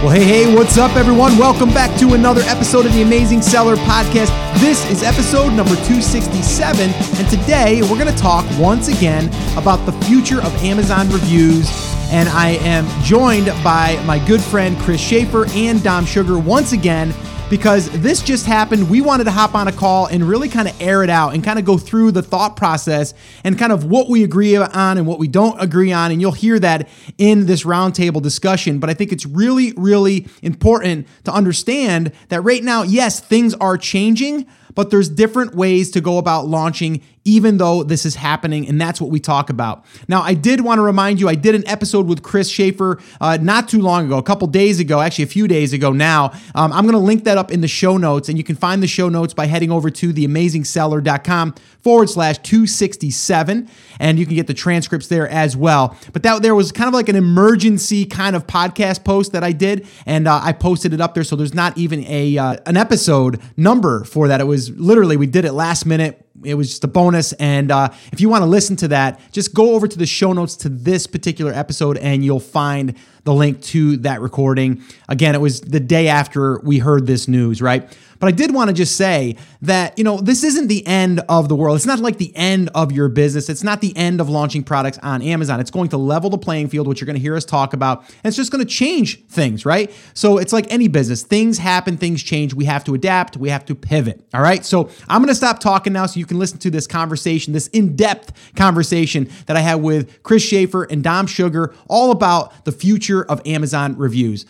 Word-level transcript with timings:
Well, 0.00 0.10
hey, 0.10 0.22
hey, 0.22 0.54
what's 0.54 0.78
up, 0.78 0.94
everyone? 0.94 1.36
Welcome 1.36 1.70
back 1.70 1.98
to 1.98 2.14
another 2.14 2.40
episode 2.42 2.86
of 2.86 2.92
the 2.92 3.02
Amazing 3.02 3.42
Seller 3.42 3.74
Podcast. 3.74 4.30
This 4.60 4.88
is 4.92 5.02
episode 5.02 5.48
number 5.54 5.74
267, 5.74 6.88
and 6.88 7.28
today 7.28 7.82
we're 7.82 7.98
going 7.98 8.06
to 8.06 8.16
talk 8.16 8.46
once 8.60 8.86
again 8.86 9.26
about 9.58 9.84
the 9.86 9.92
future 10.06 10.40
of 10.40 10.54
Amazon 10.62 11.10
reviews. 11.10 11.68
And 12.12 12.28
I 12.28 12.50
am 12.60 12.86
joined 13.02 13.46
by 13.64 14.00
my 14.06 14.24
good 14.24 14.40
friend 14.40 14.78
Chris 14.78 15.00
Shaffer 15.00 15.46
and 15.50 15.82
Dom 15.82 16.06
Sugar 16.06 16.38
once 16.38 16.70
again 16.70 17.12
because 17.50 17.88
this 18.00 18.22
just 18.22 18.44
happened. 18.44 18.90
We 18.90 19.00
wanted 19.00 19.24
to 19.24 19.30
hop 19.30 19.54
on 19.54 19.68
a 19.68 19.72
call 19.72 20.06
and 20.06 20.22
really 20.22 20.48
kind 20.48 20.68
of 20.68 20.78
air 20.80 21.02
it 21.02 21.10
out 21.10 21.34
and 21.34 21.42
kind 21.42 21.58
of 21.58 21.64
go 21.64 21.78
through 21.78 22.12
the 22.12 22.22
thought 22.22 22.56
process 22.56 23.14
and 23.42 23.58
kind 23.58 23.72
of 23.72 23.84
what 23.84 24.08
we 24.08 24.22
agree 24.22 24.56
on 24.56 24.98
and 24.98 25.06
what 25.06 25.18
we 25.18 25.28
don't 25.28 25.58
agree 25.60 25.92
on. 25.92 26.10
And 26.10 26.20
you'll 26.20 26.32
hear 26.32 26.58
that 26.58 26.88
in 27.16 27.46
this 27.46 27.64
roundtable 27.64 28.20
discussion. 28.20 28.78
But 28.78 28.90
I 28.90 28.94
think 28.94 29.12
it's 29.12 29.24
really, 29.24 29.72
really 29.76 30.26
important 30.42 31.06
to 31.24 31.32
understand 31.32 32.12
that 32.28 32.42
right 32.42 32.62
now, 32.62 32.82
yes, 32.82 33.20
things 33.20 33.54
are 33.54 33.78
changing, 33.78 34.46
but 34.78 34.90
there's 34.90 35.08
different 35.08 35.56
ways 35.56 35.90
to 35.90 36.00
go 36.00 36.18
about 36.18 36.46
launching 36.46 37.02
even 37.28 37.58
though 37.58 37.82
this 37.82 38.06
is 38.06 38.14
happening, 38.14 38.66
and 38.66 38.80
that's 38.80 39.00
what 39.00 39.10
we 39.10 39.20
talk 39.20 39.50
about. 39.50 39.84
Now, 40.08 40.22
I 40.22 40.32
did 40.32 40.62
want 40.62 40.78
to 40.78 40.82
remind 40.82 41.20
you, 41.20 41.28
I 41.28 41.34
did 41.34 41.54
an 41.54 41.66
episode 41.68 42.06
with 42.06 42.22
Chris 42.22 42.48
Shaffer 42.48 42.98
uh, 43.20 43.36
not 43.40 43.68
too 43.68 43.82
long 43.82 44.06
ago, 44.06 44.16
a 44.16 44.22
couple 44.22 44.48
days 44.48 44.80
ago, 44.80 45.00
actually 45.00 45.24
a 45.24 45.28
few 45.28 45.46
days 45.46 45.74
ago 45.74 45.92
now. 45.92 46.32
Um, 46.54 46.72
I'm 46.72 46.84
going 46.84 46.94
to 46.94 46.98
link 46.98 47.24
that 47.24 47.36
up 47.36 47.52
in 47.52 47.60
the 47.60 47.68
show 47.68 47.98
notes, 47.98 48.30
and 48.30 48.38
you 48.38 48.44
can 48.44 48.56
find 48.56 48.82
the 48.82 48.86
show 48.86 49.10
notes 49.10 49.34
by 49.34 49.46
heading 49.46 49.70
over 49.70 49.90
to 49.90 50.12
theamazingseller.com 50.12 51.54
forward 51.80 52.08
slash 52.08 52.38
267, 52.38 53.68
and 53.98 54.18
you 54.18 54.26
can 54.26 54.34
get 54.34 54.46
the 54.46 54.54
transcripts 54.54 55.08
there 55.08 55.28
as 55.28 55.56
well. 55.56 55.96
But 56.12 56.22
that 56.22 56.42
there 56.42 56.54
was 56.54 56.72
kind 56.72 56.88
of 56.88 56.94
like 56.94 57.08
an 57.08 57.16
emergency 57.16 58.04
kind 58.04 58.36
of 58.36 58.46
podcast 58.46 59.04
post 59.04 59.32
that 59.32 59.44
I 59.44 59.52
did, 59.52 59.86
and 60.06 60.28
uh, 60.28 60.40
I 60.42 60.52
posted 60.52 60.92
it 60.92 61.00
up 61.00 61.14
there, 61.14 61.24
so 61.24 61.36
there's 61.36 61.54
not 61.54 61.76
even 61.76 62.04
a 62.06 62.38
uh, 62.38 62.56
an 62.66 62.76
episode 62.76 63.40
number 63.56 64.04
for 64.04 64.28
that. 64.28 64.40
It 64.40 64.44
was 64.44 64.70
literally 64.70 65.16
we 65.16 65.26
did 65.26 65.44
it 65.44 65.52
last 65.52 65.86
minute 65.86 66.24
it 66.44 66.54
was 66.54 66.68
just 66.68 66.84
a 66.84 66.88
bonus. 66.88 67.32
And 67.34 67.70
uh, 67.70 67.90
if 68.12 68.20
you 68.20 68.28
want 68.28 68.42
to 68.42 68.46
listen 68.46 68.76
to 68.76 68.88
that, 68.88 69.20
just 69.32 69.54
go 69.54 69.74
over 69.74 69.88
to 69.88 69.98
the 69.98 70.06
show 70.06 70.32
notes 70.32 70.56
to 70.56 70.68
this 70.68 71.06
particular 71.06 71.52
episode 71.52 71.96
and 71.98 72.24
you'll 72.24 72.40
find 72.40 72.96
the 73.24 73.34
link 73.34 73.60
to 73.62 73.96
that 73.98 74.20
recording. 74.20 74.82
Again, 75.08 75.34
it 75.34 75.40
was 75.40 75.60
the 75.60 75.80
day 75.80 76.08
after 76.08 76.60
we 76.60 76.78
heard 76.78 77.06
this 77.06 77.28
news, 77.28 77.60
right? 77.60 77.96
But 78.18 78.28
I 78.28 78.30
did 78.32 78.52
want 78.52 78.68
to 78.68 78.74
just 78.74 78.96
say 78.96 79.36
that, 79.62 79.96
you 79.98 80.04
know, 80.04 80.18
this 80.18 80.44
isn't 80.44 80.68
the 80.68 80.86
end 80.86 81.20
of 81.28 81.48
the 81.48 81.54
world. 81.54 81.76
It's 81.76 81.86
not 81.86 82.00
like 82.00 82.18
the 82.18 82.34
end 82.36 82.70
of 82.74 82.92
your 82.92 83.08
business. 83.08 83.48
It's 83.48 83.62
not 83.62 83.80
the 83.80 83.96
end 83.96 84.20
of 84.20 84.28
launching 84.28 84.64
products 84.64 84.98
on 84.98 85.22
Amazon. 85.22 85.60
It's 85.60 85.70
going 85.70 85.88
to 85.90 85.96
level 85.96 86.30
the 86.30 86.38
playing 86.38 86.68
field, 86.68 86.86
which 86.86 87.00
you're 87.00 87.06
going 87.06 87.16
to 87.16 87.22
hear 87.22 87.36
us 87.36 87.44
talk 87.44 87.72
about. 87.72 88.00
And 88.00 88.26
it's 88.26 88.36
just 88.36 88.50
going 88.50 88.64
to 88.64 88.70
change 88.70 89.24
things, 89.26 89.64
right? 89.64 89.92
So 90.14 90.38
it's 90.38 90.52
like 90.52 90.70
any 90.72 90.88
business. 90.88 91.22
Things 91.22 91.58
happen, 91.58 91.96
things 91.96 92.22
change. 92.22 92.54
We 92.54 92.64
have 92.64 92.84
to 92.84 92.94
adapt, 92.94 93.36
we 93.36 93.50
have 93.50 93.64
to 93.66 93.74
pivot. 93.74 94.24
All 94.34 94.42
right. 94.42 94.64
So 94.64 94.90
I'm 95.08 95.20
going 95.20 95.28
to 95.28 95.34
stop 95.34 95.60
talking 95.60 95.92
now 95.92 96.06
so 96.06 96.18
you 96.18 96.26
can 96.26 96.38
listen 96.38 96.58
to 96.58 96.70
this 96.70 96.86
conversation, 96.86 97.52
this 97.52 97.68
in 97.68 97.96
depth 97.96 98.32
conversation 98.56 99.30
that 99.46 99.56
I 99.56 99.60
had 99.60 99.76
with 99.76 100.22
Chris 100.22 100.42
Shaffer 100.42 100.84
and 100.84 101.02
Dom 101.02 101.26
Sugar, 101.26 101.74
all 101.88 102.10
about 102.10 102.64
the 102.64 102.72
future 102.72 103.24
of 103.24 103.40
Amazon 103.46 103.96
reviews. 103.96 104.44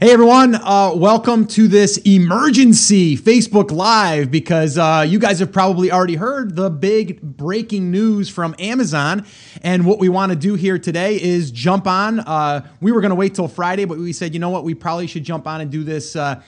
Hey 0.00 0.10
everyone, 0.10 0.56
uh, 0.56 0.92
welcome 0.96 1.46
to 1.46 1.68
this 1.68 1.98
emergency 1.98 3.16
Facebook 3.16 3.70
Live 3.70 4.28
because 4.28 4.76
uh, 4.76 5.06
you 5.06 5.20
guys 5.20 5.38
have 5.38 5.52
probably 5.52 5.92
already 5.92 6.16
heard 6.16 6.56
the 6.56 6.68
big 6.68 7.22
breaking 7.22 7.92
news 7.92 8.28
from 8.28 8.56
Amazon. 8.58 9.24
And 9.62 9.86
what 9.86 10.00
we 10.00 10.08
want 10.08 10.30
to 10.30 10.36
do 10.36 10.56
here 10.56 10.80
today 10.80 11.22
is 11.22 11.52
jump 11.52 11.86
on. 11.86 12.18
Uh, 12.18 12.66
we 12.80 12.90
were 12.90 13.02
going 13.02 13.10
to 13.10 13.14
wait 13.14 13.36
till 13.36 13.46
Friday, 13.46 13.84
but 13.84 13.96
we 13.96 14.12
said, 14.12 14.34
you 14.34 14.40
know 14.40 14.50
what, 14.50 14.64
we 14.64 14.74
probably 14.74 15.06
should 15.06 15.22
jump 15.22 15.46
on 15.46 15.60
and 15.60 15.70
do 15.70 15.84
this 15.84 16.16
uh, 16.16 16.42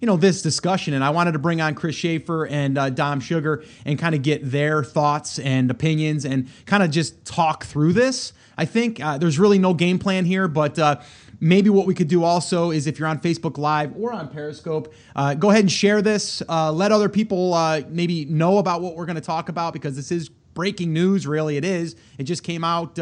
you 0.00 0.06
know 0.06 0.16
this 0.16 0.42
discussion 0.42 0.94
and 0.94 1.02
i 1.02 1.10
wanted 1.10 1.32
to 1.32 1.40
bring 1.40 1.60
on 1.60 1.74
chris 1.74 1.96
shaffer 1.96 2.46
and 2.46 2.78
uh, 2.78 2.88
dom 2.88 3.18
sugar 3.18 3.64
and 3.84 3.98
kind 3.98 4.14
of 4.14 4.22
get 4.22 4.48
their 4.48 4.84
thoughts 4.84 5.40
and 5.40 5.72
opinions 5.72 6.24
and 6.24 6.48
kind 6.66 6.84
of 6.84 6.90
just 6.92 7.24
talk 7.24 7.64
through 7.64 7.92
this 7.92 8.32
i 8.56 8.64
think 8.64 9.02
uh, 9.02 9.18
there's 9.18 9.40
really 9.40 9.58
no 9.58 9.74
game 9.74 9.98
plan 9.98 10.24
here 10.24 10.46
but 10.46 10.78
maybe 11.40 11.70
what 11.70 11.86
we 11.86 11.94
could 11.94 12.08
do 12.08 12.24
also 12.24 12.70
is 12.70 12.86
if 12.86 12.98
you're 12.98 13.08
on 13.08 13.18
facebook 13.18 13.58
live 13.58 13.94
or 13.96 14.12
on 14.12 14.28
periscope 14.28 14.92
uh, 15.16 15.34
go 15.34 15.50
ahead 15.50 15.60
and 15.60 15.72
share 15.72 16.02
this 16.02 16.42
uh, 16.48 16.72
let 16.72 16.90
other 16.92 17.08
people 17.08 17.54
uh, 17.54 17.80
maybe 17.88 18.24
know 18.24 18.58
about 18.58 18.80
what 18.80 18.96
we're 18.96 19.06
going 19.06 19.16
to 19.16 19.20
talk 19.20 19.48
about 19.48 19.72
because 19.72 19.94
this 19.96 20.10
is 20.10 20.30
breaking 20.58 20.92
news 20.92 21.24
really 21.24 21.56
it 21.56 21.64
is. 21.64 21.94
It 22.18 22.24
just 22.24 22.42
came 22.42 22.64
out 22.64 22.98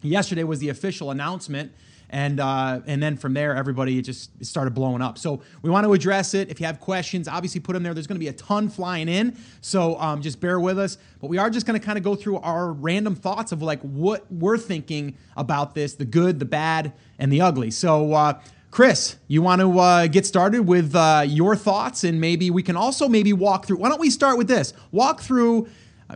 yesterday 0.00 0.44
was 0.44 0.60
the 0.60 0.68
official 0.68 1.10
announcement 1.10 1.72
and 2.12 2.38
uh, 2.38 2.80
and 2.86 3.02
then 3.02 3.16
from 3.16 3.34
there 3.34 3.56
everybody 3.56 4.00
just 4.02 4.30
started 4.44 4.74
blowing 4.74 5.02
up. 5.02 5.18
So 5.18 5.42
we 5.62 5.70
want 5.70 5.84
to 5.84 5.92
address 5.92 6.34
it. 6.34 6.50
If 6.50 6.60
you 6.60 6.66
have 6.66 6.78
questions, 6.78 7.26
obviously 7.26 7.60
put 7.60 7.72
them 7.72 7.82
there. 7.82 7.94
There's 7.94 8.06
going 8.06 8.16
to 8.16 8.20
be 8.20 8.28
a 8.28 8.34
ton 8.34 8.68
flying 8.68 9.08
in, 9.08 9.36
so 9.60 9.98
um, 9.98 10.22
just 10.22 10.40
bear 10.40 10.60
with 10.60 10.78
us. 10.78 10.98
But 11.20 11.28
we 11.28 11.38
are 11.38 11.50
just 11.50 11.66
going 11.66 11.78
to 11.78 11.84
kind 11.84 11.98
of 11.98 12.04
go 12.04 12.14
through 12.14 12.38
our 12.38 12.72
random 12.72 13.16
thoughts 13.16 13.50
of 13.50 13.62
like 13.62 13.80
what 13.80 14.30
we're 14.30 14.58
thinking 14.58 15.16
about 15.36 15.74
this, 15.74 15.94
the 15.94 16.04
good, 16.04 16.38
the 16.38 16.44
bad, 16.44 16.92
and 17.18 17.32
the 17.32 17.40
ugly. 17.40 17.70
So. 17.70 18.12
Uh, 18.12 18.40
Chris, 18.70 19.16
you 19.28 19.42
want 19.42 19.60
to 19.60 19.78
uh, 19.78 20.06
get 20.06 20.24
started 20.24 20.66
with 20.66 20.96
uh, 20.96 21.22
your 21.26 21.54
thoughts, 21.54 22.04
and 22.04 22.18
maybe 22.18 22.50
we 22.50 22.62
can 22.62 22.74
also 22.74 23.06
maybe 23.06 23.34
walk 23.34 23.66
through. 23.66 23.76
Why 23.76 23.90
don't 23.90 24.00
we 24.00 24.08
start 24.08 24.38
with 24.38 24.48
this? 24.48 24.72
Walk 24.92 25.20
through. 25.20 25.68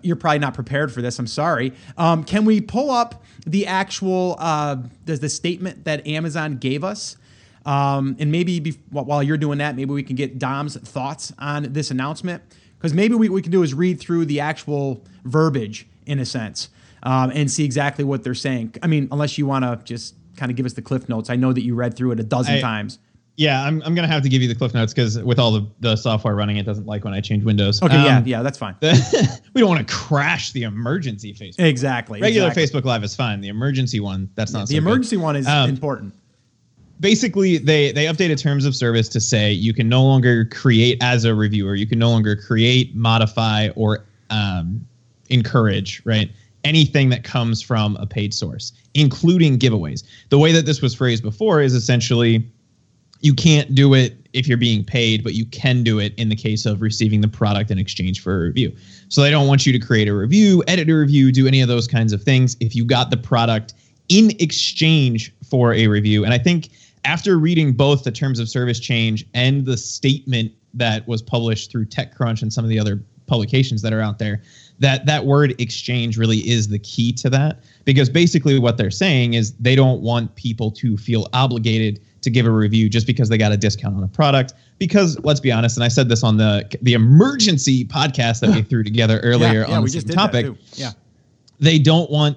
You're 0.02 0.16
probably 0.16 0.38
not 0.38 0.54
prepared 0.54 0.92
for 0.92 1.02
this. 1.02 1.18
I'm 1.18 1.26
sorry. 1.26 1.72
Um, 1.96 2.24
can 2.24 2.44
we 2.44 2.60
pull 2.60 2.90
up 2.90 3.22
the 3.46 3.66
actual 3.66 4.36
uh, 4.38 4.76
the, 5.04 5.16
the 5.16 5.28
statement 5.28 5.84
that 5.84 6.06
Amazon 6.06 6.56
gave 6.56 6.84
us. 6.84 7.16
Um, 7.64 8.16
and 8.18 8.30
maybe 8.30 8.60
be, 8.60 8.72
while 8.90 9.22
you're 9.22 9.38
doing 9.38 9.58
that, 9.58 9.74
maybe 9.74 9.92
we 9.92 10.02
can 10.02 10.14
get 10.14 10.38
Dom's 10.38 10.76
thoughts 10.76 11.32
on 11.38 11.72
this 11.72 11.90
announcement. 11.90 12.42
Because 12.76 12.92
maybe 12.92 13.14
what 13.14 13.30
we 13.30 13.42
can 13.42 13.50
do 13.50 13.62
is 13.62 13.72
read 13.72 13.98
through 13.98 14.26
the 14.26 14.40
actual 14.40 15.02
verbiage 15.24 15.88
in 16.04 16.18
a 16.18 16.26
sense 16.26 16.68
um, 17.02 17.32
and 17.34 17.50
see 17.50 17.64
exactly 17.64 18.04
what 18.04 18.22
they're 18.22 18.34
saying. 18.34 18.74
I 18.82 18.86
mean, 18.86 19.08
unless 19.10 19.38
you 19.38 19.46
want 19.46 19.64
to 19.64 19.80
just 19.84 20.14
kind 20.36 20.50
of 20.50 20.56
give 20.56 20.66
us 20.66 20.74
the 20.74 20.82
cliff 20.82 21.08
notes. 21.08 21.30
I 21.30 21.36
know 21.36 21.52
that 21.52 21.62
you 21.62 21.74
read 21.74 21.96
through 21.96 22.12
it 22.12 22.20
a 22.20 22.24
dozen 22.24 22.56
I, 22.56 22.60
times. 22.60 22.98
Yeah, 23.36 23.62
I'm, 23.62 23.82
I'm 23.82 23.94
gonna 23.94 24.08
have 24.08 24.22
to 24.22 24.30
give 24.30 24.40
you 24.40 24.48
the 24.48 24.54
cliff 24.54 24.72
notes 24.72 24.94
because 24.94 25.18
with 25.18 25.38
all 25.38 25.52
the, 25.52 25.66
the 25.80 25.96
software 25.96 26.34
running, 26.34 26.56
it 26.56 26.64
doesn't 26.64 26.86
like 26.86 27.04
when 27.04 27.12
I 27.12 27.20
change 27.20 27.44
Windows. 27.44 27.82
Okay, 27.82 27.94
um, 27.94 28.04
yeah, 28.04 28.22
yeah, 28.24 28.42
that's 28.42 28.56
fine. 28.56 28.76
The, 28.80 29.40
we 29.54 29.60
don't 29.60 29.68
want 29.68 29.86
to 29.86 29.94
crash 29.94 30.52
the 30.52 30.62
emergency 30.62 31.34
Facebook. 31.34 31.60
Exactly. 31.60 32.20
Regular 32.20 32.48
exactly. 32.48 32.80
Facebook 32.80 32.84
Live 32.86 33.04
is 33.04 33.14
fine. 33.14 33.42
The 33.42 33.48
emergency 33.48 34.00
one, 34.00 34.30
that's 34.36 34.52
not. 34.52 34.60
Yeah, 34.60 34.64
the 34.64 34.72
so 34.72 34.78
emergency 34.78 35.16
good. 35.16 35.22
one 35.22 35.36
is 35.36 35.46
um, 35.46 35.68
important. 35.68 36.14
Basically, 36.98 37.58
they 37.58 37.92
they 37.92 38.06
updated 38.06 38.40
terms 38.40 38.64
of 38.64 38.74
service 38.74 39.06
to 39.10 39.20
say 39.20 39.52
you 39.52 39.74
can 39.74 39.86
no 39.86 40.02
longer 40.02 40.46
create 40.46 40.96
as 41.02 41.26
a 41.26 41.34
reviewer. 41.34 41.74
You 41.74 41.86
can 41.86 41.98
no 41.98 42.08
longer 42.08 42.36
create, 42.36 42.94
modify, 42.96 43.68
or 43.76 44.06
um, 44.30 44.86
encourage. 45.28 46.00
Right 46.06 46.30
anything 46.64 47.10
that 47.10 47.22
comes 47.22 47.62
from 47.62 47.94
a 47.96 48.06
paid 48.06 48.34
source, 48.34 48.72
including 48.94 49.56
giveaways. 49.56 50.02
The 50.30 50.38
way 50.38 50.50
that 50.50 50.66
this 50.66 50.82
was 50.82 50.96
phrased 50.96 51.22
before 51.22 51.62
is 51.62 51.74
essentially 51.74 52.44
you 53.20 53.34
can't 53.34 53.74
do 53.74 53.94
it 53.94 54.16
if 54.32 54.46
you're 54.46 54.58
being 54.58 54.84
paid, 54.84 55.24
but 55.24 55.34
you 55.34 55.46
can 55.46 55.82
do 55.82 55.98
it 55.98 56.14
in 56.16 56.28
the 56.28 56.36
case 56.36 56.66
of 56.66 56.82
receiving 56.82 57.20
the 57.20 57.28
product 57.28 57.70
in 57.70 57.78
exchange 57.78 58.22
for 58.22 58.34
a 58.34 58.40
review. 58.40 58.74
So 59.08 59.22
they 59.22 59.30
don't 59.30 59.48
want 59.48 59.64
you 59.64 59.72
to 59.72 59.78
create 59.78 60.08
a 60.08 60.14
review, 60.14 60.62
edit 60.68 60.90
a 60.90 60.94
review, 60.94 61.32
do 61.32 61.46
any 61.46 61.60
of 61.60 61.68
those 61.68 61.88
kinds 61.88 62.12
of 62.12 62.22
things 62.22 62.56
if 62.60 62.74
you 62.74 62.84
got 62.84 63.10
the 63.10 63.16
product 63.16 63.74
in 64.08 64.30
exchange 64.38 65.34
for 65.48 65.72
a 65.72 65.86
review. 65.86 66.24
And 66.24 66.34
I 66.34 66.38
think 66.38 66.68
after 67.04 67.38
reading 67.38 67.72
both 67.72 68.04
the 68.04 68.12
terms 68.12 68.38
of 68.38 68.48
service 68.48 68.80
change 68.80 69.24
and 69.32 69.64
the 69.64 69.76
statement 69.76 70.52
that 70.74 71.06
was 71.08 71.22
published 71.22 71.70
through 71.70 71.86
TechCrunch 71.86 72.42
and 72.42 72.52
some 72.52 72.64
of 72.64 72.68
the 72.68 72.78
other 72.78 73.02
publications 73.26 73.82
that 73.82 73.92
are 73.92 74.00
out 74.00 74.18
there, 74.18 74.42
that 74.78 75.06
that 75.06 75.24
word 75.24 75.58
exchange 75.60 76.18
really 76.18 76.38
is 76.38 76.68
the 76.68 76.78
key 76.78 77.12
to 77.12 77.30
that 77.30 77.62
because 77.84 78.10
basically 78.10 78.58
what 78.58 78.76
they're 78.76 78.90
saying 78.90 79.34
is 79.34 79.52
they 79.54 79.74
don't 79.74 80.02
want 80.02 80.34
people 80.34 80.70
to 80.70 80.96
feel 80.96 81.28
obligated 81.32 82.00
to 82.26 82.30
give 82.30 82.44
a 82.44 82.50
review 82.50 82.88
just 82.88 83.06
because 83.06 83.28
they 83.28 83.38
got 83.38 83.52
a 83.52 83.56
discount 83.56 83.96
on 83.96 84.02
a 84.02 84.08
product. 84.08 84.52
Because 84.78 85.18
let's 85.20 85.40
be 85.40 85.52
honest, 85.52 85.76
and 85.76 85.84
I 85.84 85.88
said 85.88 86.08
this 86.08 86.22
on 86.22 86.36
the 86.36 86.68
the 86.82 86.92
emergency 86.92 87.84
podcast 87.84 88.40
that 88.40 88.50
we 88.50 88.62
threw 88.70 88.82
together 88.82 89.20
earlier 89.20 89.62
yeah, 89.62 89.68
yeah, 89.68 89.76
on 89.76 89.84
the 89.84 89.88
same 89.88 90.02
topic. 90.02 90.54
Yeah, 90.74 90.90
they 91.60 91.78
don't 91.78 92.10
want 92.10 92.36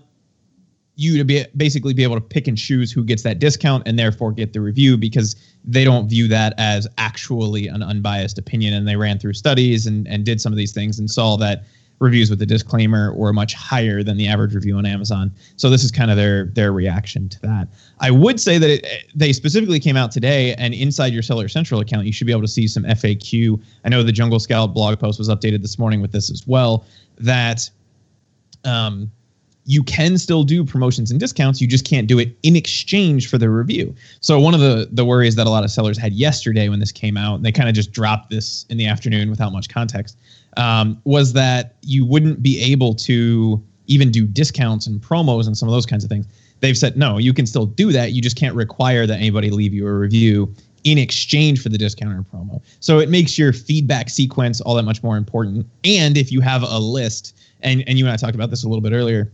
you 0.96 1.18
to 1.18 1.24
be 1.24 1.46
basically 1.56 1.94
be 1.94 2.04
able 2.04 2.16
to 2.16 2.22
pick 2.22 2.48
and 2.48 2.58
choose 2.58 2.92
who 2.92 3.04
gets 3.04 3.24
that 3.24 3.40
discount 3.40 3.84
and 3.88 3.98
therefore 3.98 4.32
get 4.32 4.54
the 4.54 4.62
review 4.62 4.98
because 4.98 5.36
they 5.64 5.84
don't 5.86 6.10
view 6.10 6.28
that 6.28 6.54
as 6.58 6.88
actually 6.98 7.68
an 7.68 7.82
unbiased 7.82 8.38
opinion 8.38 8.74
and 8.74 8.88
they 8.88 8.98
ran 8.98 9.18
through 9.18 9.34
studies 9.34 9.88
and, 9.88 10.08
and 10.10 10.26
did 10.26 10.42
some 10.42 10.52
of 10.52 10.58
these 10.58 10.74
things 10.74 11.00
and 11.00 11.10
saw 11.10 11.38
that 11.38 11.64
reviews 12.00 12.30
with 12.30 12.42
a 12.42 12.46
disclaimer 12.46 13.14
were 13.14 13.34
much 13.34 13.54
higher 13.54 14.04
than 14.04 14.18
the 14.18 14.28
average 14.28 14.56
review 14.56 14.78
on 14.78 14.86
Amazon. 14.86 15.32
So 15.58 15.70
this 15.70 15.84
is 15.84 15.92
kind 15.92 16.10
of 16.10 16.18
their 16.18 16.46
their 16.46 16.72
reaction 16.72 17.30
to 17.30 17.42
that. 17.42 17.68
I 18.00 18.12
would 18.12 18.40
say 18.40 18.58
that 18.58 18.70
it, 18.70 19.06
they 19.14 19.34
specifically 19.34 19.80
came 19.80 19.98
out 19.98 20.12
today, 20.12 20.56
and 20.56 20.74
inside 20.74 21.14
your 21.14 21.24
Seller 21.24 21.48
Central 21.48 21.82
account, 21.82 22.06
you 22.06 22.14
should 22.14 22.28
be 22.28 22.34
able 22.34 22.42
to 22.42 22.48
see 22.48 22.68
some 22.68 22.84
FAQ. 22.84 23.62
I 23.86 23.90
know 23.90 24.04
the 24.04 24.12
Jungle 24.12 24.40
Scout 24.40 24.74
blog 24.74 25.00
post 25.00 25.20
was 25.20 25.30
updated 25.30 25.62
this 25.62 25.78
morning 25.78 26.02
with 26.02 26.12
this 26.12 26.30
as 26.30 26.48
well. 26.48 26.86
That 27.18 27.70
um, 28.64 29.12
you 29.66 29.84
can 29.84 30.18
still 30.18 30.44
do 30.44 30.66
promotions 30.66 31.12
and 31.12 31.20
discounts. 31.20 31.62
You 31.62 31.68
just 31.68 31.86
can't 31.86 32.08
do 32.08 32.18
it 32.18 32.36
in 32.42 32.56
exchange 32.56 33.30
for 33.30 33.38
the 33.38 33.52
review. 33.52 33.94
So 34.20 34.40
one 34.40 34.56
of 34.56 34.62
the 34.62 34.90
the 34.92 35.06
worries 35.06 35.36
that 35.36 35.46
a 35.46 35.50
lot 35.50 35.64
of 35.64 35.70
sellers 35.70 35.98
had 35.98 36.14
yesterday 36.14 36.70
when 36.70 36.80
this 36.80 36.92
came 36.92 37.18
out, 37.18 37.36
and 37.36 37.46
they 37.46 37.52
kind 37.52 37.70
of 37.70 37.76
just 37.76 37.92
dropped 37.92 38.30
this 38.30 38.66
in 38.70 38.78
the 38.78 38.88
afternoon 38.88 39.30
without 39.30 39.52
much 39.52 39.70
context, 39.70 40.18
um, 40.58 41.02
was 41.04 41.34
that 41.34 41.76
you 41.82 42.06
wouldn't 42.06 42.42
be 42.42 42.62
able 42.62 42.94
to 42.96 43.64
even 43.88 44.12
do 44.12 44.26
discounts 44.26 44.88
and 44.88 45.02
promos 45.02 45.48
and 45.48 45.58
some 45.58 45.68
of 45.68 45.74
those 45.74 45.86
kinds 45.86 46.04
of 46.04 46.10
things. 46.10 46.28
They've 46.62 46.78
said 46.78 46.98
no, 46.98 47.18
you 47.18 47.34
can 47.34 47.46
still 47.46 47.66
do 47.66 47.92
that. 47.92 48.12
You 48.12 48.22
just 48.22 48.36
can't 48.36 48.56
require 48.56 49.08
that 49.08 49.16
anybody 49.16 49.50
leave 49.50 49.74
you 49.74 49.88
a 49.88 49.94
review 49.94 50.54
in 50.84 50.98
exchange 50.98 51.62
for 51.62 51.70
the 51.70 51.78
discount 51.78 52.14
or 52.14 52.24
promo. 52.24 52.62
So 52.80 53.00
it 53.00 53.10
makes 53.10 53.38
your 53.38 53.54
feedback 53.54 54.10
sequence 54.10 54.62
all 54.62 54.76
that 54.76 54.84
much 54.84 55.04
more 55.04 55.18
important. 55.18 55.68
And 55.84 56.18
if 56.18 56.32
you 56.32 56.42
have 56.42 56.64
a 56.64 56.80
list, 56.80 57.38
and, 57.62 57.84
and 57.88 57.98
you 57.98 58.06
and 58.06 58.14
I 58.14 58.18
talked 58.18 58.36
about 58.36 58.50
this 58.50 58.64
a 58.64 58.68
little 58.68 58.82
bit 58.82 58.94
earlier, 58.94 59.32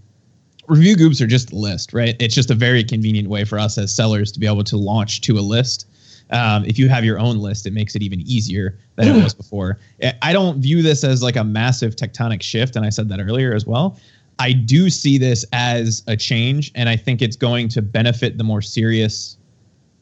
review 0.67 0.95
groups 0.95 1.21
are 1.21 1.27
just 1.27 1.51
a 1.51 1.55
list, 1.55 1.93
right? 1.93 2.15
It's 2.19 2.33
just 2.33 2.49
a 2.49 2.55
very 2.55 2.83
convenient 2.83 3.29
way 3.29 3.43
for 3.43 3.59
us 3.59 3.77
as 3.77 3.93
sellers 3.93 4.31
to 4.33 4.39
be 4.39 4.47
able 4.47 4.63
to 4.63 4.77
launch 4.77 5.21
to 5.21 5.37
a 5.37 5.41
list. 5.41 5.87
Um, 6.31 6.65
if 6.65 6.79
you 6.79 6.89
have 6.89 7.05
your 7.05 7.19
own 7.19 7.37
list, 7.37 7.65
it 7.65 7.73
makes 7.73 7.95
it 7.95 8.01
even 8.01 8.21
easier 8.21 8.77
than 8.95 9.07
it 9.07 9.23
was 9.23 9.33
before. 9.43 9.79
I 10.21 10.33
don't 10.33 10.59
view 10.59 10.81
this 10.81 11.03
as 11.03 11.21
like 11.21 11.35
a 11.35 11.43
massive 11.43 11.95
tectonic 11.95 12.41
shift, 12.41 12.75
and 12.75 12.85
I 12.85 12.89
said 12.89 13.09
that 13.09 13.19
earlier 13.19 13.53
as 13.53 13.65
well. 13.65 13.97
I 14.39 14.51
do 14.51 14.89
see 14.89 15.17
this 15.17 15.45
as 15.53 16.03
a 16.07 16.17
change, 16.17 16.71
and 16.75 16.89
I 16.89 16.97
think 16.97 17.21
it's 17.21 17.37
going 17.37 17.69
to 17.69 17.81
benefit 17.81 18.37
the 18.37 18.43
more 18.43 18.61
serious 18.61 19.37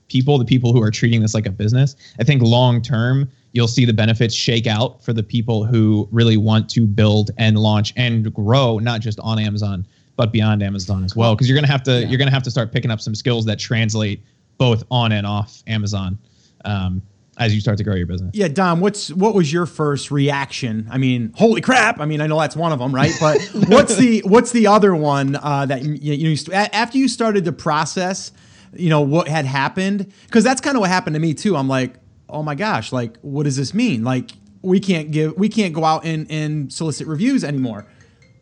people, 0.08 0.38
the 0.38 0.46
people 0.46 0.74
who 0.74 0.82
are 0.82 0.92
treating 0.92 1.22
this 1.22 1.34
like 1.34 1.46
a 1.46 1.52
business. 1.52 1.96
I 2.20 2.24
think 2.24 2.42
long 2.42 2.82
term, 2.82 3.30
you'll 3.52 3.68
see 3.68 3.86
the 3.86 3.94
benefits 3.94 4.34
shake 4.34 4.68
out 4.68 5.04
for 5.04 5.14
the 5.14 5.24
people 5.24 5.66
who 5.66 6.08
really 6.12 6.38
want 6.38 6.70
to 6.72 6.88
build 6.88 7.32
and 7.38 7.58
launch 7.58 7.94
and 7.96 8.34
grow, 8.34 8.80
not 8.80 9.02
just 9.02 9.20
on 9.20 9.40
Amazon, 9.40 9.86
but 10.16 10.32
beyond 10.32 10.62
Amazon 10.62 11.04
as 11.04 11.16
well. 11.16 11.36
Because 11.36 11.50
you're 11.50 11.58
gonna 11.58 11.68
have 11.68 11.84
to 11.84 12.02
yeah. 12.02 12.08
you're 12.08 12.18
gonna 12.18 12.32
have 12.32 12.44
to 12.44 12.52
start 12.52 12.72
picking 12.72 12.92
up 12.92 13.02
some 13.02 13.16
skills 13.16 13.46
that 13.46 13.60
translate 13.60 14.22
both 14.64 14.86
on 14.90 15.12
and 15.12 15.28
off 15.28 15.62
Amazon. 15.68 16.18
Um, 16.64 17.02
as 17.38 17.54
you 17.54 17.60
start 17.60 17.78
to 17.80 17.84
grow 17.84 17.96
your 17.96 18.06
business. 18.06 18.32
Yeah, 18.34 18.48
Dom, 18.48 18.80
what's 18.80 19.12
what 19.12 19.34
was 19.34 19.52
your 19.52 19.66
first 19.66 20.10
reaction? 20.12 20.88
I 20.90 20.98
mean, 21.00 21.34
holy 21.36 21.60
crap! 21.60 22.00
I 22.00 22.06
mean, 22.06 22.22
I 22.22 22.28
know 22.28 22.40
that's 22.40 22.56
one 22.56 22.72
of 22.72 22.80
them, 22.80 22.94
right? 22.94 23.12
But 23.20 23.42
what's 23.68 23.98
the 23.98 24.22
what's 24.22 24.52
the 24.52 24.68
other 24.68 24.96
one 24.96 25.36
uh, 25.36 25.66
that 25.66 25.82
you, 25.82 26.14
you 26.14 26.36
know 26.36 26.54
after 26.54 26.98
you 26.98 27.08
started 27.10 27.44
the 27.44 27.52
process? 27.52 28.32
You 28.74 28.90
know 28.90 29.02
what 29.02 29.28
had 29.28 29.46
happened 29.46 30.14
because 30.28 30.44
that's 30.44 30.62
kind 30.62 30.78
of 30.78 30.82
what 30.82 30.92
happened 30.92 31.16
to 31.16 31.20
me 31.20 31.34
too. 31.34 31.58
I'm 31.58 31.68
like, 31.68 31.96
oh 32.30 32.44
my 32.44 32.56
gosh, 32.56 32.94
like 32.94 33.18
what 33.22 33.44
does 33.44 33.58
this 33.58 33.74
mean? 33.74 34.04
Like 34.04 34.32
we 34.62 34.80
can't 34.80 35.12
give 35.12 35.36
we 35.36 35.50
can't 35.50 35.74
go 35.74 35.84
out 35.84 36.06
and 36.06 36.30
and 36.32 36.72
solicit 36.72 37.08
reviews 37.08 37.44
anymore. 37.44 37.86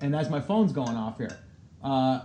And 0.01 0.15
as 0.15 0.29
my 0.29 0.41
phone's 0.41 0.74
going 0.74 0.97
off 0.97 1.17
here. 1.17 1.39
Uh, 1.83 2.21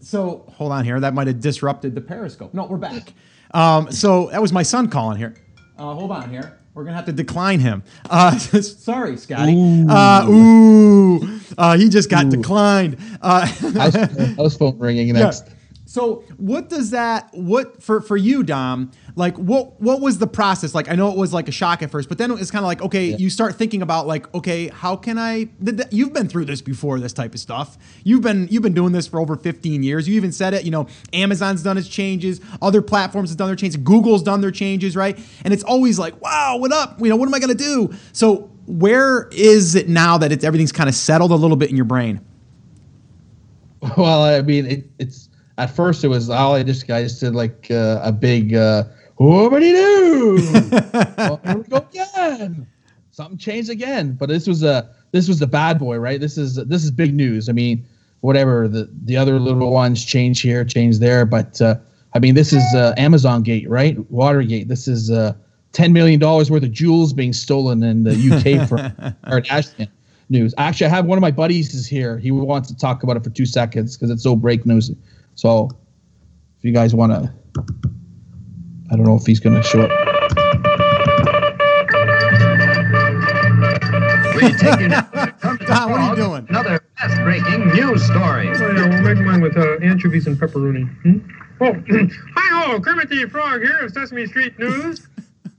so 0.00 0.44
hold 0.54 0.72
on 0.72 0.84
here. 0.84 1.00
That 1.00 1.14
might 1.14 1.26
have 1.26 1.40
disrupted 1.40 1.94
the 1.94 2.00
Periscope. 2.00 2.54
No, 2.54 2.66
we're 2.66 2.78
back. 2.78 3.12
Um, 3.52 3.90
so 3.90 4.26
that 4.30 4.40
was 4.40 4.52
my 4.52 4.62
son 4.62 4.88
calling 4.88 5.16
here. 5.18 5.34
Uh, 5.78 5.94
hold 5.94 6.10
on 6.10 6.30
here. 6.30 6.58
We're 6.74 6.84
gonna 6.84 6.96
have 6.96 7.06
to 7.06 7.12
decline 7.12 7.60
him. 7.60 7.82
Uh, 8.08 8.38
sorry, 8.38 9.16
Scotty. 9.16 9.54
Ooh, 9.54 9.88
uh, 9.88 10.26
ooh. 10.28 11.40
Uh, 11.58 11.76
he 11.76 11.88
just 11.88 12.08
got 12.08 12.26
ooh. 12.26 12.30
declined. 12.30 12.96
Uh, 13.20 13.46
house, 13.46 13.94
house 14.36 14.56
phone 14.56 14.78
ringing 14.78 15.12
next. 15.12 15.46
Yeah. 15.46 15.54
So 15.90 16.22
what 16.36 16.68
does 16.68 16.90
that 16.90 17.30
what 17.32 17.82
for 17.82 18.00
for 18.00 18.16
you, 18.16 18.44
Dom? 18.44 18.92
Like 19.16 19.36
what 19.36 19.80
what 19.80 20.00
was 20.00 20.18
the 20.18 20.26
process? 20.28 20.72
Like 20.72 20.88
I 20.88 20.94
know 20.94 21.10
it 21.10 21.16
was 21.16 21.32
like 21.32 21.48
a 21.48 21.52
shock 21.52 21.82
at 21.82 21.90
first, 21.90 22.08
but 22.08 22.16
then 22.16 22.30
it's 22.30 22.52
kind 22.52 22.64
of 22.64 22.68
like 22.68 22.80
okay, 22.80 23.06
yeah. 23.06 23.16
you 23.16 23.28
start 23.28 23.56
thinking 23.56 23.82
about 23.82 24.06
like 24.06 24.32
okay, 24.32 24.68
how 24.68 24.94
can 24.94 25.18
I? 25.18 25.48
You've 25.90 26.12
been 26.12 26.28
through 26.28 26.44
this 26.44 26.62
before, 26.62 27.00
this 27.00 27.12
type 27.12 27.34
of 27.34 27.40
stuff. 27.40 27.76
You've 28.04 28.22
been 28.22 28.46
you've 28.52 28.62
been 28.62 28.72
doing 28.72 28.92
this 28.92 29.08
for 29.08 29.18
over 29.18 29.34
15 29.34 29.82
years. 29.82 30.08
You 30.08 30.14
even 30.14 30.30
said 30.30 30.54
it. 30.54 30.62
You 30.64 30.70
know, 30.70 30.86
Amazon's 31.12 31.64
done 31.64 31.76
its 31.76 31.88
changes, 31.88 32.40
other 32.62 32.82
platforms 32.82 33.30
have 33.30 33.38
done 33.38 33.48
their 33.48 33.56
changes, 33.56 33.76
Google's 33.78 34.22
done 34.22 34.42
their 34.42 34.52
changes, 34.52 34.94
right? 34.94 35.18
And 35.44 35.52
it's 35.52 35.64
always 35.64 35.98
like, 35.98 36.22
wow, 36.22 36.56
what 36.56 36.70
up? 36.70 37.00
You 37.00 37.08
know, 37.08 37.16
what 37.16 37.26
am 37.26 37.34
I 37.34 37.40
gonna 37.40 37.54
do? 37.54 37.92
So 38.12 38.48
where 38.66 39.28
is 39.32 39.74
it 39.74 39.88
now 39.88 40.18
that 40.18 40.30
it's 40.30 40.44
everything's 40.44 40.70
kind 40.70 40.88
of 40.88 40.94
settled 40.94 41.32
a 41.32 41.36
little 41.36 41.56
bit 41.56 41.68
in 41.68 41.74
your 41.74 41.84
brain? 41.84 42.20
Well, 43.96 44.24
I 44.24 44.42
mean, 44.42 44.66
it, 44.66 44.90
it's 44.98 45.29
at 45.58 45.70
first 45.70 46.04
it 46.04 46.08
was 46.08 46.30
all 46.30 46.54
I 46.54 46.62
just 46.62 46.90
I 46.90 47.02
just 47.02 47.20
did 47.20 47.34
like 47.34 47.68
uh, 47.70 48.00
a 48.02 48.12
big 48.12 48.54
uh, 48.54 48.84
what 49.16 49.58
do 49.58 49.66
you 49.66 50.36
well, 51.18 51.40
here 51.44 51.58
we 51.58 51.62
go 51.64 51.76
again. 51.76 52.66
Something 53.10 53.38
changed 53.38 53.68
again, 53.68 54.12
but 54.12 54.28
this 54.28 54.46
was 54.46 54.62
a 54.62 54.88
this 55.12 55.28
was 55.28 55.38
the 55.38 55.46
bad 55.46 55.78
boy, 55.78 55.98
right? 55.98 56.20
This 56.20 56.38
is 56.38 56.54
this 56.54 56.84
is 56.84 56.90
big 56.90 57.14
news. 57.14 57.48
I 57.48 57.52
mean, 57.52 57.84
whatever 58.20 58.68
the 58.68 58.88
the 59.04 59.16
other 59.16 59.38
little 59.38 59.72
ones 59.72 60.04
change 60.04 60.40
here, 60.40 60.64
change 60.64 61.00
there, 61.00 61.26
but 61.26 61.60
uh, 61.60 61.76
I 62.14 62.18
mean, 62.18 62.34
this 62.34 62.52
is 62.52 62.62
uh, 62.74 62.94
Amazon 62.96 63.42
Gate, 63.42 63.68
right? 63.68 63.98
Watergate. 64.10 64.68
This 64.68 64.88
is 64.88 65.10
uh, 65.10 65.34
ten 65.72 65.92
million 65.92 66.18
dollars 66.18 66.50
worth 66.50 66.62
of 66.62 66.72
jewels 66.72 67.12
being 67.12 67.32
stolen 67.32 67.82
in 67.82 68.04
the 68.04 68.12
UK 68.12 68.66
for 68.68 68.76
Kardashian 69.30 69.88
news. 70.28 70.54
Actually, 70.56 70.86
I 70.86 70.90
have 70.90 71.06
one 71.06 71.18
of 71.18 71.22
my 71.22 71.30
buddies 71.30 71.74
is 71.74 71.86
here. 71.86 72.18
He 72.18 72.30
wants 72.30 72.68
to 72.68 72.76
talk 72.76 73.02
about 73.02 73.16
it 73.16 73.24
for 73.24 73.30
two 73.30 73.46
seconds 73.46 73.96
because 73.96 74.10
it's 74.10 74.22
so 74.22 74.34
break 74.34 74.64
news. 74.64 74.90
So 75.34 75.68
if 76.58 76.64
you 76.64 76.72
guys 76.72 76.94
want 76.94 77.12
to, 77.12 77.32
I 78.90 78.96
don't 78.96 79.04
know 79.04 79.16
if 79.16 79.24
he's 79.24 79.40
going 79.40 79.56
to 79.56 79.62
show 79.62 79.82
up. 79.82 79.90
Don, 84.60 85.90
what 85.90 86.00
are 86.00 86.10
you 86.10 86.16
doing? 86.16 86.46
Another 86.48 86.80
fast 86.98 87.20
breaking 87.22 87.68
news 87.68 88.04
story. 88.04 88.48
Oh, 88.48 88.74
yeah, 88.76 88.88
we'll 88.88 89.02
make 89.02 89.24
mine 89.24 89.40
with 89.40 89.56
uh, 89.56 89.76
anchovies 89.82 90.26
and 90.26 90.36
pepperoni. 90.36 90.88
Hmm? 91.02 91.18
Oh, 91.60 91.72
hi 92.34 92.64
ho, 92.64 92.80
Kermit 92.80 93.08
the 93.08 93.26
Frog 93.28 93.60
here 93.60 93.78
of 93.80 93.92
Sesame 93.92 94.26
Street 94.26 94.58
News. 94.58 95.08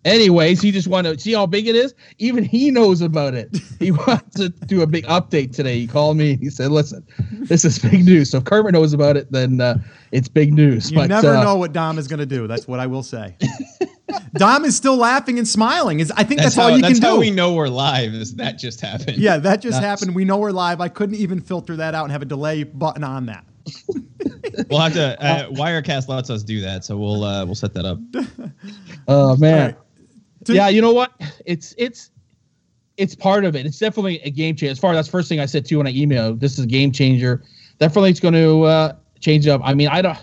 Anyways, 0.04 0.62
he 0.62 0.72
just 0.72 0.88
wanted 0.88 1.14
to 1.14 1.20
see 1.20 1.34
how 1.34 1.46
big 1.46 1.68
it 1.68 1.76
is. 1.76 1.94
Even 2.18 2.44
he 2.44 2.72
knows 2.72 3.02
about 3.02 3.36
it. 3.36 3.56
He 3.80 3.92
wants 4.08 4.36
to 4.38 4.50
do 4.50 4.82
a 4.82 4.88
big 4.88 5.06
update 5.06 5.56
today. 5.56 5.80
He 5.80 5.88
called 5.88 6.18
me. 6.18 6.38
He 6.38 6.50
said, 6.50 6.72
"Listen, 6.72 7.06
this 7.32 7.64
is 7.64 7.78
big 7.78 8.04
news. 8.04 8.32
So 8.32 8.40
if 8.40 8.46
Kermit 8.46 8.74
knows 8.74 8.94
about 8.94 9.16
it, 9.16 9.32
then 9.32 9.62
uh, 9.62 9.78
it's 10.12 10.28
big 10.28 10.54
news." 10.54 10.90
You 10.90 10.98
but, 10.98 11.10
never 11.10 11.36
uh, 11.36 11.44
know 11.44 11.56
what 11.56 11.72
Dom 11.72 12.00
is 12.00 12.08
going 12.08 12.20
to 12.20 12.26
do. 12.26 12.48
That's 12.48 12.68
what 12.68 12.80
I 12.80 12.88
will 12.88 13.04
say. 13.04 13.38
Dom 14.34 14.66
is 14.66 14.76
still 14.76 14.98
laughing 14.98 15.38
and 15.38 15.48
smiling. 15.48 16.00
Is 16.00 16.12
I 16.12 16.24
think 16.24 16.42
that's, 16.42 16.56
that's 16.56 16.58
all 16.58 16.76
you 16.76 16.82
can 16.82 16.94
do. 16.94 17.00
That's 17.00 17.06
how 17.06 17.20
we 17.20 17.30
know 17.30 17.54
we're 17.54 17.68
live. 17.68 18.14
Is 18.16 18.34
that 18.36 18.58
just 18.58 18.82
happened? 18.82 19.18
Yeah, 19.18 19.38
that 19.38 19.62
just 19.62 19.82
that's, 19.82 19.86
happened. 19.86 20.16
We 20.16 20.26
know 20.26 20.38
we're 20.38 20.52
live. 20.52 20.82
I 20.82 20.90
couldn't 20.90 21.16
even 21.16 21.42
filter 21.42 21.76
that 21.76 21.94
out 21.94 22.06
and 22.06 22.12
have 22.12 22.24
a 22.24 22.26
delay 22.26 22.64
button 22.64 23.04
on 23.04 23.28
that. 23.28 23.46
we'll 24.70 24.80
have 24.80 24.94
to. 24.94 25.24
Uh, 25.24 25.50
Wirecast 25.50 26.08
lets 26.08 26.32
us 26.32 26.42
do 26.42 26.60
that, 26.62 26.84
so 26.84 26.98
we'll 26.98 27.24
uh, 27.24 27.46
we'll 27.46 27.54
set 27.54 27.76
that 27.76 27.86
up. 27.86 28.00
Oh 29.08 29.36
man 29.38 29.76
yeah, 30.48 30.70
you 30.70 30.82
know 30.82 30.94
what? 30.94 31.14
It's 31.46 31.74
it's 31.78 32.12
it's 32.98 33.16
part 33.16 33.46
of 33.46 33.56
it. 33.56 33.66
It's 33.66 33.80
definitely 33.80 34.20
a 34.22 34.30
game 34.30 34.56
changer. 34.56 34.72
As 34.72 34.80
far 34.80 34.92
as 34.92 34.98
that's 34.98 35.08
first 35.08 35.30
thing 35.30 35.40
I 35.40 35.46
said 35.46 35.66
to 35.66 35.72
you 35.72 35.78
when 35.78 35.88
I 35.88 35.94
emailed. 35.94 36.40
This 36.40 36.54
is 36.58 36.66
a 36.66 36.68
game 36.68 36.92
changer. 36.92 37.44
Definitely, 37.80 38.12
it's 38.12 38.20
going 38.20 38.34
to 38.34 38.64
uh, 38.64 38.96
change 39.20 39.48
up. 39.48 39.62
I 39.64 39.74
mean, 39.74 39.88
I 39.88 40.02
don't 40.02 40.18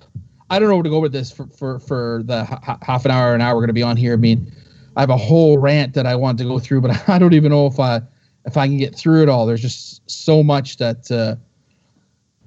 I 0.51 0.59
don't 0.59 0.69
know 0.69 0.77
where 0.77 0.85
to 0.85 0.91
go 0.91 1.01
with 1.01 1.13
this 1.13 1.31
for 1.31 1.47
for 1.49 1.79
for 1.81 2.23
the 2.25 2.47
h- 2.51 2.79
half 2.83 3.05
an 3.05 3.11
hour 3.11 3.35
an 3.35 3.41
hour 3.41 3.55
we're 3.55 3.63
going 3.63 3.69
to 3.69 3.75
be 3.75 3.83
on 3.83 3.97
here. 3.97 4.15
I 4.15 4.17
mean, 4.17 4.53
I 4.97 5.01
have 5.01 5.11
a 5.11 5.17
whole 5.17 5.59
rant 5.59 5.95
that 5.95 6.07
I 6.07 6.15
want 6.15 6.39
to 6.39 6.45
go 6.45 6.59
through, 6.59 6.81
but 6.83 7.09
I 7.09 7.19
don't 7.19 7.35
even 7.35 7.51
know 7.51 7.67
if 7.67 7.79
I 7.79 8.01
if 8.47 8.57
I 8.57 8.67
can 8.67 8.79
get 8.79 8.95
through 8.95 9.23
it 9.23 9.29
all. 9.29 9.47
There's 9.47 9.61
just 9.61 10.09
so 10.11 10.43
much 10.43 10.79
that 10.79 11.11
uh, 11.11 11.37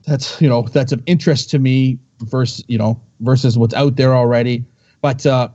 that's 0.05 0.41
you 0.41 0.49
know 0.49 0.63
that's 0.63 0.91
of 0.91 1.01
interest 1.05 1.49
to 1.51 1.59
me 1.59 1.99
versus 2.19 2.63
you 2.67 2.77
know 2.77 3.01
versus 3.19 3.57
what's 3.57 3.73
out 3.73 3.95
there 3.95 4.15
already. 4.15 4.65
But 5.01 5.25
uh, 5.25 5.49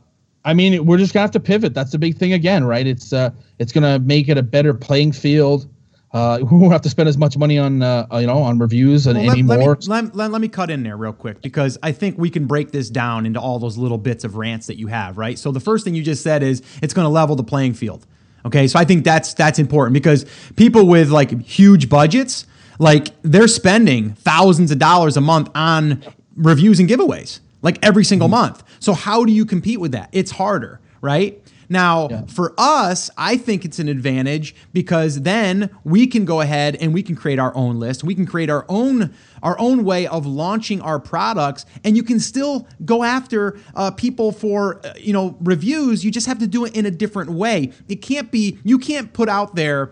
I 0.47 0.55
mean, 0.55 0.87
we're 0.87 0.97
just 0.97 1.13
gonna 1.13 1.23
have 1.23 1.33
to 1.33 1.41
pivot. 1.41 1.75
That's 1.75 1.91
the 1.91 1.99
big 1.99 2.17
thing 2.17 2.33
again, 2.33 2.65
right? 2.65 2.87
It's 2.87 3.13
uh, 3.13 3.31
it's 3.59 3.73
gonna 3.73 3.99
make 3.99 4.29
it 4.29 4.39
a 4.39 4.43
better 4.43 4.73
playing 4.73 5.13
field. 5.13 5.69
Uh, 6.13 6.39
we 6.51 6.57
won't 6.57 6.73
have 6.73 6.83
to 6.83 6.89
spend 6.89 7.09
as 7.09 7.19
much 7.19 7.37
money 7.37 7.59
on 7.59 7.83
uh, 7.83 8.07
you 8.13 8.29
know 8.29 8.39
on 8.39 8.59
reviews 8.59 9.09
and 9.09 9.19
well, 9.19 9.33
anymore. 9.33 9.59
Let, 9.59 9.89
let, 9.89 10.15
let, 10.15 10.31
let, 10.31 10.41
me 10.41 10.47
cut 10.47 10.71
in 10.71 10.85
there 10.85 10.97
real 10.97 11.13
quick 11.13 11.43
because 11.43 11.77
I 11.83 11.91
think 11.91 12.17
we 12.17 12.31
can 12.31 12.47
break 12.47 12.71
this 12.71 12.89
down 12.89 13.27
into 13.27 13.41
all 13.41 13.59
those 13.59 13.77
little 13.77 13.99
bits 13.99 14.23
of 14.23 14.37
rants 14.37 14.69
that 14.69 14.79
you 14.79 14.87
have, 14.87 15.19
right? 15.19 15.37
So 15.37 15.51
the 15.51 15.61
first 15.61 15.85
thing 15.85 15.97
you 15.97 16.05
just 16.05 16.23
said 16.23 16.45
is 16.45 16.63
it's 16.81 16.95
going 16.95 17.07
to 17.07 17.11
level 17.11 17.35
the 17.35 17.45
playing 17.45 17.75
field. 17.75 18.07
Okay, 18.45 18.69
so 18.69 18.79
I 18.79 18.85
think 18.85 19.05
that's 19.05 19.35
that's 19.35 19.59
important 19.59 19.95
because 19.95 20.27
people 20.55 20.87
with 20.87 21.11
like 21.11 21.43
huge 21.43 21.89
budgets, 21.89 22.47
like 22.79 23.09
they're 23.23 23.49
spending 23.49 24.15
thousands 24.15 24.71
of 24.71 24.79
dollars 24.79 25.17
a 25.17 25.21
month 25.21 25.51
on 25.57 26.05
reviews 26.37 26.79
and 26.79 26.89
giveaways 26.89 27.41
like 27.67 27.85
every 27.85 28.05
single 28.05 28.29
mm-hmm. 28.29 28.43
month. 28.43 28.63
So 28.81 28.93
how 28.93 29.25
do 29.25 29.33
you 29.33 29.45
compete 29.45 29.81
with 29.81 29.93
that? 29.93 30.09
It's 30.13 30.33
harder, 30.33 30.81
right? 31.01 31.43
Now, 31.69 32.09
yeah. 32.09 32.23
for 32.27 32.55
us, 32.59 33.11
I 33.17 33.37
think 33.37 33.65
it's 33.65 33.79
an 33.79 33.89
advantage 33.89 34.55
because 34.73 35.23
then 35.23 35.71
we 35.85 36.07
can 36.07 36.25
go 36.25 36.41
ahead 36.41 36.77
and 36.77 36.95
we 36.95 37.03
can 37.03 37.17
create 37.17 37.39
our 37.39 37.55
own 37.57 37.79
list. 37.81 38.05
We 38.05 38.15
can 38.15 38.27
create 38.27 38.51
our 38.51 38.65
own 38.69 39.15
our 39.43 39.59
own 39.59 39.85
way 39.85 40.07
of 40.07 40.27
launching 40.27 40.81
our 40.81 40.99
products, 40.99 41.67
and 41.85 41.97
you 41.97 42.03
can 42.03 42.19
still 42.19 42.67
go 42.85 43.03
after 43.03 43.59
uh, 43.75 43.91
people 43.93 44.33
for 44.33 44.81
uh, 44.85 44.95
you 44.99 45.13
know 45.13 45.37
reviews. 45.41 46.05
You 46.05 46.11
just 46.11 46.27
have 46.27 46.39
to 46.39 46.47
do 46.47 46.65
it 46.65 46.77
in 46.77 46.87
a 46.87 46.91
different 46.91 47.31
way. 47.31 47.73
It 47.89 47.97
can't 47.97 48.31
be 48.31 48.59
you 48.65 48.79
can't 48.79 49.13
put 49.13 49.29
out 49.29 49.55
there 49.55 49.91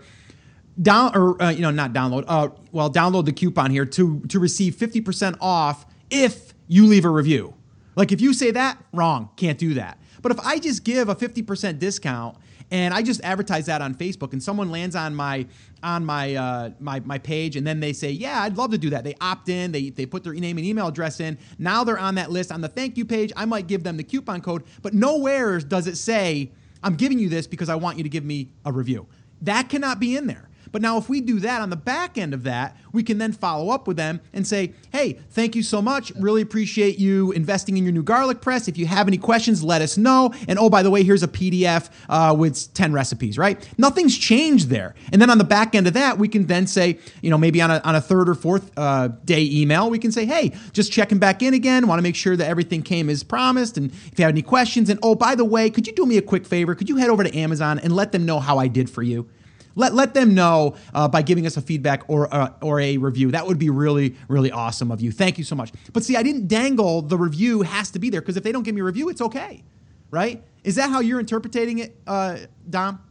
down 0.81 1.15
or 1.15 1.41
uh, 1.41 1.49
you 1.49 1.61
know 1.61 1.71
not 1.71 1.93
download 1.93 2.25
uh, 2.27 2.49
well, 2.71 2.91
download 2.91 3.25
the 3.25 3.33
coupon 3.33 3.71
here 3.71 3.85
to 3.85 4.21
to 4.27 4.39
receive 4.39 4.75
50% 4.75 5.37
off 5.41 5.85
if 6.09 6.53
you 6.67 6.85
leave 6.85 7.05
a 7.05 7.09
review. 7.09 7.53
Like 7.95 8.11
if 8.11 8.21
you 8.21 8.33
say 8.33 8.51
that, 8.51 8.83
wrong, 8.93 9.29
can't 9.35 9.57
do 9.57 9.75
that. 9.75 9.99
But 10.21 10.31
if 10.31 10.39
I 10.39 10.59
just 10.59 10.83
give 10.83 11.07
a 11.09 11.15
50% 11.15 11.79
discount 11.79 12.37
and 12.71 12.93
I 12.93 13.01
just 13.01 13.21
advertise 13.23 13.67
that 13.67 13.81
on 13.81 13.93
Facebook, 13.93 14.33
and 14.33 14.41
someone 14.41 14.71
lands 14.71 14.95
on 14.95 15.15
my 15.15 15.45
on 15.83 16.03
my 16.03 16.35
uh, 16.35 16.71
my 16.79 16.99
my 17.01 17.19
page, 17.19 17.55
and 17.55 17.65
then 17.65 17.79
they 17.79 17.93
say, 17.93 18.09
"Yeah, 18.09 18.41
I'd 18.41 18.57
love 18.57 18.71
to 18.71 18.77
do 18.77 18.89
that." 18.89 19.03
They 19.03 19.15
opt 19.21 19.49
in, 19.49 19.71
they 19.71 19.89
they 19.91 20.05
put 20.05 20.23
their 20.23 20.33
name 20.33 20.57
and 20.57 20.65
email 20.65 20.87
address 20.87 21.19
in. 21.19 21.37
Now 21.59 21.83
they're 21.83 21.99
on 21.99 22.15
that 22.15 22.31
list 22.31 22.51
on 22.51 22.61
the 22.61 22.67
thank 22.67 22.97
you 22.97 23.05
page. 23.05 23.31
I 23.35 23.45
might 23.45 23.67
give 23.67 23.83
them 23.83 23.97
the 23.97 24.03
coupon 24.03 24.41
code, 24.41 24.63
but 24.81 24.93
nowhere 24.95 25.59
does 25.59 25.85
it 25.85 25.95
say, 25.95 26.51
"I'm 26.81 26.95
giving 26.95 27.19
you 27.19 27.29
this 27.29 27.45
because 27.45 27.69
I 27.69 27.75
want 27.75 27.97
you 27.97 28.03
to 28.03 28.09
give 28.09 28.25
me 28.25 28.49
a 28.65 28.71
review." 28.71 29.07
That 29.41 29.69
cannot 29.69 29.99
be 29.99 30.17
in 30.17 30.25
there. 30.25 30.49
But 30.71 30.81
now, 30.81 30.97
if 30.97 31.09
we 31.09 31.21
do 31.21 31.39
that 31.39 31.61
on 31.61 31.69
the 31.69 31.75
back 31.75 32.17
end 32.17 32.33
of 32.33 32.43
that, 32.43 32.77
we 32.91 33.03
can 33.03 33.17
then 33.17 33.31
follow 33.31 33.69
up 33.69 33.87
with 33.87 33.97
them 33.97 34.21
and 34.33 34.47
say, 34.47 34.73
hey, 34.91 35.19
thank 35.29 35.55
you 35.55 35.63
so 35.63 35.81
much. 35.81 36.11
Really 36.15 36.41
appreciate 36.41 36.97
you 36.97 37.31
investing 37.33 37.77
in 37.77 37.83
your 37.83 37.93
new 37.93 38.03
garlic 38.03 38.41
press. 38.41 38.67
If 38.67 38.77
you 38.77 38.85
have 38.85 39.07
any 39.07 39.17
questions, 39.17 39.63
let 39.63 39.81
us 39.81 39.97
know. 39.97 40.33
And 40.47 40.57
oh, 40.57 40.69
by 40.69 40.81
the 40.81 40.89
way, 40.89 41.03
here's 41.03 41.23
a 41.23 41.27
PDF 41.27 41.89
uh, 42.09 42.33
with 42.33 42.73
10 42.73 42.93
recipes, 42.93 43.37
right? 43.37 43.67
Nothing's 43.77 44.17
changed 44.17 44.69
there. 44.69 44.95
And 45.11 45.21
then 45.21 45.29
on 45.29 45.37
the 45.37 45.43
back 45.43 45.75
end 45.75 45.87
of 45.87 45.93
that, 45.93 46.17
we 46.17 46.27
can 46.27 46.47
then 46.47 46.67
say, 46.67 46.99
you 47.21 47.29
know, 47.29 47.37
maybe 47.37 47.61
on 47.61 47.71
a, 47.71 47.81
on 47.83 47.95
a 47.95 48.01
third 48.01 48.29
or 48.29 48.35
fourth 48.35 48.71
uh, 48.77 49.09
day 49.25 49.43
email, 49.43 49.89
we 49.89 49.99
can 49.99 50.11
say, 50.11 50.25
hey, 50.25 50.53
just 50.71 50.91
checking 50.91 51.19
back 51.19 51.43
in 51.43 51.53
again. 51.53 51.87
Want 51.87 51.99
to 51.99 52.03
make 52.03 52.15
sure 52.15 52.35
that 52.35 52.47
everything 52.47 52.81
came 52.81 53.09
as 53.09 53.23
promised. 53.23 53.77
And 53.77 53.91
if 53.91 54.17
you 54.17 54.23
have 54.23 54.33
any 54.33 54.41
questions, 54.41 54.89
and 54.89 54.99
oh, 55.03 55.15
by 55.15 55.35
the 55.35 55.45
way, 55.45 55.69
could 55.69 55.87
you 55.87 55.93
do 55.93 56.05
me 56.05 56.17
a 56.17 56.21
quick 56.21 56.45
favor? 56.45 56.75
Could 56.75 56.89
you 56.89 56.95
head 56.95 57.09
over 57.09 57.23
to 57.23 57.37
Amazon 57.37 57.79
and 57.79 57.93
let 57.95 58.11
them 58.11 58.25
know 58.25 58.39
how 58.39 58.57
I 58.57 58.67
did 58.67 58.89
for 58.89 59.03
you? 59.03 59.27
Let, 59.75 59.93
let 59.93 60.13
them 60.13 60.33
know 60.33 60.75
uh, 60.93 61.07
by 61.07 61.21
giving 61.21 61.45
us 61.45 61.57
a 61.57 61.61
feedback 61.61 62.03
or 62.07 62.33
uh, 62.33 62.51
or 62.61 62.79
a 62.79 62.97
review. 62.97 63.31
That 63.31 63.45
would 63.45 63.59
be 63.59 63.69
really 63.69 64.15
really 64.27 64.51
awesome 64.51 64.91
of 64.91 65.01
you. 65.01 65.11
Thank 65.11 65.37
you 65.37 65.43
so 65.43 65.55
much. 65.55 65.71
But 65.93 66.03
see, 66.03 66.15
I 66.15 66.23
didn't 66.23 66.47
dangle 66.47 67.01
the 67.01 67.17
review 67.17 67.61
has 67.61 67.91
to 67.91 67.99
be 67.99 68.09
there 68.09 68.21
because 68.21 68.37
if 68.37 68.43
they 68.43 68.51
don't 68.51 68.63
give 68.63 68.75
me 68.75 68.81
a 68.81 68.85
review, 68.85 69.09
it's 69.09 69.21
okay, 69.21 69.63
right? 70.11 70.41
Is 70.63 70.75
that 70.75 70.89
how 70.89 70.99
you're 70.99 71.19
interpreting 71.19 71.79
it, 71.79 71.95
uh, 72.07 72.37
Dom? 72.69 73.01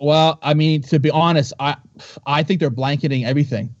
Well, 0.00 0.38
I 0.42 0.54
mean, 0.54 0.82
to 0.82 0.98
be 0.98 1.10
honest, 1.10 1.52
I 1.60 1.76
I 2.26 2.42
think 2.42 2.60
they're 2.60 2.70
blanketing 2.70 3.24
everything. 3.24 3.74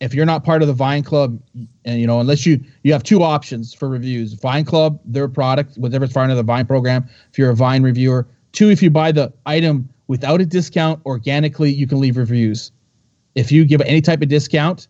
If 0.00 0.12
you're 0.12 0.26
not 0.26 0.44
part 0.44 0.60
of 0.60 0.68
the 0.68 0.74
Vine 0.74 1.02
Club, 1.02 1.40
and 1.84 2.00
you 2.00 2.06
know, 2.06 2.20
unless 2.20 2.46
you 2.46 2.60
you 2.82 2.92
have 2.92 3.02
two 3.02 3.22
options 3.22 3.74
for 3.74 3.88
reviews: 3.88 4.34
Vine 4.34 4.64
Club, 4.64 5.00
their 5.04 5.28
product, 5.28 5.76
whatever 5.76 6.04
it's 6.04 6.14
part 6.14 6.30
of 6.30 6.36
the 6.36 6.42
Vine 6.42 6.66
program. 6.66 7.08
If 7.30 7.38
you're 7.38 7.50
a 7.50 7.56
Vine 7.56 7.82
reviewer, 7.82 8.26
two, 8.52 8.70
if 8.70 8.82
you 8.82 8.90
buy 8.90 9.12
the 9.12 9.32
item 9.46 9.88
without 10.08 10.40
a 10.40 10.46
discount 10.46 11.00
organically, 11.06 11.72
you 11.72 11.86
can 11.86 12.00
leave 12.00 12.16
reviews. 12.16 12.72
If 13.34 13.52
you 13.52 13.64
give 13.64 13.80
any 13.82 14.00
type 14.00 14.22
of 14.22 14.28
discount, 14.28 14.88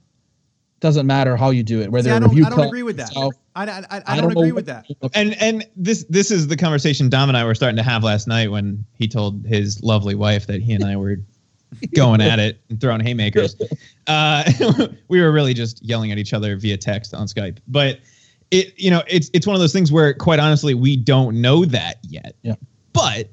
doesn't 0.80 1.06
matter 1.06 1.36
how 1.36 1.50
you 1.50 1.62
do 1.62 1.80
it. 1.80 1.90
Whether 1.90 2.10
See, 2.10 2.14
I 2.14 2.18
don't, 2.18 2.44
I 2.44 2.50
don't 2.50 2.60
agree 2.60 2.82
with 2.82 2.96
that. 2.98 3.08
Itself, 3.08 3.34
I, 3.54 3.64
I, 3.64 3.84
I, 3.90 4.02
I, 4.06 4.16
don't, 4.16 4.30
don't 4.30 4.32
agree 4.32 4.52
with 4.52 4.66
that. 4.66 4.86
And 5.14 5.34
and 5.40 5.66
this 5.74 6.04
this 6.10 6.30
is 6.30 6.48
the 6.48 6.56
conversation 6.56 7.08
Dom 7.08 7.28
and 7.28 7.36
I 7.36 7.44
were 7.44 7.54
starting 7.54 7.76
to 7.76 7.82
have 7.82 8.04
last 8.04 8.28
night 8.28 8.50
when 8.50 8.84
he 8.94 9.08
told 9.08 9.44
his 9.46 9.82
lovely 9.82 10.14
wife 10.14 10.46
that 10.46 10.62
he 10.62 10.74
and 10.74 10.84
I 10.84 10.96
were 10.96 11.16
going 11.94 12.20
at 12.20 12.38
it 12.38 12.60
and 12.68 12.80
throwing 12.80 13.00
haymakers. 13.00 13.56
Uh, 14.08 14.44
we 15.08 15.20
were 15.20 15.32
really 15.32 15.52
just 15.52 15.84
yelling 15.84 16.12
at 16.12 16.18
each 16.18 16.32
other 16.32 16.56
via 16.56 16.76
text 16.76 17.12
on 17.12 17.26
Skype. 17.26 17.58
But 17.66 17.98
it 18.52 18.72
you 18.78 18.88
know 18.88 19.02
it's 19.08 19.32
it's 19.34 19.48
one 19.48 19.56
of 19.56 19.60
those 19.60 19.72
things 19.72 19.90
where 19.90 20.14
quite 20.14 20.38
honestly 20.38 20.74
we 20.74 20.96
don't 20.96 21.40
know 21.40 21.64
that 21.64 21.96
yet. 22.02 22.36
Yeah. 22.42 22.54
But 22.92 23.28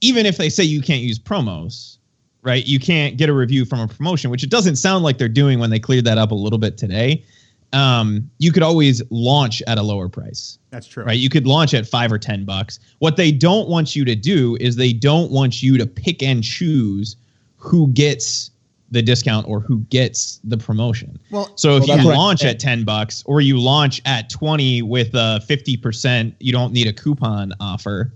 even 0.00 0.26
if 0.26 0.36
they 0.36 0.48
say 0.48 0.64
you 0.64 0.82
can't 0.82 1.02
use 1.02 1.18
promos, 1.18 1.98
right? 2.42 2.66
You 2.66 2.78
can't 2.78 3.16
get 3.16 3.28
a 3.28 3.32
review 3.32 3.64
from 3.64 3.80
a 3.80 3.88
promotion, 3.88 4.30
which 4.30 4.42
it 4.42 4.50
doesn't 4.50 4.76
sound 4.76 5.04
like 5.04 5.18
they're 5.18 5.28
doing 5.28 5.58
when 5.58 5.70
they 5.70 5.78
cleared 5.78 6.04
that 6.04 6.18
up 6.18 6.30
a 6.30 6.34
little 6.34 6.58
bit 6.58 6.78
today. 6.78 7.24
Um, 7.72 8.30
you 8.38 8.50
could 8.50 8.62
always 8.62 9.02
launch 9.10 9.62
at 9.66 9.76
a 9.76 9.82
lower 9.82 10.08
price. 10.08 10.58
That's 10.70 10.86
true. 10.86 11.04
Right? 11.04 11.18
You 11.18 11.28
could 11.28 11.46
launch 11.46 11.74
at 11.74 11.86
5 11.86 12.12
or 12.12 12.18
10 12.18 12.44
bucks. 12.44 12.78
What 12.98 13.16
they 13.16 13.30
don't 13.30 13.68
want 13.68 13.94
you 13.94 14.04
to 14.06 14.14
do 14.14 14.56
is 14.60 14.76
they 14.76 14.92
don't 14.92 15.30
want 15.30 15.62
you 15.62 15.76
to 15.76 15.86
pick 15.86 16.22
and 16.22 16.42
choose 16.42 17.16
who 17.58 17.88
gets 17.88 18.50
the 18.90 19.02
discount 19.02 19.46
or 19.46 19.60
who 19.60 19.80
gets 19.90 20.40
the 20.44 20.56
promotion. 20.56 21.18
Well, 21.30 21.52
so 21.56 21.76
if 21.76 21.86
well, 21.86 21.98
you 21.98 22.04
launch 22.04 22.42
at 22.42 22.58
10 22.58 22.84
bucks 22.84 23.22
or 23.26 23.42
you 23.42 23.60
launch 23.60 24.00
at 24.06 24.30
20 24.30 24.80
with 24.82 25.14
a 25.14 25.42
50%, 25.46 26.34
you 26.40 26.52
don't 26.52 26.72
need 26.72 26.86
a 26.86 26.92
coupon 26.92 27.52
offer 27.60 28.12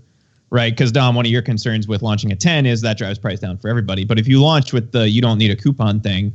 right? 0.53 0.71
Because 0.71 0.91
Dom, 0.91 1.15
one 1.15 1.25
of 1.25 1.31
your 1.31 1.41
concerns 1.41 1.87
with 1.87 2.03
launching 2.03 2.31
a 2.31 2.35
10 2.35 2.67
is 2.67 2.81
that 2.81 2.95
drives 2.95 3.17
price 3.17 3.39
down 3.39 3.57
for 3.57 3.69
everybody. 3.69 4.05
But 4.05 4.19
if 4.19 4.27
you 4.27 4.39
launch 4.39 4.71
with 4.71 4.91
the 4.91 5.09
you 5.09 5.19
don't 5.19 5.39
need 5.39 5.49
a 5.49 5.55
coupon 5.55 5.99
thing, 5.99 6.31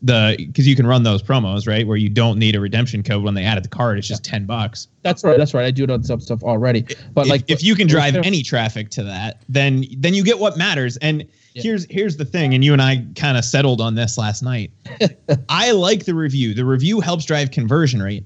the 0.00 0.34
because 0.38 0.66
you 0.66 0.74
can 0.74 0.86
run 0.86 1.02
those 1.02 1.22
promos 1.22 1.68
right 1.68 1.86
where 1.86 1.98
you 1.98 2.08
don't 2.08 2.38
need 2.38 2.56
a 2.56 2.60
redemption 2.60 3.02
code 3.02 3.22
when 3.22 3.34
they 3.34 3.44
add 3.44 3.58
it 3.58 3.64
to 3.64 3.68
cart, 3.68 3.98
it's 3.98 4.08
just 4.08 4.24
10 4.24 4.46
bucks. 4.46 4.88
That's 5.02 5.22
right. 5.24 5.36
That's 5.36 5.52
right. 5.52 5.66
I 5.66 5.70
do 5.70 5.84
it 5.84 5.90
on 5.90 6.02
some 6.02 6.20
stuff 6.20 6.42
already. 6.42 6.86
But 7.12 7.26
if, 7.26 7.30
like 7.30 7.44
if 7.48 7.62
you 7.62 7.74
can 7.74 7.86
drive 7.86 8.16
any 8.16 8.42
traffic 8.42 8.88
to 8.90 9.04
that, 9.04 9.42
then 9.48 9.84
then 9.98 10.14
you 10.14 10.24
get 10.24 10.38
what 10.38 10.56
matters. 10.56 10.96
And 10.98 11.28
yeah. 11.52 11.62
here's 11.62 11.86
here's 11.90 12.16
the 12.16 12.24
thing, 12.24 12.54
and 12.54 12.64
you 12.64 12.72
and 12.72 12.80
I 12.80 13.04
kind 13.14 13.36
of 13.36 13.44
settled 13.44 13.82
on 13.82 13.94
this 13.94 14.16
last 14.16 14.42
night. 14.42 14.70
I 15.50 15.72
like 15.72 16.06
the 16.06 16.14
review. 16.14 16.54
The 16.54 16.64
review 16.64 17.00
helps 17.00 17.26
drive 17.26 17.50
conversion 17.50 18.02
rate, 18.02 18.24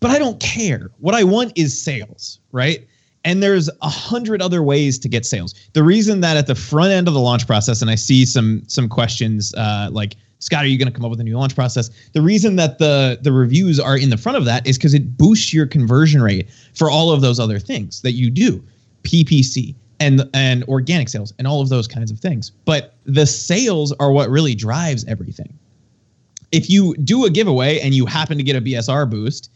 but 0.00 0.10
I 0.10 0.18
don't 0.18 0.40
care. 0.40 0.90
What 0.98 1.14
I 1.14 1.24
want 1.24 1.52
is 1.56 1.80
sales, 1.82 2.38
right? 2.52 2.86
And 3.26 3.42
there's 3.42 3.68
a 3.82 3.88
hundred 3.88 4.40
other 4.40 4.62
ways 4.62 4.98
to 5.00 5.08
get 5.08 5.26
sales. 5.26 5.52
The 5.72 5.82
reason 5.82 6.20
that 6.20 6.36
at 6.36 6.46
the 6.46 6.54
front 6.54 6.92
end 6.92 7.08
of 7.08 7.14
the 7.14 7.20
launch 7.20 7.46
process, 7.46 7.82
and 7.82 7.90
I 7.90 7.96
see 7.96 8.24
some 8.24 8.62
some 8.68 8.88
questions 8.88 9.52
uh, 9.54 9.90
like 9.92 10.16
Scott, 10.38 10.64
are 10.64 10.68
you 10.68 10.78
going 10.78 10.90
to 10.90 10.94
come 10.94 11.04
up 11.04 11.10
with 11.10 11.20
a 11.20 11.24
new 11.24 11.36
launch 11.36 11.54
process? 11.54 11.90
The 12.12 12.22
reason 12.22 12.54
that 12.56 12.78
the 12.78 13.18
the 13.20 13.32
reviews 13.32 13.80
are 13.80 13.98
in 13.98 14.10
the 14.10 14.16
front 14.16 14.38
of 14.38 14.44
that 14.44 14.64
is 14.66 14.78
because 14.78 14.94
it 14.94 15.18
boosts 15.18 15.52
your 15.52 15.66
conversion 15.66 16.22
rate 16.22 16.48
for 16.74 16.88
all 16.88 17.10
of 17.10 17.20
those 17.20 17.40
other 17.40 17.58
things 17.58 18.00
that 18.02 18.12
you 18.12 18.30
do, 18.30 18.62
PPC 19.02 19.74
and 19.98 20.22
and 20.32 20.62
organic 20.64 21.08
sales 21.08 21.34
and 21.38 21.48
all 21.48 21.60
of 21.60 21.68
those 21.68 21.88
kinds 21.88 22.12
of 22.12 22.20
things. 22.20 22.50
But 22.64 22.94
the 23.04 23.26
sales 23.26 23.92
are 23.98 24.12
what 24.12 24.30
really 24.30 24.54
drives 24.54 25.04
everything. 25.06 25.52
If 26.52 26.70
you 26.70 26.94
do 26.98 27.24
a 27.24 27.30
giveaway 27.30 27.80
and 27.80 27.92
you 27.92 28.06
happen 28.06 28.38
to 28.38 28.44
get 28.44 28.54
a 28.54 28.60
BSR 28.60 29.10
boost, 29.10 29.50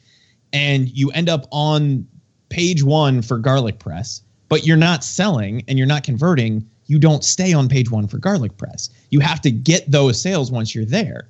and 0.52 0.88
you 0.88 1.12
end 1.12 1.28
up 1.28 1.46
on 1.52 2.08
page 2.50 2.82
one 2.82 3.22
for 3.22 3.38
garlic 3.38 3.78
press, 3.78 4.20
but 4.48 4.66
you're 4.66 4.76
not 4.76 5.02
selling 5.02 5.64
and 5.68 5.78
you're 5.78 5.88
not 5.88 6.02
converting, 6.02 6.68
you 6.86 6.98
don't 6.98 7.24
stay 7.24 7.52
on 7.52 7.68
page 7.68 7.90
one 7.90 8.06
for 8.06 8.18
garlic 8.18 8.56
press. 8.58 8.90
You 9.10 9.20
have 9.20 9.40
to 9.42 9.50
get 9.50 9.90
those 9.90 10.20
sales 10.20 10.52
once 10.52 10.74
you're 10.74 10.84
there. 10.84 11.28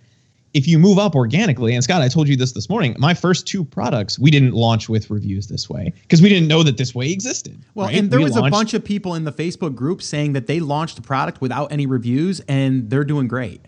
If 0.53 0.67
you 0.67 0.81
move 0.81 0.99
up 0.99 1.15
organically, 1.15 1.75
and 1.77 1.85
Scott, 1.85 2.03
I 2.03 2.09
told 2.09 2.27
you 2.27 2.35
this 2.35 2.51
this 2.53 2.69
morning, 2.69 2.97
my 2.99 3.15
first 3.15 3.47
two 3.47 3.65
products, 3.65 4.19
we 4.19 4.33
didn't 4.33 4.53
launch 4.53 4.89
with 4.89 5.09
reviews 5.09 5.47
this 5.47 5.71
way 5.71 5.93
because 6.03 6.21
we 6.21 6.29
didn't 6.29 6.49
know 6.49 6.65
that 6.65 6.77
this 6.77 6.93
way 6.93 7.13
existed. 7.13 7.63
Well, 7.77 7.87
right? 7.87 7.97
and 7.97 8.11
there 8.11 8.19
we 8.19 8.25
was 8.25 8.35
launched- 8.35 8.49
a 8.49 8.51
bunch 8.51 8.75
of 8.75 8.85
people 8.85 9.15
in 9.15 9.23
the 9.25 9.33
Facebook 9.33 9.77
group 9.77 10.03
saying 10.03 10.33
that 10.33 10.49
they 10.49 10.59
launched 10.59 10.99
a 10.99 11.03
product 11.03 11.41
without 11.41 11.71
any 11.71 11.87
reviews 11.87 12.41
and 12.49 12.91
they're 12.91 13.05
doing 13.05 13.29
great. 13.29 13.61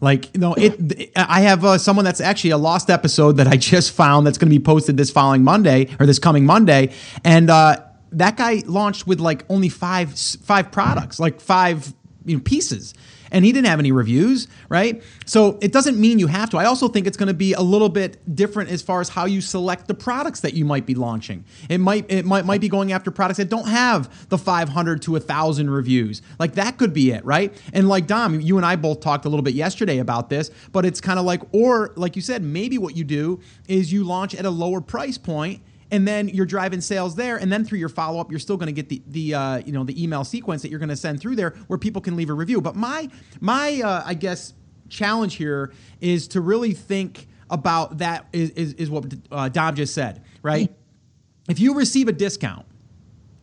Like 0.00 0.32
you 0.34 0.40
know, 0.40 0.54
it. 0.54 1.10
I 1.16 1.40
have 1.40 1.64
uh, 1.64 1.76
someone 1.76 2.04
that's 2.04 2.20
actually 2.20 2.50
a 2.50 2.56
lost 2.56 2.88
episode 2.88 3.38
that 3.38 3.48
I 3.48 3.56
just 3.56 3.90
found 3.90 4.26
that's 4.26 4.38
going 4.38 4.50
to 4.50 4.56
be 4.56 4.62
posted 4.62 4.96
this 4.96 5.10
following 5.10 5.42
Monday 5.42 5.88
or 5.98 6.06
this 6.06 6.20
coming 6.20 6.46
Monday, 6.46 6.92
and 7.24 7.50
uh, 7.50 7.82
that 8.12 8.36
guy 8.36 8.62
launched 8.66 9.06
with 9.08 9.18
like 9.18 9.44
only 9.48 9.68
five 9.68 10.16
five 10.16 10.70
products, 10.70 11.18
like 11.18 11.40
five 11.40 11.92
you 12.24 12.36
know, 12.36 12.42
pieces, 12.42 12.94
and 13.30 13.44
he 13.44 13.52
didn't 13.52 13.66
have 13.66 13.78
any 13.78 13.92
reviews, 13.92 14.48
right? 14.68 15.02
So 15.26 15.58
it 15.60 15.72
doesn't 15.72 15.98
mean 15.98 16.18
you 16.18 16.26
have 16.26 16.50
to. 16.50 16.58
I 16.58 16.64
also 16.64 16.88
think 16.88 17.06
it's 17.06 17.16
going 17.16 17.28
to 17.28 17.34
be 17.34 17.52
a 17.52 17.60
little 17.60 17.88
bit 17.88 18.34
different 18.34 18.70
as 18.70 18.82
far 18.82 19.00
as 19.00 19.08
how 19.08 19.26
you 19.26 19.40
select 19.40 19.88
the 19.88 19.94
products 19.94 20.40
that 20.40 20.54
you 20.54 20.64
might 20.64 20.86
be 20.86 20.94
launching. 20.94 21.44
It 21.68 21.78
might 21.78 22.10
it 22.10 22.24
might 22.24 22.44
might 22.44 22.60
be 22.60 22.68
going 22.68 22.92
after 22.92 23.10
products 23.10 23.38
that 23.38 23.48
don't 23.48 23.68
have 23.68 24.28
the 24.28 24.38
500 24.38 25.02
to 25.02 25.12
1000 25.12 25.70
reviews. 25.70 26.22
Like 26.38 26.54
that 26.54 26.78
could 26.78 26.92
be 26.92 27.10
it, 27.10 27.24
right? 27.24 27.52
And 27.72 27.88
like 27.88 28.06
Dom, 28.06 28.40
you 28.40 28.56
and 28.56 28.66
I 28.66 28.76
both 28.76 29.00
talked 29.00 29.24
a 29.24 29.28
little 29.28 29.42
bit 29.42 29.54
yesterday 29.54 29.98
about 29.98 30.30
this, 30.30 30.50
but 30.72 30.84
it's 30.84 31.00
kind 31.00 31.18
of 31.18 31.24
like 31.24 31.42
or 31.52 31.92
like 31.96 32.16
you 32.16 32.22
said, 32.22 32.42
maybe 32.42 32.78
what 32.78 32.96
you 32.96 33.04
do 33.04 33.40
is 33.66 33.92
you 33.92 34.04
launch 34.04 34.34
at 34.34 34.44
a 34.44 34.50
lower 34.50 34.80
price 34.80 35.18
point 35.18 35.62
and 35.90 36.06
then 36.06 36.28
you're 36.28 36.46
driving 36.46 36.80
sales 36.80 37.14
there 37.14 37.36
and 37.36 37.52
then 37.52 37.64
through 37.64 37.78
your 37.78 37.88
follow-up 37.88 38.30
you're 38.30 38.40
still 38.40 38.56
going 38.56 38.66
to 38.66 38.72
get 38.72 38.88
the 38.88 39.02
the 39.08 39.34
uh, 39.34 39.58
you 39.58 39.72
know 39.72 39.84
the 39.84 40.02
email 40.02 40.24
sequence 40.24 40.62
that 40.62 40.70
you're 40.70 40.78
going 40.78 40.88
to 40.88 40.96
send 40.96 41.20
through 41.20 41.36
there 41.36 41.50
where 41.66 41.78
people 41.78 42.02
can 42.02 42.16
leave 42.16 42.30
a 42.30 42.34
review. 42.34 42.60
But 42.60 42.76
my 42.76 43.08
my 43.40 43.80
uh, 43.82 44.02
i 44.04 44.14
guess 44.14 44.54
challenge 44.88 45.34
here 45.34 45.72
is 46.00 46.28
to 46.28 46.40
really 46.40 46.72
think 46.72 47.28
about 47.50 47.98
that 47.98 48.26
is, 48.32 48.50
is, 48.50 48.72
is 48.74 48.90
what 48.90 49.12
uh, 49.30 49.48
Dom 49.48 49.74
just 49.74 49.94
said 49.94 50.22
right? 50.42 50.72
If 51.48 51.58
you 51.60 51.74
receive 51.74 52.08
a 52.08 52.12
discount 52.12 52.66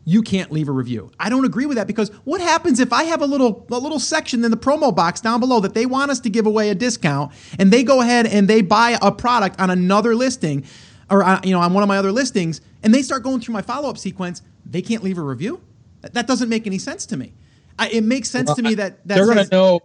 you 0.07 0.21
can't 0.21 0.51
leave 0.51 0.69
a 0.69 0.71
review. 0.71 1.11
I 1.19 1.29
don't 1.29 1.45
agree 1.45 1.65
with 1.65 1.77
that 1.77 1.87
because 1.87 2.09
what 2.23 2.39
happens 2.39 2.79
if 2.79 2.93
I 2.93 3.05
have 3.05 3.21
a 3.21 3.25
little 3.25 3.65
a 3.71 3.79
little 3.79 3.99
section 3.99 4.45
in 4.45 4.51
the 4.51 4.57
promo 4.57 4.95
box 4.95 5.19
down 5.19 5.39
below 5.39 5.59
that 5.61 5.73
they 5.73 5.87
want 5.87 6.11
us 6.11 6.19
to 6.21 6.29
give 6.29 6.45
away 6.45 6.69
a 6.69 6.75
discount 6.75 7.33
and 7.57 7.73
they 7.73 7.83
go 7.83 8.01
ahead 8.01 8.27
and 8.27 8.47
they 8.47 8.61
buy 8.61 8.97
a 9.01 9.11
product 9.11 9.59
on 9.59 9.71
another 9.71 10.15
listing 10.15 10.63
or 11.09 11.23
uh, 11.23 11.39
you 11.43 11.51
know 11.51 11.59
on 11.59 11.73
one 11.73 11.83
of 11.83 11.87
my 11.87 11.97
other 11.97 12.11
listings 12.11 12.61
and 12.83 12.93
they 12.93 13.01
start 13.01 13.23
going 13.23 13.39
through 13.39 13.53
my 13.53 13.61
follow-up 13.61 13.97
sequence 13.97 14.41
they 14.65 14.81
can't 14.81 15.03
leave 15.03 15.17
a 15.17 15.21
review 15.21 15.61
that 16.01 16.27
doesn't 16.27 16.49
make 16.49 16.65
any 16.67 16.77
sense 16.77 17.05
to 17.05 17.17
me 17.17 17.33
I, 17.77 17.89
it 17.89 18.03
makes 18.03 18.29
sense 18.29 18.47
well, 18.47 18.55
to 18.55 18.61
me 18.61 18.75
that, 18.75 19.05
that 19.07 19.15
they're 19.15 19.25
going 19.25 19.45
to 19.45 19.51
know 19.51 19.81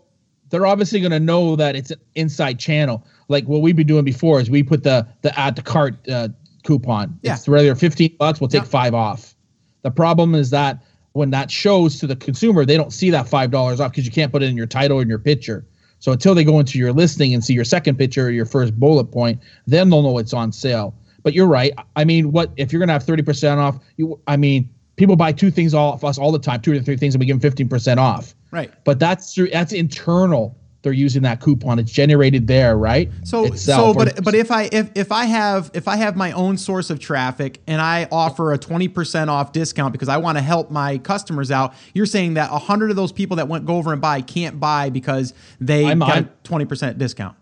they're 0.50 0.66
obviously 0.66 1.00
going 1.00 1.12
to 1.12 1.20
know 1.20 1.56
that 1.56 1.76
it's 1.76 1.90
an 1.92 2.00
inside 2.16 2.58
channel. 2.58 3.04
Like 3.28 3.46
what 3.46 3.62
we've 3.62 3.76
been 3.76 3.86
doing 3.86 4.04
before 4.04 4.40
is 4.40 4.50
we 4.50 4.62
put 4.62 4.82
the 4.82 5.06
the 5.22 5.36
add 5.38 5.56
to 5.56 5.62
cart 5.62 5.96
uh, 6.08 6.28
coupon. 6.64 7.18
Yeah. 7.22 7.34
It's 7.34 7.48
rather 7.48 7.74
15 7.74 8.16
bucks, 8.18 8.40
we'll 8.40 8.48
take 8.48 8.62
Yeah. 8.62 8.68
five 8.68 8.94
off. 8.94 9.34
The 9.82 9.90
problem 9.90 10.34
is 10.34 10.50
that 10.50 10.82
when 11.12 11.30
that 11.30 11.50
shows 11.50 11.98
to 12.00 12.06
the 12.06 12.16
consumer, 12.16 12.64
they 12.64 12.76
don't 12.76 12.92
see 12.92 13.10
that 13.10 13.28
five 13.28 13.50
dollars 13.50 13.80
off 13.80 13.92
because 13.92 14.04
you 14.04 14.12
can't 14.12 14.30
put 14.30 14.42
it 14.42 14.46
in 14.46 14.56
your 14.56 14.66
title 14.66 15.00
and 15.00 15.08
your 15.08 15.18
picture. 15.18 15.64
So 16.00 16.12
until 16.12 16.34
they 16.34 16.44
go 16.44 16.58
into 16.58 16.78
your 16.78 16.92
listing 16.92 17.34
and 17.34 17.44
see 17.44 17.54
your 17.54 17.64
second 17.64 17.96
picture 17.96 18.26
or 18.26 18.30
your 18.30 18.46
first 18.46 18.78
bullet 18.78 19.04
point, 19.04 19.40
then 19.66 19.90
they'll 19.90 20.02
know 20.02 20.18
it's 20.18 20.32
on 20.32 20.50
sale. 20.50 20.94
But 21.22 21.34
you're 21.34 21.46
right. 21.46 21.72
I 21.96 22.04
mean, 22.04 22.32
what 22.32 22.50
if 22.56 22.72
you're 22.72 22.80
gonna 22.80 22.92
have 22.92 23.04
30% 23.04 23.58
off? 23.58 23.78
You, 23.96 24.18
I 24.26 24.36
mean, 24.36 24.68
people 24.96 25.16
buy 25.16 25.32
two 25.32 25.50
things 25.50 25.74
off 25.74 26.04
us 26.04 26.18
all 26.18 26.32
the 26.32 26.38
time, 26.38 26.60
two 26.60 26.72
or 26.72 26.80
three 26.80 26.96
things, 26.96 27.14
and 27.14 27.20
we 27.20 27.26
give 27.26 27.40
them 27.40 27.50
15% 27.52 27.98
off. 27.98 28.34
Right. 28.50 28.70
But 28.84 28.98
that's 28.98 29.34
through 29.34 29.48
that's 29.50 29.72
internal. 29.72 30.56
They're 30.82 30.92
using 30.94 31.20
that 31.24 31.42
coupon. 31.42 31.78
It's 31.78 31.92
generated 31.92 32.46
there, 32.46 32.74
right? 32.78 33.10
So 33.22 33.44
Itself. 33.44 33.96
so 33.96 34.00
Or- 34.00 34.04
but 34.06 34.24
but 34.24 34.34
if 34.34 34.50
I 34.50 34.70
if 34.72 34.90
if 34.94 35.12
I 35.12 35.26
have 35.26 35.70
if 35.74 35.86
I 35.86 35.96
have 35.96 36.16
my 36.16 36.32
own 36.32 36.56
source 36.56 36.88
of 36.88 36.98
traffic 36.98 37.60
and 37.66 37.82
I 37.82 38.08
offer 38.10 38.54
a 38.54 38.58
20% 38.58 39.28
off 39.28 39.52
discount 39.52 39.92
because 39.92 40.08
I 40.08 40.16
want 40.16 40.38
to 40.38 40.42
help 40.42 40.70
my 40.70 40.96
customers 40.96 41.50
out, 41.50 41.74
you're 41.92 42.06
saying 42.06 42.34
that 42.34 42.50
100 42.50 42.88
of 42.88 42.96
those 42.96 43.12
people 43.12 43.36
that 43.36 43.46
went 43.46 43.66
go 43.66 43.76
over 43.76 43.92
and 43.92 44.00
buy 44.00 44.22
can't 44.22 44.58
buy 44.58 44.88
because 44.88 45.34
they 45.60 45.84
I'm- 45.84 45.98
got 45.98 46.44
20% 46.44 46.96
discount. 46.96 47.36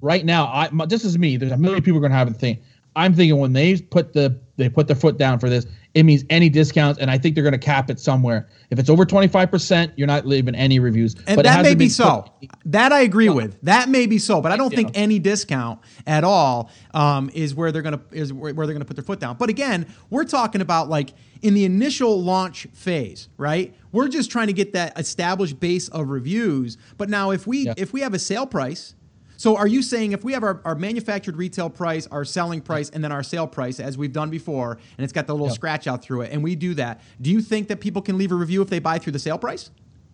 right 0.00 0.24
now, 0.24 0.46
I 0.46 0.70
my, 0.72 0.86
this 0.86 1.04
is 1.04 1.18
me. 1.18 1.36
There's 1.36 1.52
a 1.52 1.58
million 1.58 1.82
people 1.82 2.00
going 2.00 2.12
to 2.12 2.16
have 2.18 2.32
the 2.32 2.38
thing. 2.38 2.58
I'm 2.96 3.14
thinking 3.14 3.38
when 3.38 3.52
they 3.52 3.80
put 3.80 4.12
the 4.12 4.38
they 4.56 4.68
put 4.68 4.86
their 4.86 4.96
foot 4.96 5.16
down 5.16 5.38
for 5.38 5.48
this, 5.48 5.66
it 5.94 6.02
means 6.04 6.24
any 6.30 6.48
discounts, 6.50 7.00
and 7.00 7.10
I 7.10 7.16
think 7.18 7.34
they're 7.34 7.42
going 7.42 7.52
to 7.52 7.58
cap 7.58 7.90
it 7.90 7.98
somewhere. 7.98 8.48
If 8.70 8.78
it's 8.78 8.90
over 8.90 9.04
25 9.06 9.50
percent, 9.50 9.92
you're 9.96 10.06
not 10.06 10.26
leaving 10.26 10.54
any 10.54 10.78
reviews. 10.78 11.14
And 11.26 11.36
But 11.36 11.44
that 11.44 11.62
may 11.62 11.74
be 11.74 11.88
so. 11.88 12.30
put- 12.40 12.50
That 12.66 12.92
I 12.92 13.00
agree 13.00 13.30
with. 13.30 13.58
That 13.62 13.88
may 13.88 14.06
be 14.06 14.18
so, 14.18 14.40
but 14.42 14.52
I 14.52 14.56
don't 14.56 14.72
think 14.72 14.90
any 14.94 15.18
discount 15.18 15.80
at 16.06 16.22
all 16.22 16.70
um, 16.92 17.30
is 17.34 17.54
where 17.54 17.72
they're 17.72 17.82
gonna 17.82 18.00
is 18.12 18.32
where, 18.32 18.52
where 18.54 18.66
they're 18.66 18.74
gonna 18.74 18.84
put 18.84 18.96
their 18.96 19.04
foot 19.04 19.20
down. 19.20 19.36
But 19.38 19.48
again, 19.48 19.86
we're 20.10 20.24
talking 20.24 20.60
about 20.60 20.88
like 20.90 21.12
in 21.40 21.54
the 21.54 21.64
initial 21.64 22.22
launch 22.22 22.66
phase, 22.74 23.28
right? 23.38 23.74
We're 23.90 24.08
just 24.08 24.30
trying 24.30 24.46
to 24.48 24.52
get 24.52 24.74
that 24.74 24.98
established 24.98 25.58
base 25.60 25.88
of 25.88 26.08
reviews. 26.08 26.76
But 26.98 27.08
now, 27.08 27.30
if 27.30 27.46
we 27.46 27.64
Yeah. 27.66 27.74
if 27.78 27.92
we 27.92 28.02
have 28.02 28.12
a 28.14 28.18
sale 28.18 28.46
price. 28.46 28.94
So 29.42 29.56
are 29.56 29.66
you 29.66 29.82
saying 29.82 30.12
if 30.12 30.22
we 30.22 30.34
have 30.34 30.44
our, 30.44 30.60
our 30.64 30.76
manufactured 30.76 31.36
retail 31.36 31.68
price, 31.68 32.06
our 32.12 32.24
selling 32.24 32.60
price, 32.60 32.90
and 32.90 33.02
then 33.02 33.10
our 33.10 33.24
sale 33.24 33.48
price, 33.48 33.80
as 33.80 33.98
we've 33.98 34.12
done 34.12 34.30
before, 34.30 34.78
and 34.96 35.02
it's 35.02 35.12
got 35.12 35.26
the 35.26 35.32
little 35.32 35.48
Yeah. 35.48 35.54
scratch 35.54 35.88
out 35.88 36.00
through 36.00 36.20
it, 36.20 36.30
and 36.30 36.44
we 36.44 36.54
do 36.54 36.74
that, 36.74 37.00
do 37.20 37.28
you 37.28 37.40
think 37.40 37.66
that 37.66 37.80
people 37.80 38.00
can 38.02 38.16
leave 38.18 38.30
a 38.30 38.36
review 38.36 38.62
if 38.62 38.70
they 38.70 38.78
buy 38.78 38.98
through 38.98 39.14
the 39.14 39.18
sale 39.18 39.38
price? 39.38 39.70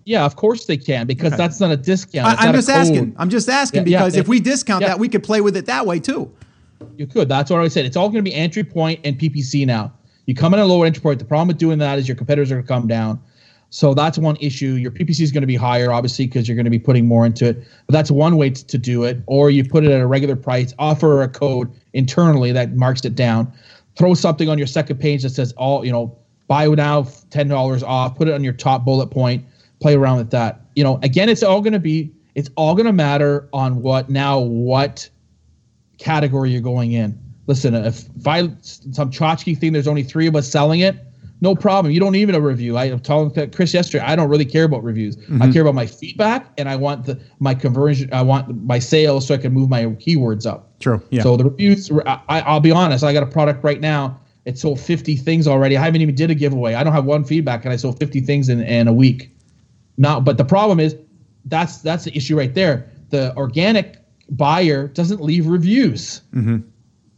Yeah, 0.07 0.25
of 0.25 0.35
course 0.37 0.65
they 0.65 0.79
can 0.79 1.07
because 1.07 1.35
Okay. 1.35 1.37
that's 1.37 1.61
not 1.61 1.71
a 1.71 1.77
discount. 1.77 2.41
I, 2.41 2.47
I'm 2.47 2.55
just 2.55 2.71
asking. 2.71 3.15
I'm 3.19 3.29
just 3.29 3.51
asking 3.51 3.83
Yeah, 3.87 3.91
yeah, 3.91 3.99
because 3.99 4.15
they- 4.15 4.21
if 4.21 4.29
we 4.29 4.41
discount 4.41 4.81
yeah. 4.81 4.89
that, 4.89 4.99
we 4.99 5.11
could 5.11 5.23
play 5.23 5.43
with 5.43 5.59
it 5.59 5.67
that 5.67 5.85
way 5.85 6.01
too. 6.01 6.33
You 6.97 7.07
could. 7.07 7.29
That's 7.29 7.51
what 7.51 7.61
I 7.61 7.69
said. 7.69 7.85
It's 7.85 7.99
all 7.99 8.09
going 8.09 8.25
to 8.25 8.31
be 8.31 8.35
entry 8.35 8.65
point 8.65 9.01
and 9.05 9.19
PPC 9.19 9.67
now. 9.67 9.93
You 10.25 10.35
come 10.35 10.55
in 10.55 10.61
at 10.61 10.63
a 10.63 10.67
lower 10.67 10.87
entry 10.87 11.03
point. 11.03 11.19
The 11.19 11.27
problem 11.27 11.49
with 11.49 11.59
doing 11.59 11.77
that 11.81 11.99
is 11.99 12.09
your 12.09 12.15
competitors 12.17 12.51
are 12.51 12.55
going 12.55 12.65
to 12.67 12.69
come 12.69 12.87
down. 12.87 13.21
So 13.71 13.93
that's 13.93 14.17
one 14.17 14.37
issue. 14.41 14.75
Your 14.75 14.91
PPC 14.91 15.21
is 15.21 15.31
going 15.31 15.43
to 15.43 15.47
be 15.47 15.57
higher, 15.57 15.93
obviously, 15.93 16.27
because 16.27 16.49
you're 16.49 16.57
going 16.57 16.65
to 16.65 16.71
be 16.71 16.79
putting 16.79 17.07
more 17.07 17.27
into 17.27 17.47
it. 17.47 17.65
But 17.87 17.93
that's 17.93 18.11
one 18.11 18.37
way 18.37 18.51
to, 18.51 18.67
to 18.67 18.79
do 18.79 19.05
it. 19.05 19.19
Or 19.27 19.51
you 19.51 19.65
put 19.65 19.85
it 19.85 19.91
at 19.91 20.01
a 20.01 20.07
regular 20.07 20.37
price, 20.37 20.75
offer 20.79 21.23
a 21.23 21.29
code 21.29 21.71
internally 21.93 22.51
that 22.53 22.75
marks 22.75 23.05
it 23.05 23.15
down. 23.15 23.53
Throw 23.97 24.15
something 24.15 24.49
on 24.49 24.57
your 24.57 24.67
second 24.67 24.99
page 24.99 25.23
that 25.23 25.31
says 25.31 25.53
all, 25.53 25.85
you 25.85 25.93
know, 25.93 26.17
buy 26.47 26.67
now, 26.67 27.07
ten 27.31 27.49
dollars 27.49 27.83
off. 27.83 28.17
Put 28.17 28.29
it 28.29 28.35
on 28.35 28.43
your 28.43 28.55
top 28.55 28.85
bullet 28.85 29.09
point. 29.09 29.45
Play 29.81 29.95
around 29.95 30.17
with 30.17 30.31
that. 30.31 30.63
You 30.75 30.83
know, 30.83 30.99
again, 31.03 31.29
it's 31.29 31.43
all 31.43 31.61
going 31.61 31.75
to 31.75 31.79
be. 31.79 32.13
It's 32.35 32.49
all 32.57 32.75
going 32.75 32.87
to 32.87 32.93
matter 32.93 33.49
on 33.53 33.83
what 33.83 34.09
now 34.09 34.39
what 34.39 35.09
category 35.99 36.51
you're 36.51 36.61
going 36.61 36.93
in. 36.93 37.19
Listen, 37.49 37.75
if, 37.75 38.05
if 38.17 38.27
I 38.27 38.43
some 38.61 39.11
tchotchke 39.11 39.59
thing, 39.59 39.73
there's 39.73 39.89
only 39.89 40.05
three 40.05 40.27
of 40.27 40.37
us 40.37 40.49
selling 40.49 40.81
it, 40.81 40.97
no 41.41 41.55
problem. 41.55 41.93
You 41.93 42.01
don't 42.01 42.13
need 42.13 42.35
a 42.35 42.41
review. 42.41 42.77
I 42.77 42.93
was 42.93 43.01
telling 43.03 43.31
Chris 43.51 43.73
yesterday, 43.73 44.05
I 44.05 44.17
don't 44.17 44.29
really 44.29 44.45
care 44.45 44.65
about 44.65 44.83
reviews. 44.83 45.17
I 45.17 45.21
mm-hmm. 45.21 45.53
care 45.53 45.63
about 45.63 45.75
my 45.75 45.87
feedback 45.87 46.53
and 46.59 46.69
I 46.69 46.77
want 46.77 47.07
the 47.07 47.21
my 47.39 47.55
conversion. 47.55 48.13
I 48.13 48.23
want 48.23 48.65
my 48.65 48.79
sales 48.79 49.27
so 49.27 49.35
I 49.35 49.39
can 49.39 49.53
move 49.53 49.69
my 49.69 49.85
keywords 49.85 50.47
up. 50.47 50.79
True. 50.81 51.03
Yeah. 51.11 51.23
So 51.23 51.37
the 51.37 51.45
reviews, 51.45 51.91
I, 52.07 52.21
I- 52.29 52.41
I'll 52.41 52.61
be 52.61 52.73
honest. 52.73 53.05
I 53.05 53.13
got 53.13 53.23
a 53.23 53.27
product 53.27 53.63
right 53.63 53.81
now. 53.81 54.21
It 54.45 54.59
sold 54.59 54.81
50 54.81 55.17
things 55.17 55.47
already. 55.47 55.77
I 55.77 55.85
haven't 55.85 56.01
even 56.01 56.15
did 56.15 56.31
a 56.31 56.35
giveaway. 56.35 56.73
I 56.73 56.83
don't 56.83 56.95
have 56.95 57.05
one 57.05 57.23
feedback, 57.23 57.65
and 57.65 57.73
I 57.73 57.77
sold 57.77 57.99
50 57.99 58.21
things 58.23 58.49
in, 58.49 58.63
in 58.63 58.89
a 58.89 58.93
week. 58.93 59.31
Now, 59.99 60.21
but 60.21 60.39
the 60.39 60.45
problem 60.45 60.81
is, 60.81 60.97
that's 61.45 61.79
that's 61.79 62.05
the 62.05 62.17
issue 62.17 62.37
right 62.37 62.55
there. 62.55 62.91
The 63.11 63.37
organic 63.37 63.97
buyer 64.31 64.89
doesn't 64.89 65.21
leave 65.21 65.47
reviews, 65.47 66.23
mm-hmm. 66.35 66.59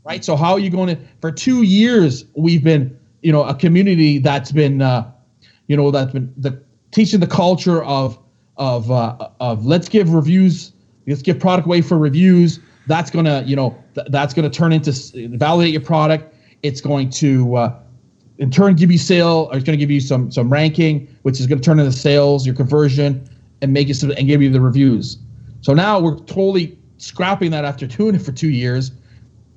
right? 0.05 0.25
So 0.25 0.35
how 0.35 0.53
are 0.53 0.59
you 0.59 0.71
going 0.71 0.97
to? 0.97 1.03
For 1.21 1.31
two 1.31 1.63
years, 1.63 2.25
we've 2.35 2.65
been, 2.65 2.99
you 3.23 3.33
know, 3.33 3.45
a 3.45 3.55
community 3.55 4.19
that's 4.19 4.53
been, 4.53 4.83
uh, 4.83 5.11
you 5.67 5.77
know, 5.77 5.91
that's 5.91 6.13
been 6.13 6.33
the 6.37 6.63
teaching 6.91 7.21
the 7.21 7.27
culture 7.27 7.83
of 7.85 8.19
of 8.57 8.91
uh, 8.91 9.29
of 9.41 9.65
let's 9.65 9.89
give 9.89 10.13
reviews, 10.13 10.73
let's 11.07 11.23
give 11.23 11.39
product 11.39 11.67
away 11.67 11.81
for 11.83 11.99
reviews. 11.99 12.61
That's 12.87 13.11
gonna, 13.11 13.43
you 13.47 13.57
know, 13.57 13.77
th- 13.95 14.09
that's 14.11 14.35
gonna 14.35 14.51
turn 14.51 14.73
into 14.73 14.93
validate 15.37 15.73
your 15.73 15.83
product. 15.83 16.35
It's 16.63 16.81
going 16.81 17.11
to 17.11 17.57
uh, 17.57 17.81
in 18.41 18.51
turn 18.51 18.75
give 18.75 18.91
you 18.91 18.99
sale 18.99 19.49
or 19.51 19.57
it's 19.57 19.65
going 19.65 19.79
to 19.79 19.81
give 19.81 19.91
you 19.91 20.01
some 20.01 20.31
some 20.33 20.51
ranking 20.51 21.07
which 21.23 21.39
is 21.39 21.47
going 21.47 21.61
to 21.61 21.65
turn 21.65 21.79
into 21.79 21.93
sales 21.93 22.45
your 22.45 22.55
conversion 22.55 23.29
and 23.61 23.73
make 23.73 23.89
it 23.89 23.95
so 23.95 24.11
and 24.13 24.27
give 24.27 24.43
you 24.43 24.51
the 24.51 24.61
reviews 24.61 25.19
so 25.61 25.75
now 25.75 26.01
we're 26.01 26.19
totally 26.21 26.77
scrapping 26.97 27.51
that 27.51 27.65
after 27.65 27.85
it 27.87 28.19
for 28.19 28.33
two 28.33 28.49
years 28.49 28.93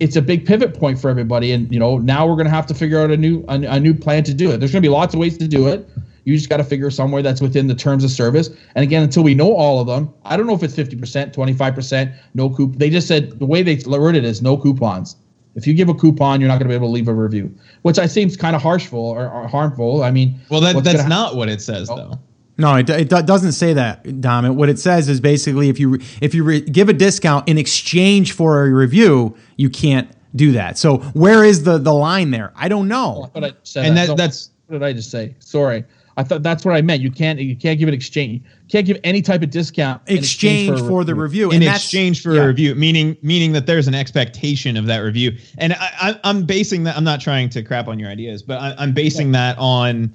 it's 0.03 0.17
a 0.17 0.21
big 0.21 0.45
pivot 0.45 0.73
point 0.77 0.99
for 0.99 1.09
everybody. 1.09 1.53
And 1.53 1.71
you 1.71 1.79
know 1.79 1.97
now 1.97 2.27
we're 2.27 2.35
going 2.35 2.45
to 2.45 2.51
have 2.51 2.67
to 2.67 2.73
figure 2.73 2.99
out 2.99 3.09
a 3.09 3.17
new 3.17 3.43
a, 3.47 3.55
a 3.63 3.79
new 3.79 3.93
plan 3.93 4.23
to 4.25 4.33
do 4.33 4.51
it. 4.51 4.57
There's 4.57 4.71
going 4.71 4.83
to 4.83 4.87
be 4.87 4.93
lots 4.93 5.13
of 5.13 5.19
ways 5.19 5.37
to 5.37 5.47
do 5.47 5.67
it. 5.67 5.89
You 6.25 6.35
just 6.35 6.49
got 6.49 6.57
to 6.57 6.63
figure 6.63 6.89
somewhere 6.89 7.21
that's 7.21 7.41
within 7.41 7.67
the 7.67 7.75
terms 7.75 8.03
of 8.03 8.11
service. 8.11 8.49
And 8.75 8.83
again 8.83 9.01
until 9.03 9.23
we 9.23 9.33
know 9.33 9.53
all 9.53 9.79
of 9.79 9.87
them 9.87 10.13
i 10.25 10.35
don't 10.37 10.47
know 10.47 10.53
if 10.53 10.63
it's 10.63 10.75
50% 10.75 11.33
25% 11.33 12.13
no 12.33 12.49
coup 12.49 12.71
they 12.75 12.89
just 12.89 13.07
said 13.07 13.39
the 13.39 13.45
way 13.45 13.63
they 13.63 13.81
worded 13.87 14.23
it 14.23 14.27
is 14.27 14.41
no 14.41 14.57
coupons. 14.57 15.15
If 15.55 15.67
you 15.67 15.75
give 15.75 15.87
a 15.87 15.93
coupon, 15.93 16.41
you're 16.41 16.47
not 16.47 16.55
going 16.55 16.67
to 16.67 16.69
be 16.69 16.75
able 16.75 16.87
to 16.87 16.91
leave 16.91 17.07
a 17.07 17.13
review, 17.13 17.55
which 17.83 17.99
I 17.99 18.07
seems 18.07 18.35
kind 18.35 18.55
of 18.55 18.61
harshful 18.61 18.99
or, 18.99 19.29
or 19.29 19.47
harmful. 19.47 20.01
I 20.03 20.09
mean, 20.09 20.39
Well, 20.49 20.61
that, 20.61 20.83
that's 20.83 21.07
not 21.07 21.35
what 21.35 21.47
it 21.47 21.61
says, 21.61 21.91
oh. 21.91 21.95
though. 21.95 22.19
No, 22.57 22.75
it, 22.75 22.89
it 22.89 23.09
doesn't 23.09 23.53
say 23.53 23.73
that, 23.73 24.21
Dom. 24.21 24.45
It- 24.45 24.51
What 24.51 24.69
it 24.69 24.79
says 24.79 25.09
is 25.09 25.19
basically 25.19 25.69
if 25.69 25.79
you 25.79 25.99
if 26.21 26.35
you 26.35 26.43
re- 26.43 26.61
give 26.61 26.89
a 26.89 26.93
discount 26.93 27.47
in 27.47 27.57
exchange 27.57 28.33
for 28.33 28.63
a 28.65 28.69
review, 28.71 29.35
you 29.57 29.69
can't 29.69 30.09
do 30.35 30.51
that. 30.53 30.77
So 30.77 30.97
where 31.13 31.43
is 31.43 31.63
the 31.63 31.77
the 31.77 31.93
line 31.93 32.31
there? 32.31 32.53
I 32.55 32.67
don't 32.67 32.87
know. 32.87 33.29
What 33.33 33.43
I 33.43 33.51
said 33.63 33.85
And 33.85 33.97
that- 33.97 34.09
No, 34.09 34.15
that's- 34.15 34.49
what 34.67 34.79
did 34.79 34.85
I 34.85 34.93
just 34.93 35.11
say? 35.11 35.35
Sorry, 35.39 35.83
I 36.15 36.23
thought 36.23 36.41
that's 36.43 36.63
what 36.63 36.75
I 36.75 36.81
meant. 36.81 37.01
You 37.01 37.11
can't 37.11 37.39
you 37.39 37.55
can't 37.55 37.77
give 37.79 37.87
an 37.87 37.93
exchange. 37.93 38.41
You 38.43 38.69
can't 38.69 38.85
give 38.85 38.99
any 39.03 39.21
type 39.21 39.41
of 39.41 39.49
discount 39.49 40.01
in 40.07 40.17
Exchange 40.17 40.79
a 40.79 40.87
for 40.87 41.03
the 41.03 41.15
review 41.15 41.49
in 41.51 41.61
and 41.63 41.75
exchange 41.75 42.21
for 42.21 42.33
yeah. 42.35 42.43
a 42.43 42.47
review, 42.47 42.75
meaning 42.75 43.17
meaning 43.23 43.51
that 43.53 43.65
there's 43.65 43.87
an 43.87 43.95
expectation 43.95 44.77
of 44.77 44.85
that 44.85 44.99
review. 44.99 45.35
And 45.57 45.73
I, 45.73 45.89
I, 46.01 46.19
I'm 46.23 46.45
basing 46.45 46.83
that. 46.83 46.95
I'm 46.95 47.03
not 47.03 47.19
trying 47.19 47.49
to 47.49 47.63
crap 47.63 47.87
on 47.87 47.97
your 47.99 48.09
ideas, 48.09 48.43
but 48.43 48.59
I, 48.59 48.75
I'm 48.77 48.93
basing 48.93 49.31
that 49.33 49.57
on 49.57 50.13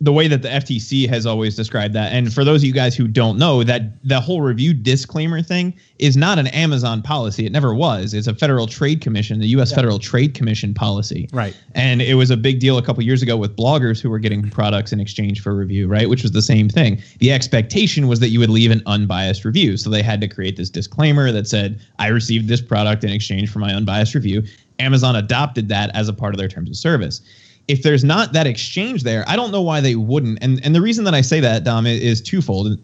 the 0.00 0.12
way 0.12 0.28
that 0.28 0.42
the 0.42 0.48
FTC 0.48 1.08
has 1.08 1.24
always 1.24 1.56
described 1.56 1.94
that. 1.94 2.12
And 2.12 2.32
for 2.32 2.44
those 2.44 2.60
of 2.60 2.64
you 2.64 2.72
guys 2.72 2.94
who 2.94 3.08
don't 3.08 3.38
know, 3.38 3.64
that 3.64 4.02
the 4.06 4.20
whole 4.20 4.42
review 4.42 4.74
disclaimer 4.74 5.42
thing 5.42 5.74
is 5.98 6.16
not 6.16 6.38
an 6.38 6.48
Amazon 6.48 7.00
policy. 7.00 7.46
It 7.46 7.52
never 7.52 7.74
was. 7.74 8.12
It's 8.12 8.26
a 8.26 8.34
Federal 8.34 8.66
Trade 8.66 9.00
Commission, 9.00 9.40
the 9.40 9.48
U.S. 9.48 9.72
Federal 9.72 9.98
Trade 9.98 10.34
Commission 10.34 10.74
policy. 10.74 11.30
Right. 11.32 11.56
And 11.74 12.02
it 12.02 12.14
was 12.14 12.30
a 12.30 12.36
big 12.36 12.60
deal 12.60 12.76
a 12.76 12.82
couple 12.82 13.02
years 13.02 13.22
ago 13.22 13.38
with 13.38 13.56
bloggers 13.56 13.98
who 14.00 14.10
were 14.10 14.18
getting 14.18 14.50
products 14.50 14.92
in 14.92 15.00
exchange 15.00 15.40
for 15.40 15.54
review, 15.54 15.88
right? 15.88 16.10
Which 16.10 16.22
was 16.22 16.32
the 16.32 16.42
same 16.42 16.68
thing. 16.68 17.02
The 17.20 17.32
expectation 17.32 18.06
was 18.06 18.20
that 18.20 18.28
you 18.28 18.38
would 18.40 18.50
leave 18.50 18.70
an 18.70 18.82
unbiased 18.84 19.46
review. 19.46 19.78
So 19.78 19.88
they 19.88 20.02
had 20.02 20.20
to 20.20 20.28
create 20.28 20.56
this 20.56 20.68
disclaimer 20.68 21.32
that 21.32 21.48
said, 21.48 21.80
I 21.98 22.08
received 22.08 22.48
this 22.48 22.60
product 22.60 23.02
in 23.02 23.10
exchange 23.10 23.50
for 23.50 23.60
my 23.60 23.72
unbiased 23.72 24.14
review. 24.14 24.42
Amazon 24.78 25.16
adopted 25.16 25.70
that 25.70 25.90
as 25.94 26.08
a 26.08 26.12
part 26.12 26.34
of 26.34 26.38
their 26.38 26.48
terms 26.48 26.68
of 26.68 26.76
service. 26.76 27.22
If 27.68 27.82
there's 27.82 28.04
not 28.04 28.32
that 28.32 28.46
exchange 28.46 29.02
there, 29.02 29.24
I 29.26 29.36
don't 29.36 29.50
know 29.50 29.62
why 29.62 29.80
they 29.80 29.96
wouldn't. 29.96 30.38
And 30.40 30.64
and 30.64 30.74
the 30.74 30.80
reason 30.80 31.04
that 31.04 31.14
I 31.14 31.20
say 31.20 31.40
that, 31.40 31.64
Dom, 31.64 31.86
is 31.86 32.20
twofold. 32.20 32.78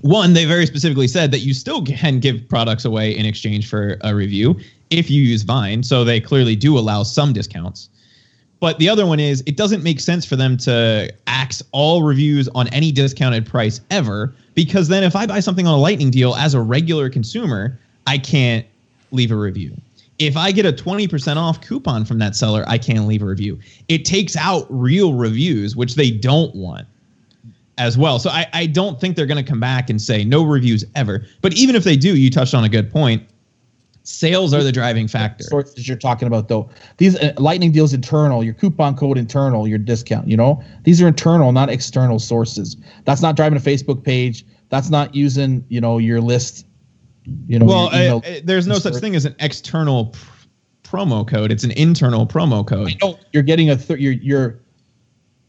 One, 0.00 0.32
they 0.32 0.44
very 0.44 0.66
specifically 0.66 1.06
said 1.08 1.30
that 1.30 1.40
you 1.40 1.54
still 1.54 1.84
can 1.84 2.18
give 2.18 2.48
products 2.48 2.84
away 2.84 3.16
in 3.16 3.26
exchange 3.26 3.68
for 3.68 3.98
a 4.00 4.14
review 4.14 4.58
if 4.90 5.10
you 5.10 5.22
use 5.22 5.42
Vine. 5.42 5.82
So 5.82 6.04
they 6.04 6.20
clearly 6.20 6.56
do 6.56 6.78
allow 6.78 7.02
some 7.02 7.32
discounts. 7.32 7.88
But 8.62 8.78
the 8.78 8.88
other 8.88 9.06
one 9.06 9.18
is 9.18 9.42
it 9.46 9.56
doesn't 9.56 9.82
make 9.82 9.98
sense 9.98 10.24
for 10.24 10.36
them 10.36 10.56
to 10.58 11.12
axe 11.26 11.62
all 11.72 12.04
reviews 12.04 12.48
on 12.50 12.68
any 12.68 12.92
discounted 12.92 13.44
price 13.44 13.80
ever 13.90 14.32
because 14.54 14.86
then 14.86 15.02
if 15.02 15.16
I 15.16 15.26
buy 15.26 15.40
something 15.40 15.66
on 15.66 15.74
a 15.74 15.80
lightning 15.80 16.10
deal 16.10 16.36
as 16.36 16.54
a 16.54 16.60
regular 16.60 17.10
consumer, 17.10 17.78
I 18.06 18.18
can't 18.18 18.64
leave 19.10 19.32
a 19.32 19.36
review. 19.36 19.76
If 20.18 20.36
I 20.36 20.52
get 20.52 20.66
a 20.66 20.72
20% 20.72 21.36
off 21.36 21.60
coupon 21.60 22.04
from 22.04 22.18
that 22.18 22.36
seller, 22.36 22.64
I 22.68 22.78
can't 22.78 23.06
leave 23.06 23.22
a 23.22 23.26
review. 23.26 23.58
It 23.88 24.04
takes 24.04 24.36
out 24.36 24.66
real 24.68 25.14
reviews, 25.14 25.74
which 25.74 25.94
they 25.94 26.10
don't 26.10 26.54
want 26.54 26.86
as 27.78 27.98
well. 27.98 28.18
So 28.18 28.30
I, 28.30 28.46
I 28.52 28.66
don't 28.66 29.00
think 29.00 29.16
they're 29.16 29.26
going 29.26 29.42
to 29.42 29.48
come 29.48 29.60
back 29.60 29.90
and 29.90 30.00
say 30.00 30.24
no 30.24 30.44
reviews 30.44 30.84
ever. 30.94 31.24
But 31.40 31.54
even 31.54 31.74
if 31.74 31.84
they 31.84 31.96
do, 31.96 32.16
you 32.16 32.30
touched 32.30 32.54
on 32.54 32.64
a 32.64 32.68
good 32.68 32.90
point. 32.90 33.26
Sales 34.04 34.52
are 34.52 34.62
the 34.64 34.72
driving 34.72 35.06
factor. 35.06 35.44
Sources 35.44 35.86
you're 35.86 35.96
talking 35.96 36.26
about 36.26 36.48
though. 36.48 36.68
These 36.96 37.16
uh, 37.16 37.32
lightning 37.38 37.70
deals 37.70 37.92
internal, 37.92 38.42
your 38.42 38.54
coupon 38.54 38.96
code 38.96 39.16
internal, 39.16 39.68
your 39.68 39.78
discount. 39.78 40.26
You 40.26 40.36
know, 40.36 40.62
these 40.82 41.00
are 41.00 41.06
internal, 41.06 41.52
not 41.52 41.70
external 41.70 42.18
sources. 42.18 42.76
That's 43.04 43.22
not 43.22 43.36
driving 43.36 43.56
a 43.56 43.60
Facebook 43.60 44.02
page. 44.02 44.44
That's 44.70 44.90
not 44.90 45.14
using 45.14 45.64
you 45.68 45.80
know 45.80 45.98
your 45.98 46.20
list. 46.20 46.66
You 47.24 47.58
know, 47.58 47.66
well, 47.66 47.88
I, 47.92 48.20
I, 48.28 48.42
there's 48.44 48.66
no 48.66 48.78
such 48.78 48.96
thing 48.96 49.14
as 49.14 49.24
an 49.24 49.36
external 49.38 50.06
pr- 50.06 50.46
promo 50.82 51.26
code. 51.26 51.52
It's 51.52 51.64
an 51.64 51.70
internal 51.72 52.26
promo 52.26 52.66
code. 52.66 52.96
I 53.02 53.14
you're 53.32 53.42
getting 53.42 53.70
a 53.70 53.76
th- 53.76 54.00
you're 54.00 54.12
you're 54.12 54.60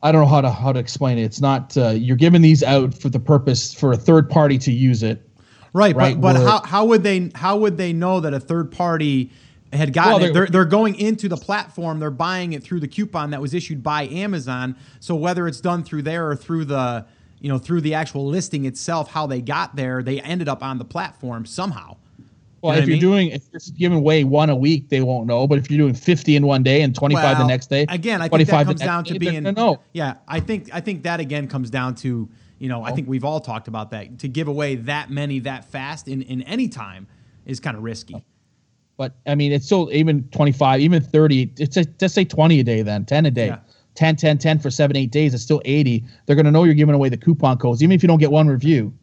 I 0.03 0.11
don't 0.11 0.21
know 0.21 0.27
how 0.27 0.41
to 0.41 0.51
how 0.51 0.71
to 0.71 0.79
explain 0.79 1.17
it. 1.17 1.23
It's 1.23 1.41
not 1.41 1.75
uh, 1.77 1.89
you're 1.89 2.17
giving 2.17 2.41
these 2.41 2.61
out 2.61 2.93
for 2.93 3.09
the 3.09 3.19
purpose 3.19 3.73
for 3.73 3.91
a 3.91 3.97
third 3.97 4.29
party 4.29 4.57
to 4.59 4.71
use 4.71 5.01
it 5.01 5.27
Right, 5.73 5.95
right? 5.95 6.19
but 6.19 6.33
but 6.33 6.45
how, 6.45 6.61
how 6.61 6.85
would 6.85 7.03
they 7.03 7.31
how 7.33 7.57
would 7.57 7.77
they 7.77 7.93
know 7.93 8.19
that 8.19 8.33
a 8.33 8.39
third 8.39 8.71
party 8.71 9.31
had 9.73 9.91
gotten 9.91 10.11
well, 10.11 10.19
they're, 10.19 10.29
it? 10.29 10.33
They're, 10.33 10.47
they're 10.47 10.65
going 10.65 10.95
into 10.99 11.27
the 11.27 11.35
platform. 11.35 11.99
They're 11.99 12.11
buying 12.11 12.53
it 12.53 12.63
through 12.63 12.81
the 12.81 12.87
coupon 12.87 13.31
that 13.31 13.41
was 13.41 13.55
issued 13.55 13.81
by 13.81 14.03
Amazon. 14.03 14.75
So 14.99 15.15
whether 15.15 15.47
it's 15.47 15.59
done 15.59 15.83
through 15.83 16.03
there 16.03 16.29
or 16.29 16.35
through 16.35 16.65
the 16.65 17.07
you 17.43 17.49
know 17.49 17.59
through 17.59 17.81
the 17.81 17.93
actual 17.93 18.25
listing 18.25 18.65
itself, 18.65 19.11
how 19.11 19.27
they 19.27 19.41
got 19.41 19.75
there, 19.75 20.01
they 20.01 20.19
ended 20.21 20.49
up 20.49 20.63
on 20.63 20.79
the 20.79 20.85
platform 20.85 21.45
somehow. 21.45 21.97
Well, 22.61 22.73
you 22.73 22.79
know 22.79 22.83
if 22.83 22.87
you're 22.87 22.95
mean? 22.95 23.01
doing 23.01 23.27
if 23.27 23.43
you're 23.51 23.77
giving 23.77 23.97
away 23.99 24.23
one 24.23 24.49
a 24.49 24.55
week, 24.55 24.87
they 24.89 25.01
won't 25.01 25.27
know. 25.27 25.45
But 25.45 25.59
if 25.59 25.69
you're 25.69 25.77
doing 25.77 25.93
50 25.93 26.37
in 26.37 26.47
one 26.47 26.63
day 26.63 26.81
and 26.81 26.95
25 26.95 27.23
well, 27.23 27.35
the 27.43 27.47
next 27.47 27.69
day, 27.69 27.85
again, 27.89 28.21
I 28.21 28.29
think 28.29 28.47
that 28.47 28.65
comes 28.65 28.79
down 28.79 29.03
to 29.03 29.19
being 29.19 29.43
no. 29.43 29.81
Yeah, 29.91 30.15
I 30.27 30.39
think 30.39 30.69
I 30.73 30.79
think 30.79 31.03
that 31.03 31.19
again 31.19 31.47
comes 31.47 31.69
down 31.69 31.95
to 31.95 32.29
you 32.63 32.69
know, 32.69 32.81
I 32.81 32.93
think 32.93 33.09
we've 33.09 33.25
all 33.25 33.41
talked 33.41 33.67
about 33.67 33.91
that. 33.91 34.19
To 34.19 34.29
give 34.29 34.47
away 34.47 34.75
that 34.75 35.09
many 35.09 35.39
that 35.39 35.65
fast 35.65 36.07
in, 36.07 36.21
in 36.21 36.43
any 36.43 36.69
time 36.69 37.07
is 37.45 37.59
kind 37.59 37.75
of 37.75 37.83
risky. 37.83 38.23
But 38.95 39.15
I 39.27 39.35
mean, 39.35 39.51
it's 39.51 39.65
still 39.65 39.89
even 39.91 40.29
25, 40.29 40.79
even 40.79 41.01
30. 41.01 41.51
It's 41.57 41.75
a, 41.75 41.83
just 41.83 42.15
say 42.15 42.23
20 42.23 42.61
a 42.61 42.63
day 42.63 42.81
then, 42.81 43.03
10 43.03 43.25
a 43.25 43.31
day. 43.31 43.47
Yeah. 43.47 43.59
10, 43.95 44.15
10, 44.15 44.37
10 44.37 44.59
for 44.59 44.69
seven, 44.69 44.95
eight 44.95 45.11
days. 45.11 45.33
It's 45.33 45.43
still 45.43 45.61
80. 45.65 46.03
They're 46.25 46.35
going 46.35 46.45
to 46.45 46.51
know 46.51 46.63
you're 46.63 46.73
giving 46.73 46.95
away 46.95 47.09
the 47.09 47.17
coupon 47.17 47.57
codes, 47.57 47.83
even 47.83 47.93
if 47.93 48.03
you 48.03 48.07
don't 48.07 48.19
get 48.19 48.31
one 48.31 48.47
review. 48.47 48.93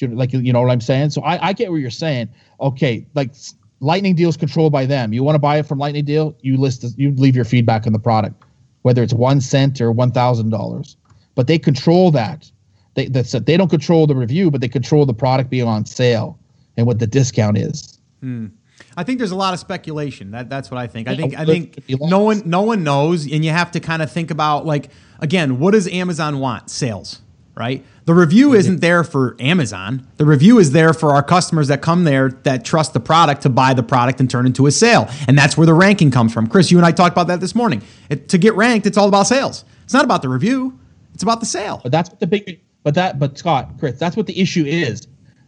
Like, 0.00 0.32
you 0.32 0.52
know 0.52 0.62
what 0.62 0.70
I'm 0.70 0.80
saying? 0.80 1.10
So 1.10 1.22
I, 1.22 1.48
I 1.48 1.52
get 1.52 1.70
what 1.70 1.76
you're 1.76 1.90
saying. 1.90 2.28
Okay, 2.60 3.06
like 3.14 3.32
Lightning 3.80 4.14
Deal's 4.14 4.36
controlled 4.36 4.72
by 4.72 4.86
them. 4.86 5.12
You 5.12 5.22
want 5.22 5.36
to 5.36 5.40
buy 5.40 5.58
it 5.58 5.66
from 5.66 5.78
Lightning 5.78 6.04
Deal, 6.04 6.36
you 6.40 6.56
list, 6.56 6.84
you 6.98 7.12
leave 7.12 7.36
your 7.36 7.44
feedback 7.44 7.86
on 7.86 7.92
the 7.92 7.98
product, 7.98 8.42
whether 8.82 9.02
it's 9.02 9.12
one 9.12 9.40
cent 9.40 9.80
or 9.80 9.92
$1,000. 9.92 10.96
But 11.34 11.46
they 11.46 11.58
control 11.58 12.10
that 12.12 12.50
they 12.94 13.06
that's 13.06 13.32
they 13.32 13.56
don't 13.56 13.70
control 13.70 14.06
the 14.06 14.14
review, 14.14 14.50
but 14.50 14.60
they 14.60 14.68
control 14.68 15.06
the 15.06 15.14
product 15.14 15.50
being 15.50 15.66
on 15.66 15.86
sale 15.86 16.38
and 16.76 16.86
what 16.86 16.98
the 16.98 17.06
discount 17.06 17.56
is. 17.58 17.98
Hmm. 18.20 18.48
I 18.96 19.04
think 19.04 19.18
there's 19.18 19.30
a 19.30 19.36
lot 19.36 19.54
of 19.54 19.60
speculation. 19.60 20.32
That 20.32 20.50
that's 20.50 20.70
what 20.70 20.78
I 20.78 20.86
think. 20.86 21.08
I 21.08 21.16
think 21.16 21.36
I 21.36 21.44
think 21.44 21.82
no 21.88 22.20
one 22.20 22.42
no 22.44 22.62
one 22.62 22.84
knows, 22.84 23.30
and 23.30 23.44
you 23.44 23.50
have 23.50 23.70
to 23.72 23.80
kind 23.80 24.02
of 24.02 24.10
think 24.10 24.30
about 24.30 24.66
like 24.66 24.90
again, 25.20 25.58
what 25.58 25.72
does 25.72 25.88
Amazon 25.88 26.40
want? 26.40 26.70
Sales, 26.70 27.20
right? 27.54 27.84
The 28.04 28.14
review 28.14 28.48
mm-hmm. 28.48 28.56
isn't 28.56 28.80
there 28.80 29.04
for 29.04 29.36
Amazon. 29.38 30.06
The 30.16 30.26
review 30.26 30.58
is 30.58 30.72
there 30.72 30.92
for 30.92 31.12
our 31.12 31.22
customers 31.22 31.68
that 31.68 31.80
come 31.80 32.04
there 32.04 32.30
that 32.42 32.64
trust 32.64 32.92
the 32.92 33.00
product 33.00 33.42
to 33.42 33.48
buy 33.48 33.74
the 33.74 33.82
product 33.82 34.20
and 34.20 34.30
turn 34.30 34.46
into 34.46 34.66
a 34.66 34.70
sale, 34.70 35.08
and 35.26 35.38
that's 35.38 35.56
where 35.56 35.66
the 35.66 35.74
ranking 35.74 36.10
comes 36.10 36.32
from. 36.32 36.46
Chris, 36.48 36.70
you 36.70 36.78
and 36.78 36.86
I 36.86 36.92
talked 36.92 37.12
about 37.12 37.28
that 37.28 37.40
this 37.40 37.54
morning. 37.54 37.82
It, 38.10 38.28
to 38.30 38.38
get 38.38 38.54
ranked, 38.54 38.86
it's 38.86 38.98
all 38.98 39.08
about 39.08 39.26
sales. 39.26 39.64
It's 39.84 39.94
not 39.94 40.04
about 40.04 40.22
the 40.22 40.28
review. 40.28 40.78
It's 41.14 41.22
about 41.22 41.40
the 41.40 41.46
sale. 41.46 41.80
But 41.82 41.92
that's 41.92 42.10
what 42.10 42.20
the 42.20 42.26
big 42.26 42.60
but 42.82 42.94
that, 42.94 43.18
but 43.18 43.38
Scott, 43.38 43.70
Chris, 43.78 43.98
that's 43.98 44.16
what 44.16 44.26
the 44.26 44.40
issue 44.40 44.64
is. 44.64 45.06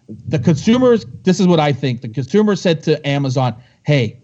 The 0.08 0.38
consumers. 0.38 1.06
This 1.22 1.40
is 1.40 1.46
what 1.46 1.60
I 1.60 1.72
think. 1.72 2.02
The 2.02 2.08
consumer 2.08 2.56
said 2.56 2.82
to 2.84 3.06
Amazon, 3.06 3.54
"Hey, 3.84 4.20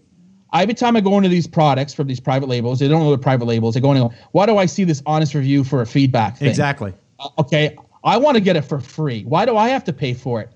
every 0.53 0.73
time 0.73 0.95
I 0.95 1.01
go 1.01 1.17
into 1.17 1.29
these 1.29 1.47
products 1.47 1.93
from 1.93 2.07
these 2.07 2.19
private 2.19 2.49
labels, 2.49 2.79
they 2.79 2.87
don't 2.87 3.03
know 3.03 3.11
the 3.11 3.17
private 3.17 3.45
labels. 3.45 3.75
They 3.75 3.81
go 3.81 3.91
in. 3.93 4.09
Why 4.31 4.45
do 4.45 4.57
I 4.57 4.65
see 4.65 4.83
this 4.83 5.01
honest 5.05 5.33
review 5.33 5.63
for 5.63 5.81
a 5.81 5.85
feedback 5.85 6.37
thing? 6.37 6.49
Exactly. 6.49 6.93
Uh, 7.19 7.29
okay, 7.39 7.75
I 8.03 8.17
want 8.17 8.35
to 8.35 8.41
get 8.41 8.55
it 8.55 8.63
for 8.63 8.79
free. 8.79 9.23
Why 9.23 9.45
do 9.45 9.57
I 9.57 9.69
have 9.69 9.83
to 9.85 9.93
pay 9.93 10.13
for 10.13 10.41
it? 10.41 10.49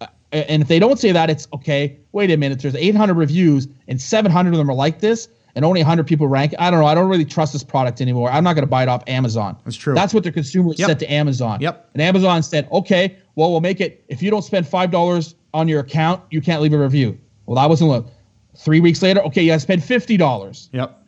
Uh, 0.00 0.06
and 0.32 0.62
if 0.62 0.68
they 0.68 0.78
don't 0.78 0.98
say 0.98 1.12
that, 1.12 1.30
it's 1.30 1.48
okay. 1.52 1.98
Wait 2.12 2.30
a 2.30 2.36
minute. 2.36 2.60
There's 2.60 2.74
800 2.74 3.14
reviews, 3.14 3.68
and 3.88 4.00
700 4.00 4.50
of 4.52 4.58
them 4.58 4.70
are 4.70 4.74
like 4.74 5.00
this 5.00 5.28
and 5.54 5.64
only 5.64 5.80
100 5.80 6.06
people 6.06 6.28
rank. 6.28 6.54
I 6.58 6.70
don't 6.70 6.80
know. 6.80 6.86
I 6.86 6.94
don't 6.94 7.08
really 7.08 7.24
trust 7.24 7.52
this 7.52 7.62
product 7.62 8.00
anymore. 8.00 8.30
I'm 8.30 8.44
not 8.44 8.54
going 8.54 8.64
to 8.64 8.70
buy 8.70 8.82
it 8.82 8.88
off 8.88 9.02
Amazon. 9.06 9.56
That's 9.64 9.76
true. 9.76 9.94
That's 9.94 10.14
what 10.14 10.24
the 10.24 10.32
consumer 10.32 10.72
yep. 10.76 10.88
said 10.88 10.98
to 11.00 11.12
Amazon. 11.12 11.60
Yep. 11.60 11.90
And 11.94 12.02
Amazon 12.02 12.42
said, 12.42 12.68
okay, 12.72 13.16
well, 13.34 13.50
we'll 13.50 13.60
make 13.60 13.80
it. 13.80 14.04
If 14.08 14.22
you 14.22 14.30
don't 14.30 14.42
spend 14.42 14.66
five 14.66 14.90
dollars 14.90 15.34
on 15.54 15.68
your 15.68 15.80
account, 15.80 16.22
you 16.30 16.40
can't 16.40 16.62
leave 16.62 16.72
a 16.72 16.78
review. 16.78 17.18
Well, 17.46 17.56
that 17.56 17.68
wasn't 17.68 17.90
look. 17.90 18.08
Three 18.56 18.80
weeks 18.80 19.02
later, 19.02 19.20
okay, 19.22 19.42
you 19.42 19.48
got 19.48 19.54
to 19.54 19.60
spend 19.60 19.84
fifty 19.84 20.16
dollars. 20.16 20.68
Yep. 20.72 20.98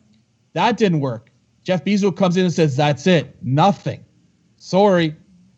That 0.53 0.77
didn't 0.77 0.99
work. 1.01 1.31
Jeff 1.63 1.83
Bezos 1.83 2.15
comes 2.15 2.37
in 2.37 2.45
and 2.45 2.53
says, 2.53 2.77
that's 2.77 3.07
it, 3.07 3.35
nothing. 3.41 4.05
Sorry, 4.57 5.15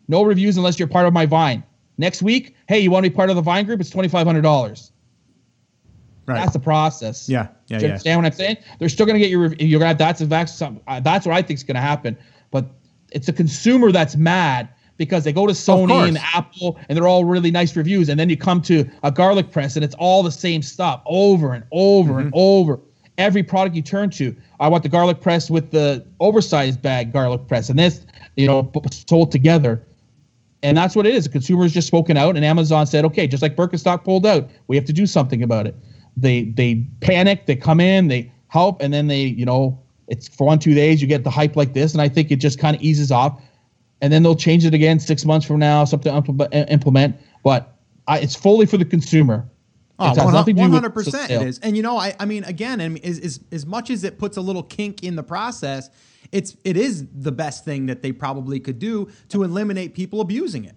no 0.08 0.22
reviews 0.22 0.56
unless 0.56 0.78
you're 0.78 0.88
part 0.88 1.06
of 1.06 1.12
my 1.12 1.26
Vine. 1.26 1.62
Next 1.98 2.22
week, 2.22 2.56
hey, 2.66 2.78
you 2.78 2.90
want 2.90 3.04
to 3.04 3.10
be 3.10 3.14
part 3.14 3.28
of 3.28 3.36
the 3.36 3.42
Vine 3.42 3.66
group? 3.66 3.80
It's 3.80 3.90
twenty 3.90 4.08
five 4.08 4.26
hundred 4.26 4.42
dollars. 4.42 4.92
Right. 6.28 6.40
That's 6.40 6.52
the 6.52 6.60
process. 6.60 7.26
Yeah. 7.26 7.38
Yeah. 7.38 7.48
Do 7.48 7.74
you 7.74 7.80
yeah. 7.80 7.86
understand 7.94 8.18
what 8.20 8.26
I'm 8.26 8.32
saying? 8.32 8.56
They're 8.78 8.90
still 8.90 9.06
going 9.06 9.14
to 9.14 9.20
get 9.20 9.30
your. 9.30 9.54
You're 9.54 9.80
going 9.80 9.80
to 9.80 9.86
have 9.86 9.98
that's 9.98 10.20
that's 10.20 10.60
uh, 10.60 11.00
that's 11.00 11.26
what 11.26 11.34
I 11.34 11.40
think 11.40 11.58
is 11.58 11.64
going 11.64 11.76
to 11.76 11.80
happen. 11.80 12.18
But 12.50 12.66
it's 13.10 13.28
a 13.28 13.32
consumer 13.32 13.90
that's 13.92 14.14
mad 14.14 14.68
because 14.98 15.24
they 15.24 15.32
go 15.32 15.46
to 15.46 15.54
Sony 15.54 16.06
and 16.06 16.18
Apple 16.18 16.78
and 16.88 16.96
they're 16.96 17.08
all 17.08 17.24
really 17.24 17.50
nice 17.50 17.74
reviews, 17.76 18.10
and 18.10 18.20
then 18.20 18.28
you 18.28 18.36
come 18.36 18.60
to 18.62 18.84
a 19.02 19.10
garlic 19.10 19.50
press 19.50 19.76
and 19.76 19.84
it's 19.84 19.94
all 19.94 20.22
the 20.22 20.32
same 20.32 20.60
stuff 20.60 21.00
over 21.06 21.54
and 21.54 21.64
over 21.72 22.14
mm-hmm. 22.14 22.20
and 22.20 22.32
over. 22.34 22.78
Every 23.16 23.42
product 23.42 23.74
you 23.74 23.82
turn 23.82 24.10
to, 24.10 24.36
I 24.60 24.68
want 24.68 24.82
the 24.82 24.88
garlic 24.88 25.20
press 25.20 25.50
with 25.50 25.70
the 25.70 26.06
oversized 26.20 26.82
bag 26.82 27.12
garlic 27.12 27.48
press, 27.48 27.70
and 27.70 27.78
this, 27.78 28.04
you 28.36 28.46
know, 28.46 28.70
sold 29.08 29.32
together. 29.32 29.82
And 30.62 30.76
that's 30.76 30.94
what 30.96 31.06
it 31.06 31.14
is. 31.14 31.24
The 31.24 31.30
consumer's 31.30 31.72
just 31.72 31.86
spoken 31.86 32.16
out, 32.16 32.36
and 32.36 32.44
Amazon 32.44 32.86
said, 32.86 33.04
okay, 33.06 33.28
just 33.28 33.42
like 33.42 33.56
Birkenstock 33.56 34.04
pulled 34.04 34.26
out, 34.26 34.50
we 34.66 34.74
have 34.76 34.84
to 34.86 34.92
do 34.92 35.06
something 35.06 35.42
about 35.42 35.66
it 35.66 35.74
they 36.20 36.44
they 36.44 36.86
panic, 37.00 37.46
they 37.46 37.56
come 37.56 37.80
in, 37.80 38.08
they 38.08 38.30
help, 38.48 38.80
and 38.80 38.92
then 38.92 39.06
they 39.06 39.22
you 39.22 39.44
know 39.44 39.78
it's 40.08 40.28
for 40.28 40.46
one 40.46 40.58
two 40.58 40.74
days 40.74 41.00
you 41.00 41.08
get 41.08 41.24
the 41.24 41.30
hype 41.30 41.56
like 41.56 41.74
this, 41.74 41.92
and 41.92 42.02
I 42.02 42.08
think 42.08 42.30
it 42.30 42.36
just 42.36 42.58
kind 42.58 42.74
of 42.76 42.82
eases 42.82 43.12
off, 43.12 43.40
and 44.00 44.12
then 44.12 44.22
they'll 44.22 44.36
change 44.36 44.64
it 44.64 44.74
again 44.74 44.98
six 45.00 45.24
months 45.24 45.46
from 45.46 45.58
now, 45.58 45.84
something 45.84 46.10
to 46.10 46.72
implement. 46.72 47.14
Eh, 47.14 47.18
but 47.42 47.76
I, 48.06 48.18
it's 48.18 48.34
fully 48.34 48.66
for 48.66 48.76
the 48.76 48.84
consumer. 48.84 49.48
Oh, 50.00 50.14
one 50.14 50.70
hundred 50.70 50.94
percent 50.94 51.30
it 51.30 51.42
is, 51.42 51.58
and 51.58 51.76
you 51.76 51.82
know, 51.82 51.98
I, 51.98 52.14
I 52.20 52.24
mean, 52.24 52.44
again, 52.44 52.80
and 52.80 53.04
as, 53.04 53.18
as 53.18 53.40
as 53.50 53.66
much 53.66 53.90
as 53.90 54.04
it 54.04 54.18
puts 54.18 54.36
a 54.36 54.40
little 54.40 54.62
kink 54.62 55.02
in 55.02 55.16
the 55.16 55.24
process, 55.24 55.90
it's 56.30 56.56
it 56.64 56.76
is 56.76 57.06
the 57.12 57.32
best 57.32 57.64
thing 57.64 57.86
that 57.86 58.02
they 58.02 58.12
probably 58.12 58.60
could 58.60 58.78
do 58.78 59.10
to 59.30 59.42
eliminate 59.42 59.94
people 59.94 60.20
abusing 60.20 60.64
it. 60.64 60.76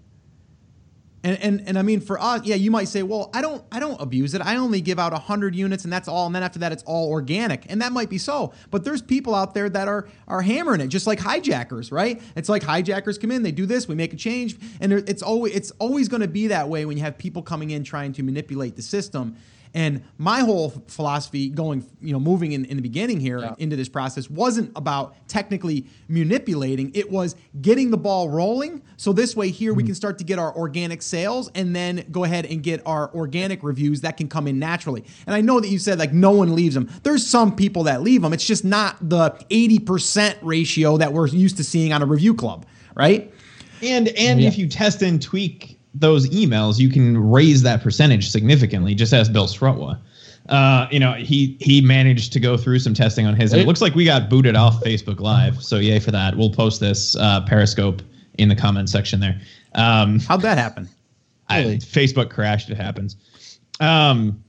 And, 1.23 1.37
and 1.39 1.63
and 1.67 1.77
I 1.77 1.83
mean 1.83 2.01
for 2.01 2.19
us, 2.19 2.41
yeah, 2.45 2.55
you 2.55 2.71
might 2.71 2.87
say, 2.87 3.03
well, 3.03 3.29
I 3.33 3.41
don't 3.41 3.63
I 3.71 3.79
don't 3.79 3.99
abuse 4.01 4.33
it. 4.33 4.41
I 4.41 4.55
only 4.55 4.81
give 4.81 4.97
out 4.97 5.13
hundred 5.13 5.55
units 5.55 5.83
and 5.83 5.93
that's 5.93 6.07
all. 6.07 6.25
And 6.25 6.33
then 6.33 6.41
after 6.41 6.59
that, 6.59 6.71
it's 6.71 6.83
all 6.83 7.09
organic, 7.09 7.69
and 7.69 7.81
that 7.81 7.91
might 7.91 8.09
be 8.09 8.17
so. 8.17 8.53
But 8.71 8.83
there's 8.83 9.01
people 9.01 9.35
out 9.35 9.53
there 9.53 9.69
that 9.69 9.87
are 9.87 10.07
are 10.27 10.41
hammering 10.41 10.81
it, 10.81 10.87
just 10.87 11.05
like 11.05 11.19
hijackers, 11.19 11.91
right? 11.91 12.21
It's 12.35 12.49
like 12.49 12.63
hijackers 12.63 13.19
come 13.19 13.31
in, 13.31 13.43
they 13.43 13.51
do 13.51 13.67
this, 13.67 13.87
we 13.87 13.93
make 13.93 14.13
a 14.13 14.17
change, 14.17 14.57
and 14.79 14.91
it's 14.93 15.21
always 15.21 15.53
it's 15.53 15.71
always 15.79 16.07
going 16.07 16.21
to 16.21 16.27
be 16.27 16.47
that 16.47 16.69
way 16.69 16.85
when 16.85 16.97
you 16.97 17.03
have 17.03 17.17
people 17.17 17.43
coming 17.43 17.69
in 17.69 17.83
trying 17.83 18.13
to 18.13 18.23
manipulate 18.23 18.75
the 18.75 18.81
system. 18.81 19.35
And 19.73 20.03
my 20.17 20.41
whole 20.41 20.69
philosophy 20.87 21.49
going, 21.49 21.85
you 22.01 22.11
know, 22.11 22.19
moving 22.19 22.51
in, 22.51 22.65
in 22.65 22.75
the 22.75 22.81
beginning 22.81 23.19
here 23.19 23.39
yeah. 23.39 23.55
into 23.57 23.75
this 23.75 23.87
process 23.87 24.29
wasn't 24.29 24.71
about 24.75 25.15
technically 25.27 25.87
manipulating. 26.09 26.91
It 26.93 27.09
was 27.09 27.35
getting 27.61 27.89
the 27.89 27.97
ball 27.97 28.29
rolling. 28.29 28.81
So 28.97 29.13
this 29.13 29.35
way 29.35 29.49
here 29.49 29.71
mm-hmm. 29.71 29.77
we 29.77 29.83
can 29.83 29.95
start 29.95 30.17
to 30.17 30.23
get 30.25 30.39
our 30.39 30.53
organic 30.55 31.01
sales 31.01 31.49
and 31.55 31.75
then 31.75 32.05
go 32.11 32.25
ahead 32.25 32.45
and 32.45 32.61
get 32.61 32.81
our 32.85 33.13
organic 33.13 33.63
reviews 33.63 34.01
that 34.01 34.17
can 34.17 34.27
come 34.27 34.47
in 34.47 34.59
naturally. 34.59 35.05
And 35.25 35.33
I 35.33 35.41
know 35.41 35.59
that 35.59 35.69
you 35.69 35.79
said 35.79 35.99
like 35.99 36.11
no 36.11 36.31
one 36.31 36.53
leaves 36.53 36.75
them. 36.75 36.89
There's 37.03 37.25
some 37.25 37.55
people 37.55 37.83
that 37.83 38.01
leave 38.01 38.21
them. 38.21 38.33
It's 38.33 38.45
just 38.45 38.65
not 38.65 38.97
the 39.09 39.31
80% 39.49 40.37
ratio 40.41 40.97
that 40.97 41.13
we're 41.13 41.27
used 41.27 41.57
to 41.57 41.63
seeing 41.63 41.93
on 41.93 42.01
a 42.01 42.05
review 42.05 42.33
club, 42.33 42.65
right? 42.95 43.33
And 43.81 44.09
and 44.09 44.41
yeah. 44.41 44.47
if 44.47 44.57
you 44.57 44.67
test 44.67 45.01
and 45.01 45.21
tweak 45.21 45.70
those 45.93 46.29
emails, 46.29 46.79
you 46.79 46.89
can 46.89 47.17
raise 47.17 47.61
that 47.63 47.81
percentage 47.81 48.29
significantly. 48.29 48.95
Just 48.95 49.13
ask 49.13 49.31
Bill 49.31 49.47
Strutwa. 49.47 49.99
Uh, 50.49 50.87
you 50.91 50.99
know, 50.99 51.13
he 51.13 51.55
he 51.59 51.81
managed 51.81 52.33
to 52.33 52.39
go 52.39 52.57
through 52.57 52.79
some 52.79 52.93
testing 52.93 53.27
on 53.27 53.35
his. 53.35 53.53
And 53.53 53.61
it 53.61 53.67
looks 53.67 53.81
like 53.81 53.93
we 53.93 54.05
got 54.05 54.29
booted 54.29 54.55
off 54.55 54.81
Facebook 54.81 55.19
Live, 55.19 55.63
so 55.63 55.77
yay 55.77 55.99
for 55.99 56.11
that. 56.11 56.35
We'll 56.35 56.49
post 56.49 56.79
this 56.79 57.15
uh, 57.15 57.41
Periscope 57.41 58.01
in 58.37 58.49
the 58.49 58.55
comment 58.55 58.89
section 58.89 59.19
there. 59.19 59.39
Um, 59.75 60.19
How'd 60.19 60.41
that 60.41 60.57
happen? 60.57 60.89
I, 61.47 61.63
Facebook 61.81 62.29
crashed. 62.29 62.69
It 62.69 62.77
happens. 62.77 63.17
Um, 63.79 64.43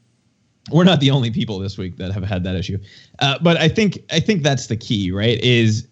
we're 0.70 0.85
not 0.85 1.00
the 1.00 1.11
only 1.11 1.31
people 1.31 1.59
this 1.59 1.76
week 1.76 1.96
that 1.96 2.12
have 2.12 2.24
had 2.24 2.44
that 2.44 2.55
issue, 2.55 2.78
uh, 3.18 3.38
but 3.42 3.57
I 3.59 3.68
think 3.68 3.98
I 4.11 4.20
think 4.20 4.42
that's 4.42 4.68
the 4.68 4.76
key, 4.76 5.11
right? 5.11 5.38
Is 5.42 5.88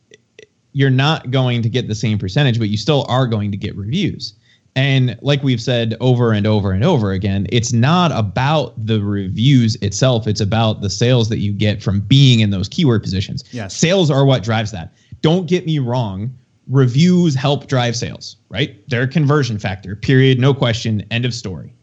you're 0.73 0.91
not 0.91 1.31
going 1.31 1.63
to 1.63 1.69
get 1.69 1.89
the 1.89 1.95
same 1.95 2.19
percentage, 2.19 2.59
but 2.59 2.69
you 2.69 2.77
still 2.77 3.05
are 3.09 3.27
going 3.27 3.51
to 3.51 3.57
get 3.57 3.77
reviews. 3.77 4.35
And 4.77 5.19
like 5.21 5.43
we've 5.43 5.61
said 5.61 5.97
over 6.01 6.33
and 6.33 6.47
over 6.47 6.73
and 6.73 6.85
over 6.85 7.13
again, 7.13 7.47
it's 7.51 7.73
not 7.73 8.13
about 8.13 8.75
the 8.87 9.03
reviews 9.03 9.75
itself. 9.77 10.27
It's 10.27 10.41
about 10.41 10.81
the 10.81 10.91
sales 10.91 11.29
that 11.29 11.39
you 11.39 11.53
get 11.53 11.83
from 11.83 12.01
being 12.01 12.41
in 12.41 12.51
those 12.51 12.69
keyword 12.69 13.03
positions. 13.03 13.45
Yes. 13.51 13.77
Sales 13.77 14.11
are 14.11 14.25
what 14.25 14.43
drives 14.43 14.71
that. 14.73 14.93
Don't 15.23 15.47
get 15.47 15.67
me 15.67 15.79
wrong. 15.79 16.35
Reviews 16.69 17.35
help 17.35 17.67
drive 17.67 17.97
sales, 17.97 18.37
right? 18.49 18.81
They're 18.89 19.03
a 19.03 19.09
conversion 19.09 19.59
factor, 19.59 19.97
period. 19.97 20.39
No 20.39 20.55
question. 20.55 21.05
End 21.11 21.25
of 21.25 21.35
story, 21.35 21.75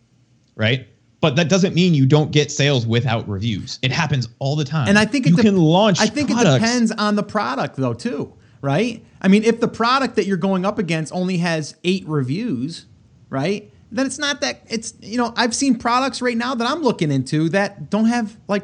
right? 0.56 0.88
But 1.20 1.36
that 1.36 1.50
doesn't 1.50 1.74
mean 1.74 1.94
you 1.94 2.06
don't 2.06 2.32
get 2.32 2.52
sales 2.52 2.88
without 2.88 3.28
reviews. 3.28 3.80
It 3.82 3.92
happens 3.92 4.30
all 4.40 4.56
the 4.56 4.64
time. 4.64 4.88
And 4.88 4.98
I 4.98 5.06
think 5.06 5.26
it 5.26 5.32
you 5.32 5.36
de- 5.36 5.42
can 5.42 5.58
launch. 5.58 6.00
I 6.00 6.06
think 6.06 6.30
it 6.30 6.38
depends 6.38 6.92
on 6.92 7.16
the 7.16 7.24
product 7.24 7.76
though 7.76 7.94
too, 7.94 8.34
right? 8.62 9.04
I 9.22 9.28
mean, 9.28 9.44
if 9.44 9.60
the 9.60 9.68
product 9.68 10.16
that 10.16 10.26
you're 10.26 10.38
going 10.38 10.66
up 10.66 10.80
against 10.80 11.14
only 11.14 11.38
has 11.38 11.76
eight 11.84 12.08
reviews, 12.08 12.86
right? 13.30 13.72
Then 13.92 14.06
it's 14.06 14.20
not 14.20 14.42
that 14.42 14.62
it's 14.68 14.94
you 15.02 15.18
know 15.18 15.34
I've 15.36 15.56
seen 15.56 15.78
products 15.78 16.22
right 16.22 16.36
now 16.36 16.56
that 16.56 16.68
I'm 16.68 16.82
looking 16.82 17.12
into 17.12 17.50
that 17.50 17.90
don't 17.90 18.06
have 18.06 18.38
like 18.48 18.64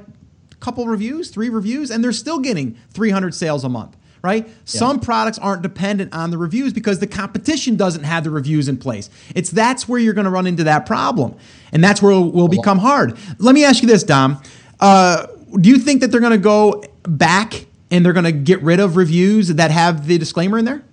a 0.52 0.56
couple 0.56 0.86
reviews, 0.88 1.30
three 1.30 1.50
reviews, 1.50 1.92
and 1.92 2.04
they're 2.04 2.12
still 2.12 2.40
getting 2.40 2.78
300 2.92 3.34
sales 3.34 3.64
a 3.64 3.70
month. 3.70 3.96
Right? 4.22 4.48
Some 4.64 5.02
products 5.02 5.38
aren't 5.38 5.64
dependent 5.64 6.14
on 6.14 6.32
the 6.32 6.38
reviews 6.38 6.72
because 6.72 7.00
the 7.00 7.08
competition 7.08 7.76
doesn't 7.76 8.06
have 8.06 8.24
the 8.24 8.30
reviews 8.30 8.70
in 8.70 8.78
place. 8.78 9.10
It's 9.36 9.50
that's 9.50 9.90
where 9.90 10.00
you're 10.00 10.14
going 10.14 10.24
to 10.24 10.32
run 10.32 10.48
into 10.48 10.64
that 10.64 10.86
problem, 10.86 11.36
and 11.74 11.84
that's 11.84 12.02
where 12.02 12.14
it 12.14 12.34
will 12.34 12.48
become 12.48 12.80
hard. 12.80 13.18
Let 13.40 13.54
me 13.54 13.66
ask 13.66 13.82
you 13.82 13.88
this, 13.90 14.04
Dom. 14.04 14.42
Uh, 14.80 15.28
do 15.60 15.70
you 15.70 15.78
think 15.78 16.02
that 16.02 16.12
they're 16.12 16.22
going 16.22 16.32
to 16.32 16.38
go 16.38 16.84
back 17.04 17.66
and 17.92 18.06
they're 18.06 18.14
going 18.14 18.26
to 18.26 18.32
get 18.32 18.62
rid 18.62 18.80
of 18.80 18.96
reviews 18.96 19.50
that 19.50 19.72
have 19.72 20.08
the 20.08 20.18
disclaimer 20.18 20.58
in 20.58 20.66
there? 20.66 20.84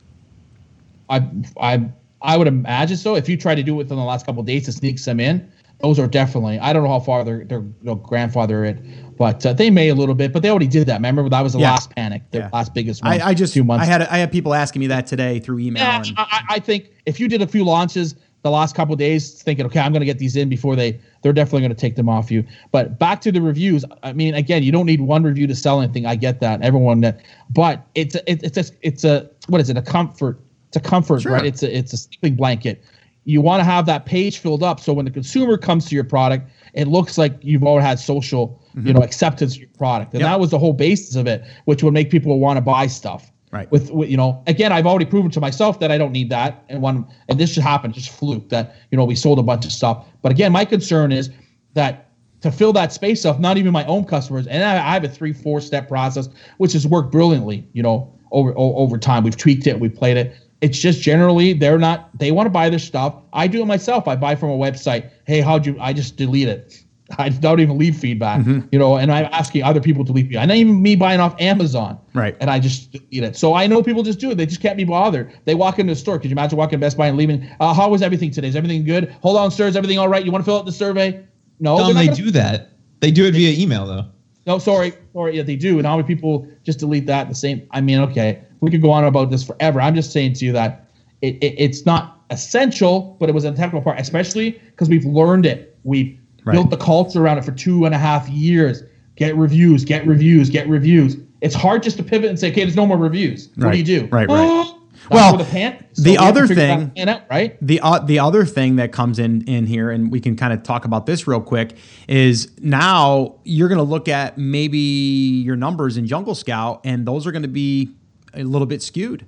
I 1.09 1.27
I 1.61 1.89
I 2.23 2.37
would 2.37 2.47
imagine 2.47 2.97
so. 2.97 3.15
If 3.15 3.29
you 3.29 3.37
try 3.37 3.55
to 3.55 3.63
do 3.63 3.75
it 3.75 3.77
within 3.79 3.97
the 3.97 4.05
last 4.05 4.27
couple 4.27 4.41
of 4.41 4.47
days 4.47 4.65
to 4.67 4.73
sneak 4.73 4.99
some 4.99 5.19
in, 5.21 5.51
those 5.81 5.99
are 5.99 6.07
definitely. 6.07 6.59
I 6.59 6.73
don't 6.73 6.83
know 6.85 6.91
how 6.91 7.01
far 7.01 7.25
they're 7.25 7.45
they're 7.45 7.65
they'll 7.83 7.95
grandfather 7.97 8.65
it, 8.65 8.79
but 9.17 9.45
uh, 9.45 9.53
they 9.53 9.71
may 9.71 9.89
a 9.89 9.95
little 9.95 10.15
bit. 10.15 10.33
But 10.33 10.43
they 10.43 10.51
already 10.51 10.67
did 10.69 10.87
that. 10.87 10.97
Remember 10.97 11.29
that 11.29 11.41
was 11.41 11.55
the 11.55 11.59
Yeah. 11.61 11.71
last 11.73 11.91
panic, 11.97 12.23
the 12.31 12.39
Yeah. 12.39 12.51
last 12.53 12.75
biggest 12.75 13.03
one. 13.03 13.21
I, 13.21 13.29
I 13.29 13.35
just 13.35 13.55
two 13.55 13.65
months. 13.65 13.83
I 13.83 13.87
had 13.87 14.03
I 14.03 14.19
had 14.19 14.31
people 14.31 14.55
asking 14.55 14.81
me 14.81 14.87
that 14.89 15.07
today 15.07 15.41
through 15.41 15.59
email. 15.61 15.83
Yeah, 15.83 15.97
and, 16.07 16.15
I, 16.17 16.23
I- 16.31 16.55
I 16.57 16.59
think 16.61 16.91
if 17.07 17.19
you 17.19 17.27
did 17.29 17.43
a 17.43 17.47
few 17.47 17.65
launches 17.65 18.15
the 18.43 18.51
last 18.51 18.75
couple 18.75 18.93
of 18.95 18.99
days, 18.99 19.43
thinking, 19.43 19.67
okay, 19.67 19.81
I'm 19.81 19.93
going 19.93 20.01
to 20.01 20.07
get 20.07 20.19
these 20.19 20.35
in 20.37 20.49
before 20.49 20.75
they, 20.77 20.99
they're 21.23 21.33
definitely 21.33 21.61
going 21.61 21.75
to 21.75 21.81
take 21.81 21.97
them 21.97 22.09
off 22.09 22.31
you. 22.31 22.45
But 22.73 22.99
back 22.99 23.21
to 23.23 23.33
the 23.33 23.43
reviews. 23.43 23.85
I 24.03 24.13
mean, 24.15 24.35
again, 24.35 24.63
you 24.63 24.73
don't 24.73 24.87
need 24.87 25.01
one 25.03 25.23
review 25.23 25.47
to 25.47 25.55
sell 25.55 25.81
anything. 25.81 26.07
I 26.07 26.17
get 26.17 26.41
that. 26.41 26.63
Everyone 26.63 27.01
that, 27.03 27.21
but 27.51 27.87
it's 27.95 28.15
a, 28.15 28.31
it, 28.31 28.43
it's 28.43 28.57
a, 28.57 28.65
it's 28.83 29.05
a, 29.05 29.29
what 29.49 29.61
is 29.61 29.69
it? 29.69 29.77
A 29.77 29.83
comfort. 29.83 30.41
It's 30.69 30.77
a 30.77 30.81
comfort, 30.81 31.23
Sure. 31.23 31.33
right? 31.33 31.45
It's 31.45 31.63
a, 31.63 31.77
it's 31.77 31.93
a 31.93 31.97
sleeping 31.99 32.37
blanket. 32.37 32.83
You 33.25 33.43
want 33.43 33.61
to 33.61 33.65
have 33.65 33.85
that 33.87 34.07
page 34.07 34.39
filled 34.39 34.63
up 34.63 34.81
so 34.81 34.93
when 34.95 35.05
the 35.05 35.11
consumer 35.11 35.59
comes 35.59 35.85
to 35.87 35.95
your 35.95 36.05
product, 36.05 36.51
it 36.73 36.89
looks 36.89 37.19
like 37.19 37.35
you've 37.43 37.63
already 37.65 37.87
had 37.87 37.99
social, 37.99 38.63
you 38.83 38.93
know, 38.95 39.03
acceptance 39.03 39.55
of 39.57 39.61
your 39.61 39.69
product, 39.77 40.15
and 40.15 40.21
Mm-hmm. 40.23 40.29
Yep. 40.29 40.33
that 40.33 40.41
was 40.41 40.51
the 40.51 40.59
whole 40.59 40.73
basis 40.73 41.17
of 41.17 41.27
it, 41.27 41.45
which 41.67 41.83
would 41.83 41.93
make 41.93 42.11
people 42.11 42.39
want 42.39 42.57
to 42.57 42.61
buy 42.63 42.87
stuff 42.87 43.31
Right. 43.53 43.69
with, 43.73 43.91
with 43.91 44.09
you 44.09 44.17
know 44.17 44.41
again 44.47 44.71
i've 44.71 44.87
already 44.87 45.07
proven 45.07 45.31
to 45.33 45.41
myself 45.41 45.81
that 45.81 45.91
i 45.91 45.99
don't 45.99 46.13
need 46.13 46.31
that. 46.31 46.65
And 46.69 46.81
one 46.81 47.05
and 47.29 47.39
this 47.41 47.55
just 47.55 47.67
happened 47.67 47.95
just 47.95 48.11
fluke 48.11 48.49
that 48.51 48.77
you 48.91 48.97
know 48.97 49.05
we 49.05 49.17
sold 49.17 49.41
a 49.41 49.43
bunch 49.43 49.65
of 49.65 49.73
stuff. 49.73 50.07
But 50.23 50.31
again 50.31 50.53
my 50.53 50.65
concern 50.65 51.11
is 51.11 51.31
that 51.75 52.11
to 52.43 52.53
fill 52.53 52.73
that 52.75 52.93
space 52.93 53.25
up 53.25 53.41
not 53.41 53.57
even 53.57 53.73
my 53.73 53.85
own 53.87 54.05
customers 54.05 54.47
and 54.47 54.63
i, 54.63 54.75
I 54.75 54.95
have 54.95 55.03
a 55.03 55.09
three 55.09 55.33
four 55.33 55.61
step 55.61 55.89
process 55.89 56.29
which 56.59 56.73
has 56.75 56.87
worked 56.87 57.11
brilliantly 57.11 57.67
you 57.73 57.83
know 57.83 58.13
over 58.31 58.53
o- 58.57 58.77
over 58.77 58.97
time. 58.99 59.25
We've 59.25 59.37
tweaked 59.37 59.67
it 59.67 59.81
we've 59.81 59.95
played 59.95 60.17
it. 60.17 60.33
It's 60.61 60.79
just 60.79 61.03
generally 61.03 61.53
they're 61.53 61.79
not 61.79 62.17
they 62.17 62.31
want 62.31 62.47
to 62.47 62.51
buy 62.51 62.71
their 62.71 62.79
stuff. 62.79 63.15
I 63.33 63.49
do 63.49 63.63
it 63.63 63.67
myself. 63.67 64.07
I 64.07 64.15
buy 64.15 64.37
from 64.37 64.51
a 64.51 64.59
website. 64.59 65.11
Hey 65.27 65.41
how'd 65.41 65.67
you 65.67 65.77
i 65.81 65.93
just 65.93 66.17
delete 66.17 66.49
it 66.49 66.85
I 67.19 67.29
don't 67.29 67.61
even 67.61 67.79
leave 67.79 67.97
feedback, 67.97 68.41
Mm-hmm. 68.41 68.69
you 68.73 68.79
know, 68.79 68.97
and 68.97 69.11
I'm 69.13 69.27
asking 69.33 69.63
other 69.63 69.81
people 69.81 70.05
to 70.05 70.13
leave 70.13 70.27
feedback. 70.27 70.43
And 70.45 70.53
even 70.53 70.81
me 70.83 70.95
buying 70.97 71.21
off 71.21 71.35
Amazon, 71.41 71.99
Right. 72.15 72.37
And 72.41 72.51
I 72.51 72.59
just 72.59 72.97
eat 73.11 73.23
it. 73.23 73.37
So 73.37 73.55
I 73.55 73.67
know 73.67 73.83
people 73.83 74.03
just 74.03 74.19
do 74.19 74.31
it. 74.31 74.37
They 74.37 74.47
just 74.47 74.61
can't 74.61 74.77
be 74.77 74.85
bothered. 74.85 75.33
They 75.45 75.55
walk 75.55 75.79
into 75.79 75.93
the 75.95 75.99
store. 75.99 76.19
Could 76.19 76.31
you 76.31 76.35
imagine 76.35 76.59
walking 76.59 76.79
to 76.79 76.85
Best 76.85 76.97
Buy 76.97 77.07
and 77.09 77.17
leaving? 77.17 77.49
Uh, 77.61 77.73
how 77.75 77.89
was 77.89 78.03
everything 78.03 78.31
today? 78.31 78.49
Is 78.49 78.57
everything 78.57 78.85
good? 78.85 79.15
Hold 79.23 79.37
on, 79.37 79.51
sir. 79.51 79.67
Is 79.69 79.77
everything 79.77 79.99
all 79.99 80.09
right? 80.09 80.25
You 80.25 80.33
want 80.33 80.45
to 80.45 80.47
fill 80.47 80.59
out 80.59 80.67
the 80.67 80.73
survey? 80.73 81.25
No, 81.61 81.93
they 81.93 82.07
gonna- 82.07 82.17
do 82.17 82.31
that. 82.33 82.71
They 83.01 83.11
do 83.11 83.25
it 83.27 83.33
via 83.35 83.59
email 83.63 83.87
though. 83.87 84.07
No, 84.47 84.59
sorry, 84.59 84.93
sorry. 85.13 85.37
Yeah, 85.37 85.43
they 85.43 85.57
do. 85.57 85.79
And 85.79 85.87
how 85.87 85.97
many 85.97 86.07
people 86.07 86.47
just 86.65 86.79
delete 86.81 87.07
that? 87.07 87.29
The 87.29 87.35
same. 87.35 87.67
I 87.71 87.81
mean, 87.81 88.01
okay, 88.01 88.41
we 88.61 88.71
could 88.71 88.83
go 88.83 88.91
on 88.91 89.05
about 89.05 89.31
this 89.31 89.43
forever. 89.45 89.81
I'm 89.81 89.95
just 89.95 90.13
saying 90.13 90.33
to 90.35 90.45
you 90.45 90.53
that 90.53 90.89
it, 91.23 91.37
it 91.43 91.55
it's 91.59 91.87
not 91.87 92.23
essential, 92.31 93.17
but 93.21 93.29
it 93.29 93.33
was 93.35 93.45
a 93.45 93.53
technical 93.53 93.83
part, 93.83 94.01
especially 94.01 94.51
because 94.53 94.89
we've 94.89 95.05
learned 95.05 95.47
it. 95.47 95.79
We've 95.85 96.19
Right. 96.45 96.55
built 96.55 96.71
the 96.71 96.77
culture 96.77 97.21
around 97.23 97.39
it 97.39 97.45
for 97.45 97.53
two 97.53 97.85
and 97.87 97.95
a 97.95 97.99
half 97.99 98.29
years. 98.29 98.83
Get 99.17 99.37
reviews, 99.37 99.85
get 99.85 100.07
reviews, 100.07 100.49
get 100.49 100.69
reviews. 100.69 101.17
It's 101.43 101.55
hard 101.55 101.83
just 101.83 101.97
to 101.99 102.03
pivot 102.03 102.31
and 102.31 102.39
say, 102.39 102.51
okay, 102.51 102.63
there's 102.63 102.77
no 102.77 102.87
more 102.87 102.97
reviews. 102.97 103.49
What 103.57 103.67
Right, 103.67 103.73
do 103.73 103.79
you 103.79 104.01
do? 104.01 104.07
right, 104.11 104.29
right. 104.29 104.73
That's 105.03 105.11
Well, 105.11 105.37
the 105.39 105.45
pan. 105.45 105.85
the 105.97 106.11
we 106.13 106.17
other 106.19 106.47
thing- 106.47 106.93
out, 107.09 107.23
right? 107.31 107.57
The 107.61 107.81
uh, 107.81 107.99
the 108.01 108.19
other 108.21 108.45
thing 108.45 108.77
that 108.77 108.93
comes 108.93 109.19
in 109.19 109.43
in 109.49 109.67
here, 109.67 109.91
and 109.91 110.11
we 110.11 110.21
can 110.21 110.37
kind 110.37 110.53
of 110.53 110.63
talk 110.63 110.85
about 110.85 111.07
this 111.07 111.27
real 111.27 111.41
quick, 111.41 111.77
is 112.07 112.51
now 112.61 113.35
you're 113.45 113.69
going 113.69 113.79
to 113.79 113.83
look 113.85 114.09
at 114.09 114.39
maybe 114.39 114.79
your 114.79 115.57
numbers 115.57 115.97
in 115.97 116.07
Jungle 116.07 116.35
Scout, 116.35 116.81
and 116.85 117.07
those 117.07 117.27
are 117.27 117.33
going 117.33 117.43
to 117.43 117.49
be 117.49 117.91
a 118.35 118.45
little 118.45 118.67
bit 118.67 118.83
skewed, 118.83 119.27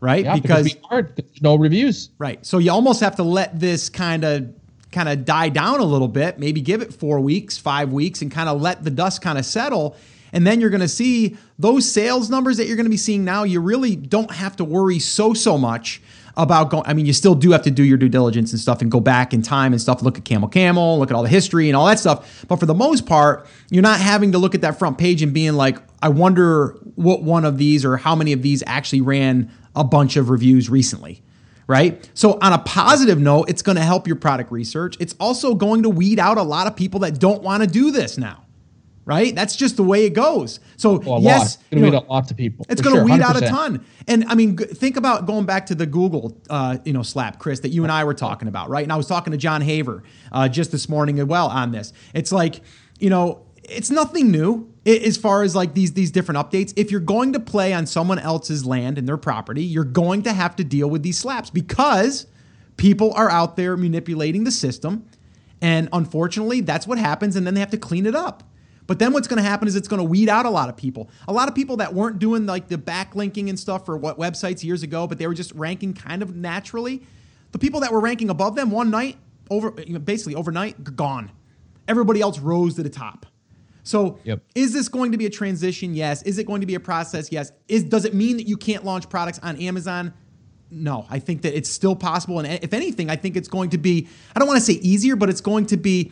right? 0.00 0.24
Yeah, 0.24 0.36
because, 0.36 0.66
it's 0.66 0.76
hard. 0.84 1.08
'cause 1.08 1.24
There's 1.26 1.42
no 1.42 1.56
reviews. 1.56 2.10
Right. 2.18 2.44
So 2.46 2.58
you 2.58 2.70
almost 2.70 3.00
have 3.00 3.16
to 3.16 3.22
let 3.24 3.58
this 3.58 3.88
kind 3.88 4.22
of 4.24 4.48
kind 4.96 5.10
of 5.10 5.26
die 5.26 5.50
down 5.50 5.78
a 5.78 5.84
little 5.84 6.08
bit, 6.08 6.38
maybe 6.38 6.62
give 6.62 6.80
it 6.80 6.90
4 6.90 7.20
weeks, 7.20 7.58
5 7.58 7.92
weeks 7.92 8.22
and 8.22 8.32
kind 8.32 8.48
of 8.48 8.62
let 8.62 8.82
the 8.82 8.90
dust 8.90 9.20
kind 9.20 9.36
of 9.36 9.44
settle. 9.44 9.94
And 10.32 10.46
then 10.46 10.58
you're 10.58 10.70
going 10.70 10.80
to 10.80 10.88
see 10.88 11.36
those 11.58 11.90
sales 11.90 12.30
numbers 12.30 12.56
that 12.56 12.66
you're 12.66 12.76
going 12.76 12.86
to 12.86 12.90
be 12.90 12.96
seeing 12.96 13.22
now, 13.22 13.44
you 13.44 13.60
really 13.60 13.94
don't 13.94 14.30
have 14.30 14.56
to 14.56 14.64
worry 14.64 14.98
so 14.98 15.34
so 15.34 15.58
much 15.58 16.00
about 16.38 16.70
going 16.70 16.84
I 16.86 16.94
mean 16.94 17.04
you 17.04 17.12
still 17.12 17.34
do 17.34 17.50
have 17.52 17.62
to 17.62 17.70
do 17.70 17.82
your 17.82 17.98
due 17.98 18.08
diligence 18.08 18.52
and 18.52 18.60
stuff 18.60 18.80
and 18.80 18.90
go 18.90 19.00
back 19.00 19.34
in 19.34 19.42
time 19.42 19.72
and 19.74 19.80
stuff, 19.80 20.02
look 20.02 20.16
at 20.16 20.24
Camel 20.24 20.48
Camel, 20.48 20.98
look 20.98 21.10
at 21.10 21.14
all 21.14 21.22
the 21.22 21.28
history 21.28 21.68
and 21.68 21.76
all 21.76 21.86
that 21.86 21.98
stuff, 21.98 22.44
but 22.48 22.56
for 22.56 22.66
the 22.66 22.74
most 22.74 23.06
part, 23.06 23.46
you're 23.70 23.82
not 23.82 24.00
having 24.00 24.32
to 24.32 24.38
look 24.38 24.54
at 24.54 24.62
that 24.62 24.78
front 24.78 24.96
page 24.96 25.22
and 25.22 25.34
being 25.34 25.54
like 25.54 25.76
I 26.02 26.08
wonder 26.08 26.76
what 26.94 27.22
one 27.22 27.44
of 27.44 27.58
these 27.58 27.84
or 27.84 27.98
how 27.98 28.14
many 28.14 28.32
of 28.32 28.40
these 28.40 28.62
actually 28.66 29.02
ran 29.02 29.50
a 29.74 29.84
bunch 29.84 30.16
of 30.16 30.30
reviews 30.30 30.70
recently 30.70 31.22
right? 31.66 32.08
So, 32.14 32.38
on 32.40 32.52
a 32.52 32.58
positive 32.58 33.18
note, 33.18 33.48
it's 33.48 33.62
going 33.62 33.76
to 33.76 33.82
help 33.82 34.06
your 34.06 34.16
product 34.16 34.52
research. 34.52 34.96
It's 35.00 35.14
also 35.18 35.54
going 35.54 35.82
to 35.82 35.88
weed 35.90 36.18
out 36.18 36.38
a 36.38 36.42
lot 36.42 36.66
of 36.66 36.76
people 36.76 37.00
that 37.00 37.18
don't 37.18 37.42
want 37.42 37.62
to 37.62 37.68
do 37.68 37.90
this 37.90 38.18
now, 38.18 38.44
right? 39.04 39.34
That's 39.34 39.56
just 39.56 39.76
the 39.76 39.82
way 39.82 40.04
it 40.04 40.14
goes. 40.14 40.60
So, 40.76 40.98
Well, 40.98 41.20
yes. 41.20 41.56
It's 41.56 41.64
going 41.70 41.82
to 41.82 41.90
weed 41.90 41.96
out 41.96 42.08
lots 42.08 42.30
of 42.30 42.36
people. 42.36 42.66
it's 42.68 42.80
going 42.80 42.94
to 42.94 43.00
sure, 43.00 43.16
weed 43.16 43.22
out 43.22 43.36
a 43.36 43.46
ton. 43.46 43.84
And 44.06 44.24
I 44.28 44.34
mean, 44.34 44.56
think 44.56 44.96
about 44.96 45.26
going 45.26 45.46
back 45.46 45.66
to 45.66 45.74
the 45.74 45.86
Google, 45.86 46.40
uh, 46.48 46.78
you 46.84 46.92
know, 46.92 47.02
slap, 47.02 47.38
Chris, 47.38 47.60
that 47.60 47.70
you 47.70 47.82
and 47.82 47.92
I 47.92 48.04
were 48.04 48.14
talking 48.14 48.48
about, 48.48 48.68
right? 48.68 48.84
And 48.84 48.92
I 48.92 48.96
was 48.96 49.06
talking 49.06 49.32
to 49.32 49.36
Jon 49.36 49.60
Haver 49.60 50.02
uh, 50.32 50.48
just 50.48 50.72
this 50.72 50.88
morning 50.88 51.18
as 51.18 51.26
well 51.26 51.48
on 51.48 51.72
this. 51.72 51.92
It's 52.14 52.32
like, 52.32 52.62
you 52.98 53.10
know, 53.10 53.46
it's 53.64 53.90
nothing 53.90 54.30
new 54.30 54.72
as 54.86 55.16
far 55.16 55.42
as 55.42 55.56
like 55.56 55.74
these 55.74 55.92
these 55.92 56.10
different 56.10 56.38
updates. 56.38 56.72
If 56.76 56.90
you're 56.90 57.00
going 57.00 57.32
to 57.32 57.40
play 57.40 57.72
on 57.72 57.86
someone 57.86 58.18
else's 58.18 58.64
land 58.64 58.98
and 58.98 59.08
their 59.08 59.16
property, 59.16 59.64
you're 59.64 59.84
going 59.84 60.22
to 60.22 60.32
have 60.32 60.56
to 60.56 60.64
deal 60.64 60.88
with 60.88 61.02
these 61.02 61.18
slaps 61.18 61.50
because 61.50 62.26
people 62.76 63.12
are 63.14 63.30
out 63.30 63.56
there 63.56 63.76
manipulating 63.76 64.44
the 64.44 64.50
system. 64.50 65.08
And 65.60 65.88
unfortunately, 65.92 66.60
that's 66.60 66.86
what 66.86 66.98
happens. 66.98 67.34
And 67.34 67.46
then 67.46 67.54
they 67.54 67.60
have 67.60 67.70
to 67.70 67.78
clean 67.78 68.06
it 68.06 68.14
up. 68.14 68.44
But 68.86 69.00
then 69.00 69.12
what's 69.12 69.26
going 69.26 69.42
to 69.42 69.48
happen 69.48 69.66
is 69.66 69.74
it's 69.74 69.88
going 69.88 69.98
to 69.98 70.04
weed 70.04 70.28
out 70.28 70.46
a 70.46 70.50
lot 70.50 70.68
of 70.68 70.76
people. 70.76 71.10
A 71.26 71.32
lot 71.32 71.48
of 71.48 71.54
people 71.54 71.78
that 71.78 71.92
weren't 71.92 72.18
doing 72.18 72.46
like 72.46 72.68
the 72.68 72.78
backlinking 72.78 73.48
and 73.48 73.58
stuff 73.58 73.84
for 73.84 73.96
what 73.96 74.18
websites 74.18 74.62
years 74.62 74.82
ago, 74.82 75.06
but 75.06 75.18
they 75.18 75.26
were 75.26 75.34
just 75.34 75.52
ranking 75.52 75.92
kind 75.92 76.22
of 76.22 76.36
naturally. 76.36 77.02
The 77.52 77.58
people 77.58 77.80
that 77.80 77.92
were 77.92 78.00
ranking 78.00 78.30
above 78.30 78.54
them 78.54 78.70
one 78.70 78.90
night, 78.90 79.16
over 79.50 79.70
basically 79.72 80.34
overnight, 80.34 80.96
gone. 80.96 81.32
Everybody 81.88 82.20
else 82.20 82.38
rose 82.38 82.74
to 82.76 82.82
the 82.82 82.90
top. 82.90 83.26
So 83.86 84.18
Yep. 84.24 84.42
is 84.54 84.72
this 84.72 84.88
going 84.88 85.12
to 85.12 85.18
be 85.18 85.26
a 85.26 85.30
transition? 85.30 85.94
Yes. 85.94 86.22
Is 86.24 86.38
it 86.38 86.46
going 86.46 86.60
to 86.60 86.66
be 86.66 86.74
a 86.74 86.80
process? 86.80 87.30
Yes. 87.30 87.52
Is 87.68 87.84
does 87.84 88.04
it 88.04 88.14
mean 88.14 88.36
that 88.36 88.48
you 88.48 88.56
can't 88.56 88.84
launch 88.84 89.08
products 89.08 89.38
on 89.42 89.56
Amazon? 89.56 90.12
No, 90.70 91.06
I 91.08 91.20
think 91.20 91.42
that 91.42 91.56
it's 91.56 91.70
still 91.70 91.94
possible. 91.94 92.40
And 92.40 92.62
if 92.64 92.74
anything, 92.74 93.08
I 93.08 93.14
think 93.14 93.36
it's 93.36 93.46
going 93.46 93.70
to 93.70 93.78
be, 93.78 94.08
I 94.34 94.40
don't 94.40 94.48
want 94.48 94.58
to 94.58 94.64
say 94.64 94.72
easier, 94.74 95.14
but 95.14 95.30
it's 95.30 95.40
going 95.40 95.66
to 95.66 95.76
be, 95.76 96.10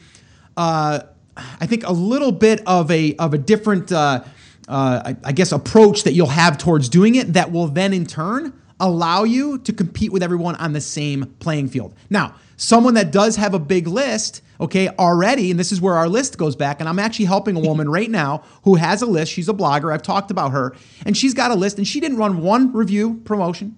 uh, 0.56 1.00
I 1.36 1.66
think, 1.66 1.84
a 1.84 1.92
little 1.92 2.30
bit 2.30 2.62
of 2.64 2.88
a, 2.92 3.16
of 3.16 3.34
a 3.34 3.38
different, 3.38 3.90
uh, 3.90 4.22
uh, 4.68 5.02
I, 5.04 5.16
I 5.24 5.32
guess, 5.32 5.50
approach 5.50 6.04
that 6.04 6.12
you'll 6.12 6.28
have 6.28 6.56
towards 6.56 6.88
doing 6.88 7.16
it 7.16 7.32
that 7.32 7.50
will 7.50 7.66
then 7.66 7.92
in 7.92 8.06
turn 8.06 8.52
allow 8.78 9.24
you 9.24 9.58
to 9.58 9.72
compete 9.72 10.12
with 10.12 10.22
everyone 10.22 10.54
on 10.56 10.72
the 10.72 10.80
same 10.80 11.34
playing 11.40 11.68
field. 11.68 11.92
Now, 12.08 12.36
someone 12.56 12.94
that 12.94 13.10
does 13.10 13.36
have 13.36 13.54
a 13.54 13.58
big 13.58 13.86
list, 13.86 14.42
okay, 14.60 14.88
already, 14.88 15.50
and 15.50 15.58
this 15.58 15.72
is 15.72 15.80
where 15.80 15.94
our 15.94 16.08
list 16.08 16.38
goes 16.38 16.56
back, 16.56 16.80
and 16.80 16.88
I'm 16.88 16.98
actually 16.98 17.26
helping 17.26 17.56
a 17.56 17.60
woman 17.60 17.88
right 17.88 18.10
now 18.10 18.42
who 18.62 18.76
has 18.76 19.02
a 19.02 19.06
list. 19.06 19.32
She's 19.32 19.48
a 19.48 19.54
blogger. 19.54 19.92
I've 19.92 20.02
talked 20.02 20.30
about 20.30 20.52
her, 20.52 20.74
and 21.04 21.16
she's 21.16 21.34
got 21.34 21.50
a 21.50 21.54
list, 21.54 21.78
and 21.78 21.86
she 21.86 22.00
didn't 22.00 22.18
run 22.18 22.42
one 22.42 22.72
review 22.72 23.20
promotion. 23.24 23.76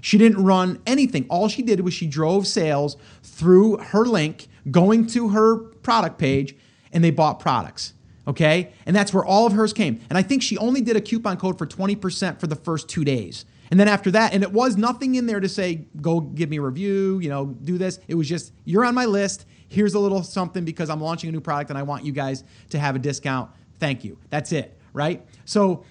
She 0.00 0.18
didn't 0.18 0.44
run 0.44 0.80
anything. 0.86 1.24
All 1.30 1.48
she 1.48 1.62
did 1.62 1.80
was 1.80 1.94
she 1.94 2.06
drove 2.06 2.46
sales 2.46 2.98
through 3.22 3.78
her 3.78 4.04
link, 4.04 4.48
going 4.70 5.06
to 5.08 5.30
her 5.30 5.56
product 5.56 6.18
page, 6.18 6.54
and 6.92 7.02
they 7.02 7.10
bought 7.10 7.40
products. 7.40 7.94
Okay? 8.26 8.72
And 8.84 8.94
that's 8.94 9.14
where 9.14 9.24
all 9.24 9.46
of 9.46 9.54
hers 9.54 9.72
came. 9.72 10.00
And 10.10 10.18
I 10.18 10.22
think 10.22 10.42
she 10.42 10.58
only 10.58 10.82
did 10.82 10.96
a 10.96 11.00
coupon 11.00 11.38
code 11.38 11.56
for 11.56 11.66
20% 11.66 12.38
for 12.38 12.46
the 12.46 12.56
first 12.56 12.88
two 12.88 13.04
days. 13.04 13.46
And 13.70 13.80
then 13.80 13.88
after 13.88 14.10
that, 14.12 14.34
and 14.34 14.42
it 14.42 14.52
was 14.52 14.76
nothing 14.76 15.14
in 15.14 15.26
there 15.26 15.40
to 15.40 15.48
say, 15.48 15.86
go 16.00 16.20
give 16.20 16.50
me 16.50 16.58
a 16.58 16.62
review, 16.62 17.18
you 17.20 17.28
know, 17.28 17.46
do 17.46 17.78
this. 17.78 17.98
It 18.08 18.14
was 18.14 18.28
just, 18.28 18.52
you're 18.64 18.84
on 18.84 18.94
my 18.94 19.06
list. 19.06 19.46
Here's 19.68 19.94
a 19.94 19.98
little 19.98 20.22
something 20.22 20.64
because 20.64 20.90
I'm 20.90 21.00
launching 21.00 21.28
a 21.28 21.32
new 21.32 21.40
product 21.40 21.70
and 21.70 21.78
I 21.78 21.82
want 21.82 22.04
you 22.04 22.12
guys 22.12 22.44
to 22.70 22.78
have 22.78 22.94
a 22.94 22.98
discount. 22.98 23.50
Thank 23.78 24.04
you. 24.04 24.18
That's 24.30 24.52
it, 24.52 24.78
right? 24.92 25.24
So, 25.44 25.84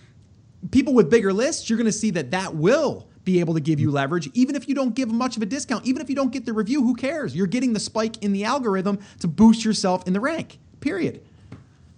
people 0.72 0.94
with 0.94 1.10
bigger 1.10 1.34
lists, 1.34 1.70
you're 1.70 1.78
going 1.78 1.86
to 1.86 1.92
see 1.92 2.12
that 2.12 2.32
that 2.32 2.56
will 2.56 3.08
be 3.24 3.40
able 3.40 3.54
to 3.54 3.60
give 3.60 3.80
you 3.80 3.90
leverage, 3.90 4.30
even 4.34 4.56
if 4.56 4.68
you 4.68 4.76
don't 4.76 4.94
give 4.96 5.12
much 5.12 5.38
of 5.38 5.44
a 5.44 5.46
discount, 5.46 5.86
even 5.86 6.02
if 6.02 6.10
you 6.10 6.16
don't 6.16 6.32
get 6.32 6.46
the 6.46 6.54
review, 6.54 6.82
who 6.82 6.96
cares? 6.96 7.36
You're 7.36 7.48
getting 7.48 7.74
the 7.74 7.80
spike 7.80 8.22
in 8.24 8.34
the 8.34 8.44
algorithm 8.44 9.00
to 9.20 9.28
boost 9.28 9.64
yourself 9.64 10.06
in 10.08 10.14
the 10.14 10.20
rank, 10.20 10.60
period. 10.82 11.24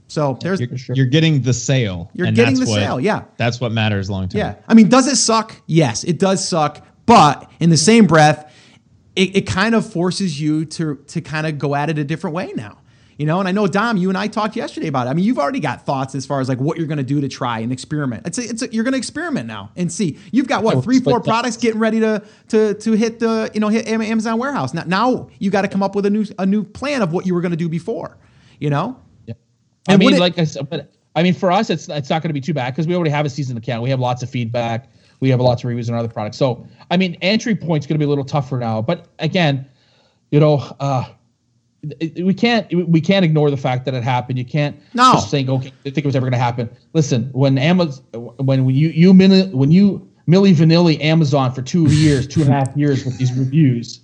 So 0.07 0.37
there's 0.41 0.59
you're, 0.59 0.95
you're, 0.95 1.05
getting 1.07 1.41
the 1.41 1.53
sale. 1.53 2.11
You're 2.13 2.31
getting 2.31 2.55
the 2.55 2.65
what, 2.65 2.75
sale, 2.75 2.99
yeah. 2.99 3.23
That's 3.37 3.59
what 3.59 3.71
matters 3.71 4.09
long 4.09 4.29
term. 4.29 4.39
Yeah. 4.39 4.55
I 4.67 4.73
mean, 4.73 4.87
does 4.87 5.07
it 5.07 5.15
suck? 5.15 5.55
Yes, 5.65 6.03
it 6.03 6.19
does 6.19 6.47
suck. 6.47 6.85
But 7.05 7.49
in 7.59 7.69
the 7.69 7.77
same 7.77 8.05
breath, 8.05 8.51
it, 9.15 9.35
it 9.35 9.41
kind 9.47 9.75
of 9.75 9.91
forces 9.91 10.39
you 10.39 10.65
to 10.65 10.95
to 11.07 11.21
kind 11.21 11.47
of 11.47 11.57
go 11.57 11.75
at 11.75 11.89
it 11.89 11.97
a 11.97 12.03
different 12.03 12.35
way 12.35 12.53
now. 12.55 12.79
You 13.17 13.25
know, 13.25 13.39
and 13.39 13.47
I 13.47 13.53
know 13.53 13.65
Dom, 13.65 13.95
you 13.95 14.09
and 14.09 14.17
I 14.17 14.27
talked 14.27 14.57
yesterday 14.57 14.87
about 14.87 15.07
it. 15.07 15.11
I 15.11 15.13
mean, 15.13 15.23
you've 15.23 15.39
already 15.39 15.61
got 15.61 15.85
thoughts 15.85 16.15
as 16.15 16.25
far 16.25 16.41
as 16.41 16.49
like 16.49 16.59
what 16.59 16.77
you're 16.77 16.87
going 16.87 16.97
to 16.97 17.03
do 17.03 17.21
to 17.21 17.29
try 17.29 17.59
and 17.59 17.71
experiment. 17.71 18.27
It's 18.27 18.37
a, 18.37 18.43
it's 18.43 18.61
a, 18.61 18.73
you're 18.73 18.83
going 18.83 18.91
to 18.91 18.97
experiment 18.97 19.47
now 19.47 19.71
and 19.77 19.89
see. 19.89 20.19
You've 20.33 20.49
got 20.49 20.63
what 20.63 20.75
oh, 20.75 20.81
three, 20.81 20.99
four 20.99 21.21
products 21.21 21.55
getting 21.55 21.79
ready 21.79 22.01
to 22.01 22.21
to 22.49 22.73
to 22.73 22.91
hit 22.91 23.19
the 23.19 23.49
you 23.53 23.61
know 23.61 23.69
hit 23.69 23.87
Amazon 23.87 24.37
warehouse. 24.37 24.73
Now, 24.73 24.83
now 24.85 25.29
you 25.39 25.49
got 25.49 25.61
to 25.61 25.69
come 25.69 25.81
up 25.81 25.95
with 25.95 26.05
a 26.05 26.09
new 26.09 26.25
a 26.37 26.45
new 26.45 26.63
plan 26.63 27.01
of 27.01 27.13
what 27.13 27.25
you 27.25 27.33
were 27.33 27.41
going 27.41 27.51
to 27.51 27.57
do 27.57 27.69
before. 27.69 28.17
You 28.59 28.69
know. 28.69 28.99
I 29.87 29.97
mean, 29.97 30.15
it, 30.15 30.19
like 30.19 30.37
I 30.37 30.43
said, 30.43 30.69
but 30.69 30.91
I 31.15 31.23
mean, 31.23 31.33
for 31.33 31.51
us, 31.51 31.69
it's 31.69 31.87
it's 31.89 32.09
not 32.09 32.21
going 32.21 32.29
to 32.29 32.33
be 32.33 32.41
too 32.41 32.53
bad 32.53 32.73
because 32.73 32.87
we 32.87 32.95
already 32.95 33.11
have 33.11 33.25
a 33.25 33.29
season 33.29 33.57
account. 33.57 33.83
We 33.83 33.89
have 33.89 33.99
lots 33.99 34.23
of 34.23 34.29
feedback. 34.29 34.89
We 35.19 35.29
have 35.29 35.39
lots 35.39 35.63
of 35.63 35.69
reviews 35.69 35.89
on 35.89 35.95
other 35.95 36.09
products. 36.09 36.37
So, 36.37 36.67
I 36.91 36.97
mean, 36.97 37.17
entry 37.21 37.55
point's 37.55 37.87
going 37.87 37.95
to 37.95 37.99
be 37.99 38.05
a 38.05 38.09
little 38.09 38.25
tougher 38.25 38.57
now. 38.57 38.81
But 38.81 39.07
again, 39.19 39.67
you 40.31 40.39
know. 40.39 40.75
uh 40.79 41.05
we 42.19 42.33
can't 42.33 42.89
we 42.89 42.99
can't 42.99 43.23
ignore 43.23 43.51
the 43.51 43.57
fact 43.57 43.85
that 43.85 43.93
it 43.93 44.03
happened. 44.03 44.39
You 44.39 44.45
can't 44.45 44.75
no. 44.95 45.13
just 45.13 45.29
think 45.29 45.49
okay, 45.49 45.67
I 45.67 45.89
think 45.89 45.99
it 45.99 46.05
was 46.05 46.15
ever 46.15 46.23
going 46.23 46.31
to 46.31 46.37
happen. 46.37 46.69
Listen, 46.93 47.29
when 47.31 47.59
Amazon 47.59 48.03
when 48.13 48.67
you 48.69 48.89
you 48.89 49.13
when 49.13 49.71
you 49.71 50.09
Milli 50.27 50.55
Vanilli 50.55 50.99
Amazon 51.01 51.51
for 51.53 51.61
two 51.61 51.89
years, 51.91 52.27
two 52.27 52.41
and 52.41 52.49
a 52.49 52.53
half 52.53 52.75
years 52.75 53.05
with 53.05 53.17
these 53.17 53.31
reviews, 53.37 54.01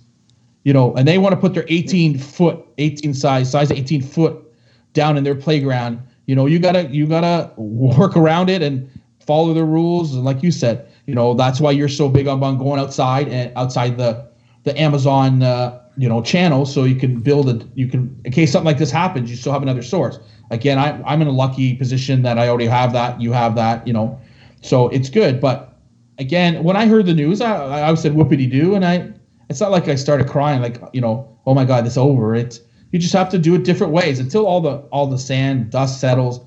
you 0.64 0.72
know, 0.72 0.94
and 0.94 1.08
they 1.08 1.18
want 1.18 1.32
to 1.32 1.36
put 1.40 1.54
their 1.54 1.64
18 1.68 2.18
foot, 2.18 2.64
18 2.78 3.14
size, 3.14 3.50
size 3.50 3.72
18 3.72 4.02
foot 4.02 4.51
down 4.92 5.16
in 5.16 5.24
their 5.24 5.34
playground. 5.34 6.00
You 6.26 6.34
know, 6.34 6.46
you 6.46 6.58
gotta 6.58 6.84
you 6.88 7.06
gotta 7.06 7.52
work 7.56 8.16
around 8.16 8.50
it 8.50 8.62
and 8.62 8.88
follow 9.20 9.52
the 9.54 9.64
rules. 9.64 10.14
And 10.14 10.24
like 10.24 10.42
you 10.42 10.50
said, 10.50 10.88
you 11.06 11.14
know, 11.14 11.34
that's 11.34 11.60
why 11.60 11.72
you're 11.72 11.88
so 11.88 12.08
big 12.08 12.26
on 12.26 12.40
going 12.58 12.80
outside 12.80 13.28
and 13.28 13.52
outside 13.56 13.98
the 13.98 14.28
the 14.64 14.78
Amazon. 14.80 15.42
Uh, 15.42 15.78
you 15.96 16.08
know 16.08 16.22
channel 16.22 16.64
so 16.64 16.84
you 16.84 16.96
can 16.96 17.20
build 17.20 17.48
a 17.48 17.66
you 17.74 17.86
can 17.86 18.18
in 18.24 18.32
case 18.32 18.50
something 18.50 18.66
like 18.66 18.78
this 18.78 18.90
happens 18.90 19.30
you 19.30 19.36
still 19.36 19.52
have 19.52 19.62
another 19.62 19.82
source 19.82 20.18
again 20.50 20.78
I, 20.78 21.00
i'm 21.02 21.20
in 21.20 21.28
a 21.28 21.32
lucky 21.32 21.74
position 21.74 22.22
that 22.22 22.38
i 22.38 22.48
already 22.48 22.66
have 22.66 22.92
that 22.94 23.20
you 23.20 23.32
have 23.32 23.54
that 23.56 23.86
you 23.86 23.92
know 23.92 24.18
so 24.62 24.88
it's 24.88 25.10
good 25.10 25.40
but 25.40 25.78
again 26.18 26.64
when 26.64 26.76
i 26.76 26.86
heard 26.86 27.06
the 27.06 27.14
news 27.14 27.40
i, 27.40 27.90
I 27.90 27.94
said 27.94 28.12
whoopity 28.12 28.50
doo 28.50 28.74
and 28.74 28.84
i 28.84 29.12
it's 29.50 29.60
not 29.60 29.70
like 29.70 29.88
i 29.88 29.94
started 29.94 30.28
crying 30.28 30.62
like 30.62 30.80
you 30.94 31.00
know 31.00 31.38
oh 31.46 31.54
my 31.54 31.64
god 31.64 31.86
it's 31.86 31.98
over 31.98 32.34
it's 32.34 32.60
you 32.92 32.98
just 32.98 33.12
have 33.12 33.28
to 33.30 33.38
do 33.38 33.54
it 33.56 33.64
different 33.64 33.92
ways 33.92 34.20
until 34.20 34.46
all 34.46 34.60
the 34.60 34.76
all 34.92 35.06
the 35.06 35.18
sand 35.18 35.70
dust 35.70 36.00
settles 36.00 36.40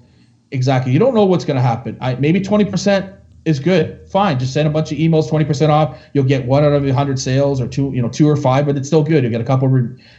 exactly 0.52 0.92
you 0.92 1.00
don't 1.00 1.14
know 1.14 1.26
what's 1.26 1.46
going 1.46 1.58
to 1.58 1.62
happen 1.62 1.98
I, 2.00 2.16
maybe 2.16 2.40
20% 2.40 3.16
is 3.46 3.60
good. 3.60 4.08
Fine, 4.10 4.40
just 4.40 4.54
send 4.54 4.68
a 4.68 4.72
bunch 4.72 4.92
of 4.92 4.98
emails, 4.98 5.30
twenty 5.30 5.46
percent 5.46 5.72
off. 5.72 5.98
You'll 6.14 6.26
get 6.26 6.46
one 6.46 6.64
out 6.64 6.74
of 6.74 6.86
a 6.86 6.94
hundred 6.94 7.20
sales, 7.20 7.62
or 7.62 7.68
two, 7.68 7.92
you 7.94 8.02
know, 8.02 8.10
two 8.10 8.28
or 8.28 8.36
five, 8.36 8.66
but 8.66 8.76
it's 8.76 8.88
still 8.88 9.04
good. 9.04 9.24
You 9.24 9.30
get 9.30 9.40
a 9.40 9.46
couple, 9.46 9.70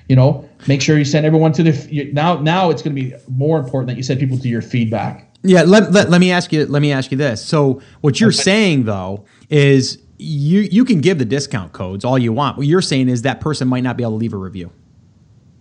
you 0.09 0.17
know. 0.17 0.49
Make 0.69 0.81
sure 0.81 0.97
you 0.97 1.05
send 1.05 1.27
everyone 1.27 1.53
to 1.55 1.65
the 1.65 2.11
now. 2.13 2.41
Now 2.41 2.71
it's 2.71 2.83
going 2.83 2.95
to 2.95 3.03
be 3.03 3.15
more 3.29 3.59
important 3.59 3.89
that 3.89 3.97
you 3.97 4.05
send 4.05 4.21
people 4.21 4.39
to 4.39 4.49
your 4.49 4.63
feedback. 4.63 5.37
Yeah, 5.43 5.63
let, 5.63 5.93
let, 5.93 6.11
let 6.11 6.21
me 6.21 6.31
ask 6.31 6.53
you. 6.53 6.67
Let 6.67 6.83
me 6.83 6.93
ask 6.93 7.11
you 7.11 7.19
this. 7.19 7.45
So 7.45 7.83
what 8.01 8.21
you're 8.21 8.31
okay. 8.31 8.43
saying 8.43 8.85
though 8.85 9.25
is 9.51 9.99
you 10.19 10.61
you 10.61 10.85
can 10.85 11.01
give 11.01 11.19
the 11.19 11.25
discount 11.25 11.73
codes 11.73 12.05
all 12.05 12.19
you 12.19 12.33
want. 12.33 12.57
What 12.57 12.67
you're 12.67 12.83
saying 12.83 13.09
is 13.09 13.23
that 13.23 13.41
person 13.41 13.67
might 13.67 13.83
not 13.83 13.97
be 13.97 14.05
able 14.05 14.13
to 14.13 14.19
leave 14.19 14.35
a 14.35 14.39
review. 14.39 14.71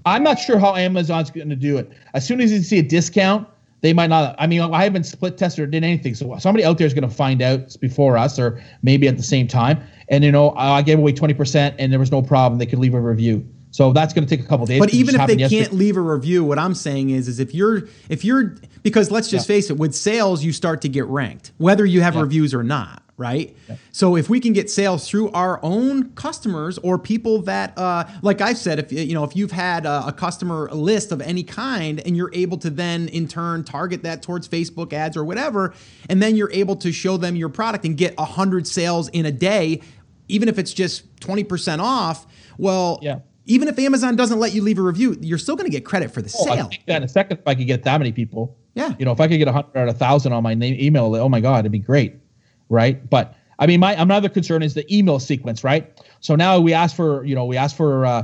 I'm 0.06 0.24
not 0.24 0.40
sure 0.40 0.60
how 0.60 0.76
Amazon's 0.76 1.32
going 1.32 1.50
to 1.50 1.56
do 1.56 1.78
it. 1.78 1.92
As 2.14 2.26
soon 2.26 2.42
as 2.42 2.52
you 2.52 2.62
see 2.62 2.80
a 2.80 2.84
discount, 2.84 3.48
they 3.82 3.94
might 3.94 4.08
not. 4.08 4.36
I 4.40 4.48
mean, 4.48 4.62
I 4.62 4.84
haven't 4.84 5.04
split 5.04 5.38
tested 5.38 5.64
or 5.64 5.68
did 5.68 5.84
anything. 5.84 6.16
So 6.16 6.38
somebody 6.40 6.64
out 6.64 6.78
there 6.78 6.88
is 6.88 6.94
going 6.94 7.08
to 7.08 7.16
find 7.16 7.42
out 7.42 7.76
before 7.80 8.18
us, 8.18 8.40
or 8.40 8.62
maybe 8.82 9.08
at 9.08 9.18
the 9.18 9.24
same 9.24 9.48
time. 9.48 9.84
And 10.10 10.24
you 10.24 10.32
know, 10.32 10.52
I 10.56 10.82
gave 10.82 11.00
away 11.00 11.12
twenty 11.12 11.34
percent, 11.34 11.76
and 11.80 11.92
there 11.92 12.00
was 12.00 12.12
no 12.12 12.22
problem. 12.22 12.60
They 12.60 12.66
could 12.66 12.80
leave 12.80 12.94
a 12.94 13.02
review. 13.02 13.48
So 13.72 13.92
that's 13.92 14.14
going 14.14 14.26
to 14.26 14.36
take 14.38 14.44
a 14.46 14.48
couple 14.48 14.66
days. 14.66 14.80
But 14.80 14.94
even 14.94 15.20
if 15.20 15.28
they 15.28 15.36
yesterday. 15.36 15.64
can't 15.64 15.74
leave 15.74 15.98
a 15.98 16.02
review, 16.02 16.46
what 16.46 16.58
I'm 16.58 16.74
saying 16.74 17.10
is, 17.10 17.28
is 17.28 17.42
if 17.42 17.54
you're, 17.54 17.90
if 18.08 18.24
you're, 18.24 18.56
because 18.84 19.12
let's 19.12 19.28
just 19.28 19.50
yeah. 19.50 19.56
face 19.56 19.70
it, 19.70 19.76
with 19.76 19.94
sales, 19.94 20.46
you 20.46 20.54
start 20.54 20.82
to 20.84 20.88
get 20.88 21.06
ranked, 21.08 21.52
whether 21.58 21.86
you 21.86 22.00
have 22.00 22.16
yeah. 22.16 22.22
reviews 22.22 22.54
or 22.54 22.64
not 22.64 23.04
right? 23.18 23.56
Yeah. 23.70 23.76
So 23.92 24.16
if 24.16 24.30
we 24.30 24.40
can 24.40 24.54
get 24.54 24.70
sales 24.70 25.08
through 25.08 25.32
our 25.32 25.60
own 25.64 26.12
customers 26.12 26.78
or 26.80 27.00
people 27.00 27.42
that, 27.44 27.78
uh, 27.78 28.06
like 28.22 28.42
I've 28.42 28.58
said, 28.58 28.80
if 28.80 28.92
you 28.92 29.14
know 29.14 29.24
if 29.24 29.36
you've 29.36 29.52
had 29.52 29.86
a, 29.86 30.08
a, 30.08 30.14
customer 30.14 30.70
list 30.72 31.12
of 31.12 31.22
any 31.22 31.44
kind 31.44 32.02
and 32.06 32.18
you're 32.18 32.32
able 32.34 32.58
to 32.58 32.70
then 32.70 33.08
in 33.10 33.28
turn 33.28 33.64
target 33.64 34.04
that 34.04 34.22
towards 34.22 34.48
Facebook 34.48 34.92
ads 34.92 35.16
or 35.16 35.24
whatever, 35.24 35.74
and 36.10 36.22
then 36.22 36.36
you're 36.36 36.52
able 36.52 36.76
to 36.78 36.92
show 36.92 37.18
them 37.18 37.36
your 37.36 37.50
product 37.50 37.86
and 37.86 37.98
get 37.98 38.14
a 38.18 38.26
hundred 38.26 38.68
sales 38.68 39.08
in 39.10 39.26
a 39.26 39.32
day, 39.32 39.82
even 40.28 40.50
if 40.50 40.60
it's 40.60 40.74
just 40.74 41.04
twenty 41.22 41.44
percent 41.44 41.82
off. 41.82 42.26
Well, 42.58 43.00
yeah. 43.02 43.20
Even 43.48 43.68
if 43.68 43.78
Amazon 43.78 44.16
doesn't 44.16 44.40
let 44.40 44.56
you 44.56 44.64
leave 44.64 44.80
a 44.80 44.82
review, 44.82 45.16
you're 45.22 45.38
still 45.38 45.56
going 45.56 45.70
to 45.70 45.72
get 45.72 45.86
credit 45.86 46.10
for 46.10 46.20
the 46.20 46.36
oh, 46.40 46.46
sale. 46.46 46.72
in 46.88 47.04
a 47.04 47.08
second, 47.08 47.38
if 47.38 47.48
I 47.48 47.54
could 47.54 47.68
get 47.68 47.84
that 47.84 48.00
many 48.00 48.12
people, 48.12 48.58
yeah. 48.74 48.96
You 48.98 49.06
know, 49.06 49.12
if 49.12 49.20
I 49.20 49.28
could 49.28 49.38
get 49.38 49.48
a 49.48 49.52
hundred 49.52 49.76
or 49.76 49.86
a 49.86 49.94
thousand 49.94 50.34
on 50.34 50.42
my 50.42 50.56
name, 50.56 50.76
email, 50.80 51.16
oh 51.16 51.30
my 51.30 51.40
god, 51.42 51.60
it'd 51.60 51.72
be 51.72 51.78
great 51.78 52.16
right? 52.70 53.10
But 53.10 53.36
I 53.60 53.68
mean, 53.68 53.80
my 53.80 53.94
another 53.94 54.30
concern 54.30 54.64
is 54.64 54.74
the 54.74 54.96
email 54.96 55.20
sequence, 55.20 55.64
right? 55.64 56.02
So 56.20 56.36
now 56.36 56.60
we 56.60 56.74
ask 56.74 56.96
for, 56.96 57.24
you 57.24 57.36
know, 57.36 57.46
we 57.46 57.58
ask 57.58 57.76
for 57.76 58.06
uh, 58.06 58.24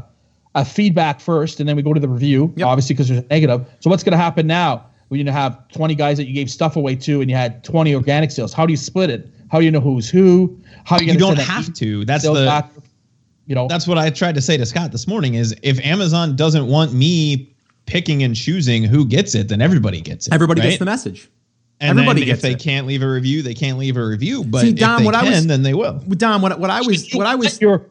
a 0.56 0.66
feedback 0.66 1.20
first, 1.20 1.60
and 1.60 1.70
then 1.70 1.76
we 1.76 1.82
go 1.82 1.94
to 1.94 2.00
the 2.00 2.10
review, 2.10 2.54
yep. 2.56 2.68
obviously 2.68 2.96
because 2.96 3.08
there's 3.10 3.24
a 3.24 3.28
negative. 3.28 3.66
So 3.80 3.90
what's 3.90 4.04
going 4.04 4.12
to 4.12 4.18
happen 4.18 4.48
now? 4.48 4.86
We're 5.10 5.18
going 5.18 5.26
to 5.26 5.34
have 5.34 5.68
20 5.70 5.96
guys 5.96 6.18
that 6.18 6.26
you 6.26 6.34
gave 6.34 6.50
stuff 6.50 6.78
away 6.78 6.96
to, 6.96 7.22
and 7.22 7.30
you 7.30 7.36
had 7.36 7.64
20 7.64 7.94
organic 7.96 8.32
sales. 8.32 8.54
How 8.54 8.66
do 8.66 8.72
you 8.72 8.78
split 8.78 9.10
it? 9.10 9.30
How 9.50 9.60
do 9.60 9.66
you 9.66 9.72
know 9.72 9.82
who's 9.82 10.10
who? 10.10 10.58
How 10.86 10.96
are 10.96 11.04
you, 11.04 11.12
you 11.12 11.20
don't 11.20 11.38
have 11.38 11.74
to. 11.74 12.06
That's 12.06 12.24
the. 12.24 12.46
Back? 12.46 12.72
You 13.48 13.56
know, 13.56 13.68
that's 13.68 13.88
what 13.88 13.98
I 13.98 14.10
tried 14.10 14.36
to 14.36 14.42
say 14.42 14.56
to 14.56 14.66
Scott 14.66 14.92
this 14.94 15.08
morning. 15.08 15.34
Is 15.34 15.54
if 15.62 15.80
Amazon 15.82 16.36
doesn't 16.38 16.68
want 16.68 16.94
me 16.94 17.54
picking 17.86 18.24
and 18.24 18.36
choosing 18.36 18.84
who 18.84 19.06
gets 19.06 19.36
it, 19.36 19.50
then 19.50 19.62
everybody 19.62 20.00
gets 20.00 20.28
it. 20.28 20.34
Everybody 20.34 20.62
right? 20.62 20.68
gets 20.68 20.80
the 20.80 20.86
message. 20.86 21.30
And 21.82 21.98
Everybody 21.98 22.26
gets 22.26 22.38
if 22.38 22.42
they 22.44 22.52
it. 22.52 22.60
can't 22.60 22.86
leave 22.86 23.02
a 23.02 23.10
review, 23.10 23.42
they 23.42 23.56
can't 23.56 23.80
leave 23.80 23.98
a 23.98 24.06
review. 24.06 24.44
But 24.44 24.62
See, 24.62 24.72
Dom, 24.72 24.94
if 24.94 25.00
they 25.00 25.06
what 25.06 25.16
can, 25.16 25.26
I 25.26 25.30
was, 25.32 25.48
then 25.48 25.64
they 25.64 25.74
will. 25.74 25.94
Dom, 26.10 26.44
what, 26.44 26.60
what 26.60 26.70
I 26.70 26.80
was, 26.82 27.12
what 27.14 27.26
I 27.26 27.34
was, 27.34 27.60
your, 27.60 27.88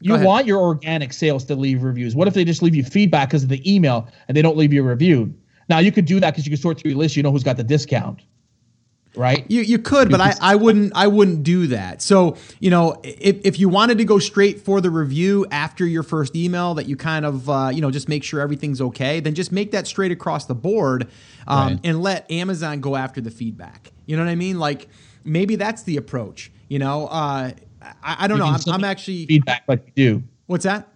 you 0.00 0.14
want 0.18 0.46
your 0.46 0.60
organic 0.60 1.14
sales 1.14 1.44
to 1.46 1.54
leave 1.54 1.82
reviews. 1.82 2.14
What 2.14 2.28
if 2.28 2.34
they 2.34 2.44
just 2.44 2.60
leave 2.60 2.74
you 2.74 2.84
feedback 2.84 3.30
because 3.30 3.42
of 3.42 3.48
the 3.48 3.74
email 3.74 4.06
and 4.28 4.36
they 4.36 4.42
don't 4.42 4.58
leave 4.58 4.72
you 4.72 4.84
a 4.84 4.88
review? 4.88 5.32
Now 5.70 5.78
you 5.78 5.90
could 5.90 6.04
do 6.04 6.20
that 6.20 6.32
because 6.32 6.44
you 6.44 6.50
can 6.50 6.60
sort 6.60 6.78
through 6.78 6.90
your 6.90 6.98
list. 6.98 7.16
You 7.16 7.22
know 7.22 7.32
who's 7.32 7.42
got 7.42 7.56
the 7.56 7.64
discount 7.64 8.20
right? 9.14 9.44
You 9.48 9.62
you 9.62 9.78
could, 9.78 10.10
but 10.10 10.20
I, 10.20 10.34
I 10.40 10.54
wouldn't 10.56 10.92
I 10.94 11.06
wouldn't 11.06 11.42
do 11.42 11.66
that. 11.68 12.02
So 12.02 12.36
you 12.60 12.70
know, 12.70 13.00
if, 13.02 13.40
if 13.44 13.58
you 13.58 13.68
wanted 13.68 13.98
to 13.98 14.04
go 14.04 14.18
straight 14.18 14.60
for 14.60 14.80
the 14.80 14.90
review 14.90 15.46
after 15.50 15.86
your 15.86 16.02
first 16.02 16.34
email, 16.36 16.74
that 16.74 16.86
you 16.86 16.96
kind 16.96 17.24
of 17.24 17.48
uh, 17.48 17.70
you 17.72 17.80
know 17.80 17.90
just 17.90 18.08
make 18.08 18.24
sure 18.24 18.40
everything's 18.40 18.80
okay, 18.80 19.20
then 19.20 19.34
just 19.34 19.52
make 19.52 19.72
that 19.72 19.86
straight 19.86 20.12
across 20.12 20.46
the 20.46 20.54
board, 20.54 21.08
um, 21.46 21.68
right. 21.68 21.80
and 21.84 22.02
let 22.02 22.30
Amazon 22.30 22.80
go 22.80 22.96
after 22.96 23.20
the 23.20 23.30
feedback. 23.30 23.92
You 24.06 24.16
know 24.16 24.24
what 24.24 24.30
I 24.30 24.36
mean? 24.36 24.58
Like 24.58 24.88
maybe 25.24 25.56
that's 25.56 25.82
the 25.82 25.96
approach. 25.96 26.50
You 26.68 26.78
know, 26.78 27.06
uh, 27.06 27.52
I, 27.82 27.92
I 28.02 28.26
don't 28.28 28.38
you 28.38 28.44
know. 28.44 28.50
I'm, 28.50 28.60
I'm, 28.74 28.84
actually 28.84 29.26
feedback 29.26 29.64
like 29.68 29.86
you 29.86 29.92
do. 29.94 30.22
What's 30.46 30.64
that? 30.64 30.88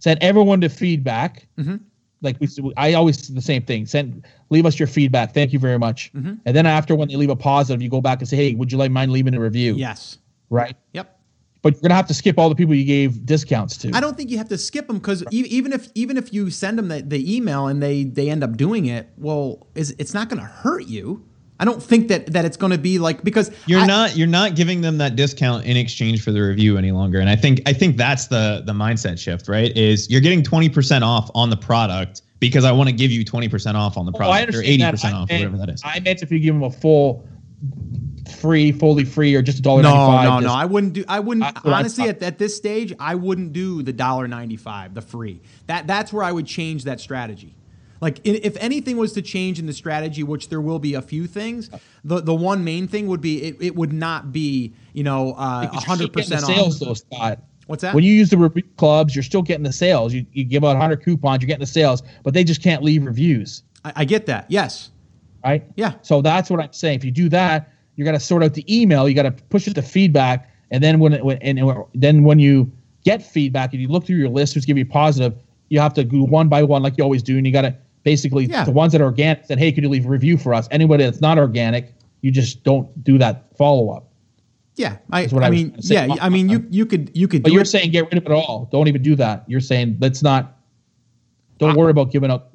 Send 0.00 0.22
everyone 0.22 0.60
to 0.62 0.68
feedback. 0.68 1.46
Mm-hmm 1.58 1.76
like 2.22 2.36
we, 2.40 2.48
I 2.76 2.94
always 2.94 3.26
say 3.26 3.34
the 3.34 3.42
same 3.42 3.62
thing. 3.62 3.86
Send, 3.86 4.24
leave 4.50 4.64
us 4.64 4.78
your 4.78 4.86
feedback. 4.88 5.34
Thank 5.34 5.52
you 5.52 5.58
very 5.58 5.78
much. 5.78 6.12
Mm-hmm. 6.14 6.34
And 6.46 6.56
then 6.56 6.66
after 6.66 6.94
when 6.94 7.08
they 7.08 7.16
leave 7.16 7.30
a 7.30 7.36
positive, 7.36 7.82
you 7.82 7.88
go 7.88 8.00
back 8.00 8.20
and 8.20 8.28
say, 8.28 8.36
hey, 8.36 8.54
would 8.54 8.72
you 8.72 8.78
like 8.78 8.90
mind 8.90 9.12
leaving 9.12 9.34
a 9.34 9.40
review? 9.40 9.74
Yes. 9.74 10.18
Right. 10.50 10.76
Yep. 10.92 11.18
but 11.62 11.74
you're 11.74 11.82
gonna 11.82 11.94
have 11.94 12.08
to 12.08 12.14
skip 12.14 12.38
all 12.38 12.48
the 12.48 12.54
people 12.54 12.74
you 12.74 12.84
gave 12.84 13.24
discounts 13.24 13.76
to. 13.78 13.90
I 13.94 14.00
don't 14.00 14.16
think 14.16 14.30
you 14.30 14.38
have 14.38 14.48
to 14.48 14.58
skip 14.58 14.86
them 14.88 14.98
because 14.98 15.24
even 15.30 15.72
if 15.72 15.88
even 15.94 16.16
if 16.16 16.32
you 16.32 16.50
send 16.50 16.76
them 16.78 16.88
the, 16.88 17.02
the 17.02 17.36
email 17.36 17.68
and 17.68 17.82
they 17.82 18.04
they 18.04 18.28
end 18.28 18.42
up 18.44 18.56
doing 18.56 18.86
it, 18.86 19.08
well, 19.16 19.66
is 19.74 19.94
it's 19.98 20.12
not 20.12 20.28
going 20.28 20.40
to 20.40 20.46
hurt 20.48 20.86
you. 20.86 21.24
I 21.62 21.64
don't 21.64 21.80
think 21.80 22.08
that 22.08 22.26
that 22.32 22.44
it's 22.44 22.56
going 22.56 22.72
to 22.72 22.78
be 22.78 22.98
like 22.98 23.22
because 23.22 23.52
you're 23.66 23.82
I, 23.82 23.86
not 23.86 24.16
you're 24.16 24.26
not 24.26 24.56
giving 24.56 24.80
them 24.80 24.98
that 24.98 25.14
discount 25.14 25.64
in 25.64 25.76
exchange 25.76 26.20
for 26.20 26.32
the 26.32 26.40
review 26.40 26.76
any 26.76 26.90
longer. 26.90 27.20
And 27.20 27.30
I 27.30 27.36
think 27.36 27.62
I 27.66 27.72
think 27.72 27.96
that's 27.96 28.26
the 28.26 28.64
the 28.66 28.72
mindset 28.72 29.16
shift, 29.16 29.46
right? 29.46 29.70
Is 29.76 30.10
you're 30.10 30.20
getting 30.20 30.42
20% 30.42 31.02
off 31.02 31.30
on 31.36 31.50
the 31.50 31.56
product 31.56 32.22
because 32.40 32.64
I 32.64 32.72
want 32.72 32.88
to 32.88 32.92
give 32.92 33.12
you 33.12 33.24
20% 33.24 33.76
off 33.76 33.96
on 33.96 34.06
the 34.06 34.12
oh, 34.12 34.18
product 34.18 34.56
oh, 34.56 34.58
or 34.58 34.62
80% 34.64 34.78
that. 34.80 35.14
off, 35.14 35.28
meant, 35.28 35.52
whatever 35.52 35.56
that 35.58 35.68
is. 35.72 35.82
I 35.84 36.00
meant 36.00 36.20
if 36.24 36.32
you 36.32 36.40
give 36.40 36.52
them 36.52 36.64
a 36.64 36.70
full 36.70 37.24
free, 38.40 38.72
fully 38.72 39.04
free, 39.04 39.32
or 39.36 39.40
just 39.40 39.60
a 39.60 39.62
dollar. 39.62 39.82
No, 39.82 40.20
no, 40.20 40.40
no. 40.40 40.52
I 40.52 40.64
wouldn't 40.64 40.94
do. 40.94 41.04
I 41.06 41.20
wouldn't 41.20 41.46
honestly 41.64 42.08
at, 42.08 42.20
at 42.24 42.38
this 42.38 42.56
stage. 42.56 42.92
I 42.98 43.14
wouldn't 43.14 43.52
do 43.52 43.84
the 43.84 43.92
dollar 43.92 44.26
ninety 44.26 44.56
five, 44.56 44.94
the 44.94 45.00
free. 45.00 45.40
That 45.68 45.86
that's 45.86 46.12
where 46.12 46.24
I 46.24 46.32
would 46.32 46.46
change 46.46 46.82
that 46.84 46.98
strategy. 46.98 47.54
Like 48.02 48.20
if 48.24 48.56
anything 48.56 48.96
was 48.96 49.12
to 49.12 49.22
change 49.22 49.60
in 49.60 49.66
the 49.66 49.72
strategy, 49.72 50.24
which 50.24 50.48
there 50.48 50.60
will 50.60 50.80
be 50.80 50.94
a 50.94 51.00
few 51.00 51.28
things, 51.28 51.70
the 52.02 52.20
the 52.20 52.34
one 52.34 52.64
main 52.64 52.88
thing 52.88 53.06
would 53.06 53.20
be 53.20 53.44
it, 53.44 53.56
it 53.60 53.76
would 53.76 53.92
not 53.92 54.32
be 54.32 54.74
you 54.92 55.04
know 55.04 55.34
uh, 55.34 55.68
hundred 55.68 56.12
percent 56.12 56.42
sales 56.42 56.80
though 56.80 56.94
Scott. 56.94 57.38
What's 57.68 57.82
that? 57.82 57.94
When 57.94 58.02
you 58.02 58.12
use 58.12 58.30
the 58.30 58.38
review 58.38 58.64
clubs, 58.76 59.14
you're 59.14 59.22
still 59.22 59.40
getting 59.40 59.62
the 59.62 59.72
sales. 59.72 60.12
You, 60.12 60.26
you 60.32 60.42
give 60.42 60.64
out 60.64 60.70
100 60.70 61.04
coupons, 61.04 61.40
you're 61.40 61.46
getting 61.46 61.60
the 61.60 61.66
sales, 61.66 62.02
but 62.24 62.34
they 62.34 62.42
just 62.42 62.60
can't 62.60 62.82
leave 62.82 63.06
reviews. 63.06 63.62
I, 63.84 63.92
I 63.96 64.04
get 64.04 64.26
that. 64.26 64.46
Yes. 64.48 64.90
Right. 65.44 65.64
Yeah. 65.76 65.94
So 66.02 66.22
that's 66.22 66.50
what 66.50 66.58
I'm 66.58 66.72
saying. 66.72 66.98
If 66.98 67.04
you 67.04 67.12
do 67.12 67.28
that, 67.28 67.72
you 67.94 68.04
got 68.04 68.12
to 68.12 68.20
sort 68.20 68.42
out 68.42 68.54
the 68.54 68.64
email. 68.68 69.08
You 69.08 69.14
got 69.14 69.22
to 69.22 69.30
push 69.30 69.68
it 69.68 69.74
to 69.74 69.82
feedback, 69.82 70.50
and 70.72 70.82
then 70.82 70.98
when, 70.98 71.12
it, 71.12 71.24
when 71.24 71.38
and, 71.38 71.58
and 71.58 71.84
then 71.94 72.24
when 72.24 72.40
you 72.40 72.70
get 73.04 73.24
feedback 73.24 73.72
and 73.72 73.80
you 73.80 73.88
look 73.88 74.06
through 74.06 74.16
your 74.16 74.28
list, 74.28 74.54
who's 74.54 74.64
giving 74.64 74.84
you 74.84 74.90
positive, 74.90 75.34
you 75.68 75.78
have 75.78 75.94
to 75.94 76.04
go 76.04 76.24
one 76.24 76.48
by 76.48 76.62
one 76.64 76.82
like 76.82 76.98
you 76.98 77.04
always 77.04 77.22
do, 77.22 77.36
and 77.36 77.46
you 77.46 77.52
got 77.52 77.62
to 77.62 77.76
basically 78.02 78.46
yeah. 78.46 78.64
the 78.64 78.70
ones 78.70 78.92
that 78.92 79.00
are 79.00 79.04
organic 79.04 79.44
said, 79.46 79.58
hey, 79.58 79.72
could 79.72 79.82
you 79.84 79.90
leave 79.90 80.06
a 80.06 80.08
review 80.08 80.36
for 80.36 80.54
us? 80.54 80.68
Anybody 80.70 81.04
that's 81.04 81.20
not 81.20 81.38
organic, 81.38 81.94
you 82.20 82.30
just 82.30 82.62
don't 82.64 83.02
do 83.04 83.18
that 83.18 83.56
follow 83.56 83.90
up. 83.90 84.08
Yeah, 84.74 84.96
I, 85.10 85.24
I, 85.24 85.28
I 85.42 85.50
mean, 85.50 85.74
yeah, 85.80 86.16
I 86.20 86.30
mean, 86.30 86.48
you 86.48 86.66
you 86.70 86.86
could 86.86 87.10
you 87.14 87.28
could. 87.28 87.42
But 87.42 87.52
you're 87.52 87.62
it. 87.62 87.66
saying 87.66 87.90
get 87.90 88.04
rid 88.04 88.16
of 88.16 88.24
it 88.24 88.32
all. 88.32 88.70
Don't 88.72 88.88
even 88.88 89.02
do 89.02 89.14
that. 89.16 89.44
You're 89.46 89.60
saying 89.60 89.98
let's 90.00 90.22
not. 90.22 90.56
Don't 91.58 91.76
worry 91.76 91.90
about 91.90 92.10
giving 92.10 92.30
up 92.30 92.50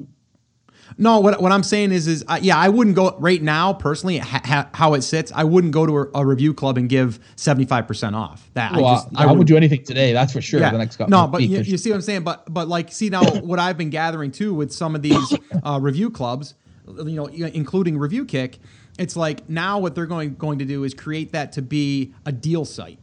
no, 0.98 1.20
what, 1.20 1.42
what 1.42 1.52
I'm 1.52 1.64
saying 1.64 1.92
is, 1.92 2.08
is 2.08 2.24
uh, 2.28 2.40
yeah, 2.42 2.58
I 2.58 2.70
wouldn't 2.70 2.96
go 2.96 3.16
right 3.20 3.42
now 3.42 3.74
personally. 3.74 4.18
Ha, 4.20 4.42
ha, 4.44 4.70
how 4.74 4.94
it 4.94 5.02
sits, 5.02 5.32
I 5.36 5.44
wouldn't 5.44 5.74
go 5.74 5.86
to 5.86 5.98
a, 5.98 6.22
a, 6.22 6.26
review 6.26 6.54
club 6.54 6.78
and 6.78 6.88
give 6.90 7.20
75 7.36 7.88
percent 7.88 8.16
off. 8.16 8.50
That 8.54 8.74
well, 8.74 8.86
I 8.86 8.96
just, 8.96 9.08
I, 9.16 9.26
I 9.26 9.32
would 9.32 9.48
do 9.48 9.58
anything 9.58 9.84
today. 9.84 10.14
That's 10.14 10.34
for 10.34 10.42
sure. 10.42 10.60
Yeah. 10.60 10.72
The 10.72 10.78
next 10.78 11.00
no, 11.08 11.28
but 11.28 11.42
you, 11.42 11.60
you, 11.60 11.78
see 11.78 11.90
what 11.90 11.96
I'm 11.96 12.02
saying. 12.02 12.24
But 12.24 12.52
but 12.52 12.68
like, 12.68 12.92
see 12.92 13.10
now 13.10 13.24
what 13.42 13.60
I've 13.60 13.78
been 13.78 13.90
gathering 13.90 14.32
too 14.32 14.54
with 14.54 14.72
some 14.72 14.96
of 14.96 15.02
these 15.02 15.38
uh, 15.64 15.80
review 15.82 16.10
clubs, 16.10 16.56
you 16.88 17.16
know, 17.16 17.28
including 17.28 17.98
Review 17.98 18.26
Kick. 18.26 18.60
It's 18.98 19.16
like 19.16 19.48
now 19.48 19.80
what 19.80 19.94
they're 19.94 20.08
going 20.08 20.36
going 20.36 20.60
to 20.60 20.66
do 20.66 20.84
is 20.84 20.94
create 20.94 21.34
that 21.34 21.52
to 21.54 21.62
be 21.62 22.14
a 22.26 22.32
deal 22.32 22.66
site 22.66 23.00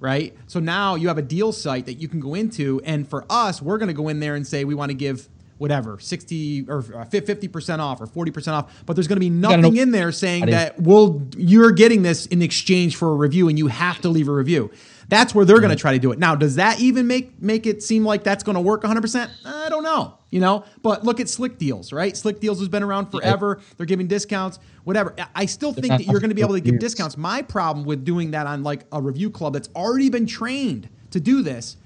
right? 0.00 0.36
So 0.46 0.60
now 0.60 0.94
you 0.94 1.08
have 1.08 1.18
a 1.18 1.22
deal 1.22 1.50
site 1.50 1.86
that 1.86 1.94
you 1.94 2.06
can 2.06 2.20
go 2.20 2.34
into, 2.34 2.80
and 2.84 3.08
for 3.08 3.26
us, 3.28 3.60
we're 3.60 3.78
going 3.78 3.88
to 3.88 3.94
go 3.94 4.06
in 4.06 4.20
there 4.20 4.36
and 4.36 4.46
say 4.46 4.62
we 4.64 4.74
want 4.74 4.90
to 4.90 4.94
give 4.94 5.28
whatever 5.58 5.98
60 5.98 6.66
or 6.68 6.78
uh, 6.78 7.04
50% 7.04 7.78
off 7.78 8.00
or 8.00 8.06
40% 8.06 8.52
off 8.52 8.84
but 8.86 8.94
there's 8.94 9.08
going 9.08 9.16
to 9.16 9.20
be 9.20 9.30
nothing 9.30 9.76
in 9.76 9.90
there 9.90 10.12
saying 10.12 10.46
that 10.46 10.80
well 10.80 11.22
you're 11.36 11.72
getting 11.72 12.02
this 12.02 12.26
in 12.26 12.42
exchange 12.42 12.96
for 12.96 13.10
a 13.10 13.14
review 13.14 13.48
and 13.48 13.58
you 13.58 13.66
have 13.66 14.00
to 14.00 14.08
leave 14.08 14.28
a 14.28 14.32
review. 14.32 14.70
That's 15.08 15.34
where 15.34 15.46
they're 15.46 15.60
going 15.60 15.70
to 15.70 15.76
try 15.76 15.92
to 15.92 15.98
do 15.98 16.12
it. 16.12 16.18
Now 16.18 16.34
does 16.34 16.56
that 16.56 16.80
even 16.80 17.06
make 17.06 17.42
make 17.42 17.66
it 17.66 17.82
seem 17.82 18.04
like 18.04 18.24
that's 18.24 18.44
going 18.44 18.54
to 18.54 18.60
work 18.60 18.82
100% 18.82 19.30
i 19.44 19.68
don't 19.68 19.82
know 19.82 20.14
you 20.30 20.40
know? 20.40 20.64
But 20.82 21.04
look 21.04 21.20
at 21.20 21.28
Slickdeals 21.28 21.92
right? 21.92 22.16
Slickdeals 22.16 22.58
has 22.58 22.68
been 22.68 22.82
around 22.82 23.06
forever. 23.06 23.60
They're 23.76 23.86
giving 23.86 24.06
discounts 24.06 24.58
whatever. 24.88 25.14
I 25.34 25.44
still 25.44 25.74
think 25.74 25.88
that 25.88 26.06
you're 26.06 26.18
going 26.18 26.30
to 26.30 26.34
be 26.34 26.40
able 26.40 26.54
to 26.54 26.62
give 26.62 26.78
discounts. 26.78 27.18
My 27.18 27.42
problem 27.42 27.84
with 27.84 28.06
doing 28.06 28.30
that 28.30 28.46
on 28.46 28.62
like 28.62 28.84
a 28.90 29.02
review 29.02 29.30
club 29.30 29.52
that's 29.52 29.68
already 29.76 30.08
been 30.08 30.24
trained 30.24 30.88
to 31.10 31.20
do 31.20 31.42
this 31.42 31.76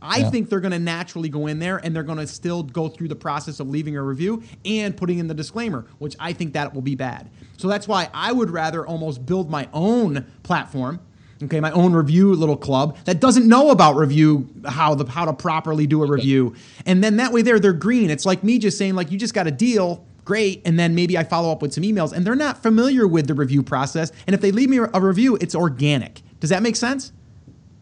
I 0.00 0.18
yeah. 0.18 0.30
think 0.30 0.48
they're 0.48 0.60
going 0.60 0.72
to 0.72 0.78
naturally 0.78 1.28
go 1.28 1.46
in 1.46 1.58
there 1.58 1.78
and 1.78 1.94
they're 1.94 2.02
going 2.02 2.18
to 2.18 2.26
still 2.26 2.62
go 2.62 2.88
through 2.88 3.08
the 3.08 3.16
process 3.16 3.60
of 3.60 3.68
leaving 3.68 3.96
a 3.96 4.02
review 4.02 4.42
and 4.64 4.96
putting 4.96 5.18
in 5.18 5.26
the 5.26 5.34
disclaimer, 5.34 5.86
which 5.98 6.14
I 6.20 6.32
think 6.32 6.52
that 6.52 6.72
will 6.74 6.82
be 6.82 6.94
bad. 6.94 7.30
So 7.56 7.68
that's 7.68 7.88
why 7.88 8.08
I 8.14 8.32
would 8.32 8.50
rather 8.50 8.86
almost 8.86 9.26
build 9.26 9.50
my 9.50 9.68
own 9.72 10.26
platform 10.42 11.00
okay 11.42 11.60
my 11.60 11.70
own 11.70 11.92
review 11.92 12.34
little 12.34 12.56
club 12.56 12.96
that 13.04 13.20
doesn't 13.20 13.46
know 13.46 13.70
about 13.70 13.94
review 13.94 14.48
how 14.64 14.94
the 14.94 15.08
how 15.08 15.24
to 15.24 15.32
properly 15.32 15.86
do 15.86 16.02
a 16.02 16.06
review. 16.06 16.54
And 16.84 17.02
then 17.02 17.16
that 17.18 17.32
way 17.32 17.42
there 17.42 17.60
they're 17.60 17.72
green. 17.72 18.10
It's 18.10 18.26
like 18.26 18.42
me 18.42 18.58
just 18.58 18.76
saying 18.76 18.94
like 18.94 19.10
you 19.10 19.18
just 19.18 19.34
got 19.34 19.46
a 19.46 19.50
deal 19.50 20.04
great 20.24 20.60
and 20.66 20.78
then 20.78 20.94
maybe 20.94 21.16
i 21.16 21.24
follow 21.24 21.50
up 21.50 21.62
with 21.62 21.72
some 21.72 21.82
emails 21.82 22.12
and 22.12 22.26
they're 22.26 22.34
not 22.34 22.62
familiar 22.62 23.06
with 23.06 23.26
the 23.26 23.34
review 23.34 23.62
process. 23.62 24.10
And 24.26 24.34
if 24.34 24.40
they 24.40 24.50
leave 24.50 24.68
me 24.68 24.78
a 24.78 25.00
review 25.00 25.36
it's 25.40 25.54
organic. 25.54 26.22
Does 26.40 26.50
that 26.50 26.62
make 26.62 26.76
sense 26.76 27.12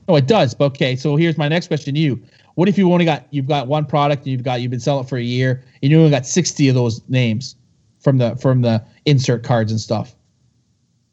Oh, 0.08 0.16
it 0.16 0.26
does. 0.26 0.54
But 0.54 0.66
okay, 0.66 0.96
so 0.96 1.16
here's 1.16 1.36
my 1.36 1.48
next 1.48 1.68
question 1.68 1.94
to 1.94 2.00
you. 2.00 2.22
What 2.54 2.68
if 2.68 2.78
you 2.78 2.92
only 2.92 3.04
got 3.04 3.26
you've 3.30 3.46
got 3.46 3.66
one 3.66 3.84
product 3.84 4.22
and 4.22 4.32
you've 4.32 4.42
got 4.42 4.60
you've 4.60 4.70
been 4.70 4.80
selling 4.80 5.06
for 5.06 5.18
a 5.18 5.22
year 5.22 5.62
and 5.82 5.90
you 5.90 5.98
only 5.98 6.10
got 6.10 6.26
60 6.26 6.68
of 6.68 6.74
those 6.74 7.02
names 7.08 7.56
from 8.00 8.18
the 8.18 8.36
from 8.36 8.62
the 8.62 8.82
insert 9.04 9.42
cards 9.42 9.70
and 9.70 9.80
stuff? 9.80 10.14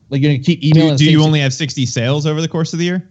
Like 0.10 0.22
you're 0.22 0.32
gonna 0.32 0.44
keep 0.44 0.64
emailing. 0.64 0.96
Do, 0.96 1.06
do 1.06 1.12
you 1.12 1.24
only 1.24 1.40
have 1.40 1.54
60 1.54 1.86
sales 1.86 2.26
over 2.26 2.42
the 2.42 2.48
course 2.48 2.72
of 2.72 2.80
the 2.80 2.86
year? 2.86 3.10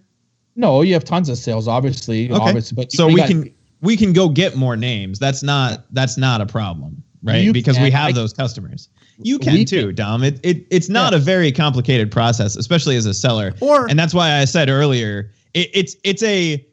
No, 0.55 0.83
you 0.83 0.93
have 0.95 1.05
tons 1.05 1.29
of 1.29 1.39
sales, 1.39 1.67
obviously. 1.67 2.31
Okay. 2.31 2.41
Obviously, 2.41 2.77
but 2.77 2.93
so 2.93 3.07
we 3.07 3.17
got, 3.17 3.29
can 3.29 3.55
we 3.81 3.97
can 3.97 4.13
go 4.13 4.29
get 4.29 4.57
more 4.57 4.77
names. 4.77 5.19
That's 5.19 5.43
not 5.43 5.85
that's 5.91 6.17
not 6.17 6.41
a 6.41 6.47
problem, 6.47 7.03
right? 7.23 7.53
Because 7.53 7.77
can. 7.77 7.85
we 7.85 7.91
have 7.91 8.11
I, 8.11 8.13
those 8.13 8.33
customers. 8.33 8.89
You 9.19 9.39
can 9.39 9.65
too, 9.65 9.89
can. 9.89 9.95
Dom. 9.95 10.25
It, 10.25 10.41
it 10.43 10.67
it's 10.71 10.89
not 10.89 11.13
yeah. 11.13 11.19
a 11.19 11.21
very 11.21 11.53
complicated 11.53 12.11
process, 12.11 12.57
especially 12.57 12.97
as 12.97 13.07
a 13.07 13.15
seller. 13.15 13.53
Or 13.61 13.89
and 13.89 13.99
that's 13.99 14.15
why 14.15 14.39
I 14.39 14.45
said 14.45 14.69
earlier 14.69 15.31
it, 15.55 15.71
it's 15.73 15.97
it's 16.05 16.23
a 16.23 16.65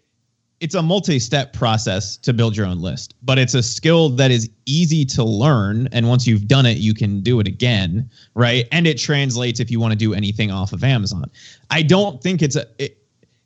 it's 0.59 0.75
a 0.75 0.81
multi-step 0.81 1.53
process 1.53 2.17
to 2.17 2.33
build 2.33 2.55
your 2.55 2.65
own 2.65 2.81
list 2.81 3.15
but 3.23 3.37
it's 3.37 3.53
a 3.53 3.63
skill 3.63 4.09
that 4.09 4.29
is 4.29 4.49
easy 4.65 5.05
to 5.05 5.23
learn. 5.23 5.87
And 5.93 6.09
once 6.09 6.27
you've 6.27 6.47
done 6.47 6.65
it 6.65 6.77
you 6.77 6.93
can 6.93 7.21
do 7.21 7.39
it 7.39 7.47
again 7.47 8.09
right? 8.35 8.67
And 8.71 8.87
it 8.87 8.97
translates 8.97 9.59
if 9.59 9.71
you 9.71 9.79
want 9.79 9.91
to 9.91 9.97
do 9.97 10.13
anything 10.13 10.51
off 10.51 10.73
of 10.73 10.83
amazon. 10.83 11.29
I 11.69 11.81
don't 11.81 12.21
think 12.21 12.41
it's 12.41 12.55
a 12.55 12.65
it, 12.77 12.97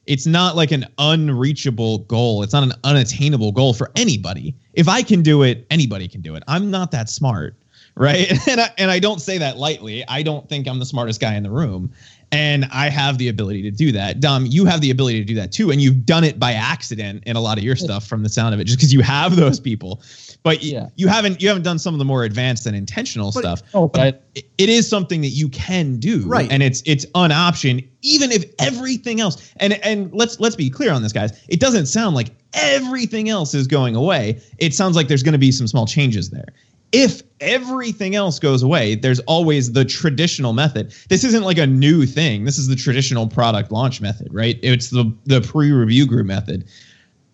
it's 0.06 0.26
not 0.26 0.58
like 0.58 0.72
an 0.72 0.86
unreachable 0.98 2.00
goal. 2.00 2.44
It's 2.44 2.52
not 2.52 2.64
an 2.64 2.74
unattainable 2.84 3.54
goal 3.54 3.74
for 3.74 3.92
anybody. 3.96 4.56
If 4.74 4.88
i 4.88 5.02
can 5.02 5.22
do 5.22 5.44
it 5.44 5.66
anybody 5.70 6.08
can 6.08 6.22
do 6.22 6.36
it. 6.36 6.44
I'm 6.48 6.72
not 6.72 6.92
that 6.92 7.10
smart 7.10 7.56
right? 7.96 8.32
And 8.48 8.60
I, 8.60 8.70
and 8.78 8.92
I 8.92 9.00
don't 9.00 9.22
say 9.22 9.38
that 9.38 9.58
lightly. 9.58 10.04
I 10.08 10.24
don't 10.24 10.48
think 10.50 10.68
i'm 10.68 10.80
the 10.80 10.86
smartest 10.86 11.20
guy 11.20 11.36
in 11.36 11.44
the 11.44 11.52
room 11.52 11.92
and 12.34 12.66
I 12.72 12.90
have 12.90 13.18
the 13.18 13.30
ability 13.30 13.62
to 13.64 13.72
do 13.72 13.92
that. 13.92 14.20
Dom, 14.20 14.46
you 14.46 14.66
have 14.66 14.82
the 14.82 14.92
ability 14.92 15.20
to 15.20 15.26
do 15.26 15.36
that 15.36 15.52
too, 15.52 15.72
and 15.72 15.80
you've 15.80 16.06
done 16.06 16.24
it 16.24 16.40
by 16.40 16.54
accident 16.54 17.24
in 17.26 17.36
a 17.36 17.42
lot 17.42 17.58
of 17.58 17.64
your 17.64 17.76
stuff 17.76 18.08
from 18.08 18.24
the 18.24 18.30
sound 18.30 18.54
of 18.54 18.60
it, 18.60 18.66
just 18.66 18.78
because 18.78 18.92
you 18.92 19.02
have 19.02 19.36
those 19.36 19.60
people. 19.60 20.02
But 20.42 20.64
yeah. 20.64 20.90
you 20.96 21.08
haven't 21.08 21.42
you 21.42 21.48
haven't 21.48 21.64
done 21.64 21.80
some 21.80 21.94
of 21.94 22.00
the 22.00 22.06
more 22.06 22.24
advanced 22.24 22.66
and 22.66 22.76
intentional 22.76 23.32
but, 23.32 23.40
stuff. 23.40 23.62
Oh, 23.74 23.88
but 23.88 24.26
it, 24.36 24.46
it 24.58 24.70
is 24.70 24.90
something 24.90 25.22
that 25.22 25.30
you 25.30 25.48
can 25.50 25.98
do, 26.00 26.28
right? 26.28 26.52
And 26.52 26.62
it's 26.62 26.82
it's 26.86 27.06
an 27.16 27.32
option, 27.32 27.82
even 28.02 28.32
if 28.32 28.46
everything 28.60 29.22
else. 29.22 29.54
And 29.58 29.74
and 29.86 30.12
let's 30.14 30.40
let's 30.40 30.56
be 30.56 30.70
clear 30.70 30.92
on 30.92 31.04
this, 31.04 31.14
guys. 31.14 31.40
It 31.48 31.60
doesn't 31.60 31.86
sound 31.86 32.16
like 32.16 32.30
everything 32.54 33.30
else 33.30 33.54
is 33.54 33.68
going 33.68 33.96
away. 33.96 34.42
It 34.58 34.74
sounds 34.74 34.96
like 34.96 35.08
there's 35.08 35.24
going 35.24 35.34
to 35.34 35.40
be 35.40 35.52
some 35.52 35.68
small 35.68 35.86
changes 35.86 36.30
there 36.30 36.48
if 36.94 37.24
everything 37.42 38.16
else 38.16 38.40
goes 38.40 38.62
away, 38.62 38.94
there's 38.96 39.20
always 39.22 39.74
the 39.74 39.84
traditional 39.84 40.54
method. 40.54 40.94
This 41.10 41.24
isn't 41.24 41.44
like 41.44 41.58
a 41.58 41.66
new 41.68 42.06
thing. 42.06 42.46
This 42.46 42.60
is 42.60 42.68
the 42.68 42.76
traditional 42.76 43.28
product 43.28 43.72
launch 43.72 44.00
method, 44.00 44.32
right? 44.32 44.58
It's 44.62 44.92
the 44.92 45.12
the 45.26 45.42
pre-review 45.42 46.06
group 46.06 46.28
method. 46.28 46.66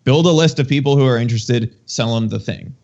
Build 0.02 0.24
a 0.26 0.30
list 0.30 0.58
of 0.58 0.66
people 0.66 0.96
who 0.96 1.06
are 1.06 1.18
interested, 1.18 1.76
sell 1.84 2.14
them 2.14 2.28
the 2.28 2.40
thing, 2.40 2.74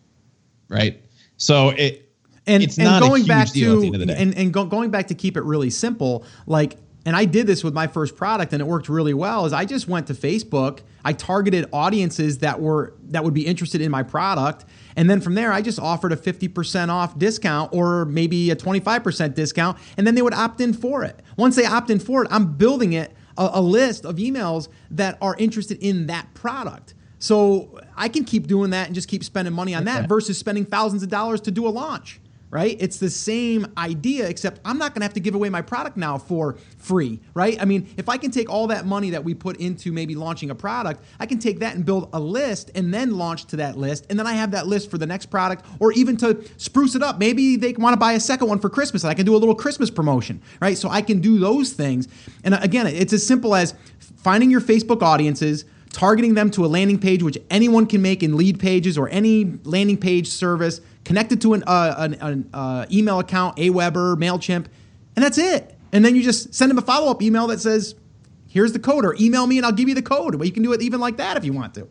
right? 0.69 1.03
So 1.39 1.71
it 1.71 2.13
and, 2.47 2.63
it's 2.63 2.79
and 2.79 2.85
not 2.85 3.03
going 3.03 3.25
back 3.25 3.49
to 3.49 3.83
and, 4.11 4.37
and 4.37 4.53
go, 4.53 4.67
going 4.67 4.91
back 4.91 5.09
to 5.09 5.15
keep 5.15 5.37
it 5.37 5.43
really 5.43 5.71
simple, 5.71 6.25
like 6.47 6.77
and 7.07 7.17
I 7.17 7.25
did 7.25 7.47
this 7.47 7.65
with 7.65 7.73
my 7.73 7.87
first 7.87 8.17
product 8.17 8.53
and 8.53 8.61
it 8.61 8.67
worked 8.67 8.89
really 8.91 9.15
well 9.15 9.47
is 9.47 9.53
I 9.55 9.65
just 9.65 9.89
went 9.89 10.09
to 10.09 10.15
Facebook, 10.15 10.81
I 11.05 11.15
targeted 11.15 11.69
audiences 11.73 12.39
that 12.39 12.61
were 12.61 12.93
that 13.09 13.25
would 13.25 13.35
be 13.35 13.47
interested 13.47 13.81
in 13.81 13.91
my 13.91 14.03
product 14.03 14.67
and 14.97 15.09
then 15.11 15.21
from 15.21 15.35
there, 15.35 15.53
I 15.53 15.61
just 15.61 15.79
offered 15.79 16.13
a 16.13 16.17
50% 16.17 16.89
off 16.89 17.19
discount 17.19 17.73
or 17.73 18.07
maybe 18.07 18.51
a 18.51 18.57
25% 18.57 19.35
discount, 19.35 19.79
and 19.97 20.07
then 20.07 20.15
they 20.15 20.23
would 20.23 20.35
opt 20.35 20.61
in 20.61 20.73
for 20.73 21.05
it. 21.05 21.21
Once 21.37 21.55
they 21.55 21.67
opt 21.67 21.91
in 21.91 21.99
for 21.99 22.23
it, 22.23 22.29
I'm 22.31 22.55
building 22.55 22.95
it 22.95 23.13
a, 23.37 23.51
a 23.55 23.61
list 23.61 24.05
of 24.07 24.17
emails 24.17 24.69
that 24.91 25.19
are 25.21 25.37
interested 25.39 25.79
in 25.83 26.07
that 26.07 26.33
product. 26.35 26.95
So 27.19 27.81
I 27.97 28.09
can 28.09 28.25
keep 28.25 28.47
doing 28.47 28.71
that 28.71 28.87
and 28.87 28.95
just 28.95 29.09
keep 29.09 29.25
spending 29.25 29.55
money 29.55 29.75
on 29.75 29.85
that 29.85 30.09
versus 30.09 30.39
spending 30.39 30.65
thousands 30.65 31.03
of 31.03 31.09
dollars 31.09 31.41
to 31.43 31.51
do 31.51 31.67
a 31.67 31.71
launch 31.71 32.21
right? 32.57 32.79
It's 32.81 32.97
the 32.97 33.11
same 33.11 33.67
idea, 33.77 34.27
except 34.27 34.63
I'm 34.65 34.79
not 34.79 34.95
going 34.95 35.03
to 35.03 35.05
have 35.05 35.13
to 35.13 35.21
give 35.21 35.35
away 35.35 35.51
my 35.51 35.61
product 35.61 35.99
now 35.99 36.17
for 36.17 36.57
free, 36.79 37.21
right? 37.35 37.61
I 37.61 37.67
mean, 37.67 37.87
if 37.99 38.09
I 38.09 38.17
can 38.17 38.31
take 38.31 38.49
all 38.49 38.69
that 38.69 38.87
money 38.87 39.11
that 39.11 39.23
we 39.23 39.35
put 39.35 39.59
into 39.59 39.93
maybe 39.93 40.15
launching 40.15 40.49
a 40.49 40.55
product, 40.55 41.05
I 41.21 41.27
can 41.27 41.39
take 41.39 41.59
that 41.59 41.75
and 41.75 41.85
build 41.85 42.09
a 42.15 42.19
list 42.19 42.71
and 42.75 42.95
then 42.95 43.19
launch 43.19 43.45
to 43.49 43.57
that 43.57 43.77
list. 43.77 44.07
And 44.09 44.19
then 44.19 44.27
I 44.27 44.33
have 44.33 44.53
that 44.53 44.67
list 44.67 44.91
for 44.91 44.97
the 44.97 45.05
next 45.05 45.27
product 45.27 45.67
or 45.81 45.93
even 45.93 46.17
to 46.17 46.49
spruce 46.57 46.95
it 46.95 47.03
up. 47.03 47.19
Maybe 47.19 47.57
they 47.57 47.75
want 47.75 47.93
to 47.93 48.01
buy 48.01 48.15
a 48.15 48.21
second 48.21 48.49
one 48.49 48.59
for 48.59 48.71
Christmas 48.71 49.05
and 49.05 49.11
I 49.11 49.15
can 49.15 49.27
do 49.27 49.37
a 49.37 49.41
little 49.43 49.55
Christmas 49.55 49.91
promotion, 49.91 50.41
right? 50.59 50.79
So 50.79 50.89
I 50.89 51.03
can 51.03 51.21
do 51.21 51.39
those 51.39 51.75
things. 51.75 52.09
And 52.43 52.55
uh, 52.55 52.61
again, 52.63 52.87
it's 52.87 53.13
as 53.13 53.27
simple 53.27 53.55
as 53.55 53.75
finding 53.99 54.51
your 54.51 54.63
Facebook 54.63 55.03
audiences 55.03 55.67
targeting 55.91 56.33
them 56.33 56.51
to 56.51 56.65
a 56.65 56.69
landing 56.69 56.99
page 56.99 57.23
which 57.23 57.39
anyone 57.51 57.87
can 57.87 58.01
make 58.01 58.23
in 58.23 58.33
Leadpages 58.33 58.97
or 58.99 59.11
any 59.11 59.59
landing 59.65 59.97
page 59.97 60.29
service 60.29 60.81
connected 61.07 61.41
to 61.41 61.55
an, 61.55 61.63
uh, 61.67 61.95
an, 61.99 62.15
an 62.15 62.51
uh, 62.53 62.85
email 62.91 63.21
account, 63.21 63.57
Aweber, 63.57 64.17
Mailchimp, 64.17 64.67
and 65.15 65.25
that's 65.25 65.39
it. 65.39 65.73
And 65.93 66.05
then 66.05 66.17
you 66.17 66.23
just 66.23 66.53
send 66.53 66.69
them 66.69 66.79
a 66.79 66.83
follow 66.83 67.11
up 67.11 67.23
email 67.23 67.47
that 67.47 67.61
says, 67.61 67.95
"Here's 68.49 68.73
the 68.73 68.81
code," 68.81 69.05
or 69.05 69.15
email 69.21 69.47
me 69.47 69.57
and 69.57 69.65
I'll 69.65 69.73
give 69.73 69.89
you 69.89 69.95
the 69.95 70.03
code. 70.03 70.37
But 70.37 70.47
you 70.47 70.53
can 70.53 70.65
do 70.65 70.73
it 70.73 70.83
even 70.83 70.99
like 70.99 71.17
that 71.19 71.37
if 71.37 71.45
you 71.45 71.53
want 71.53 71.75
to. 71.75 71.89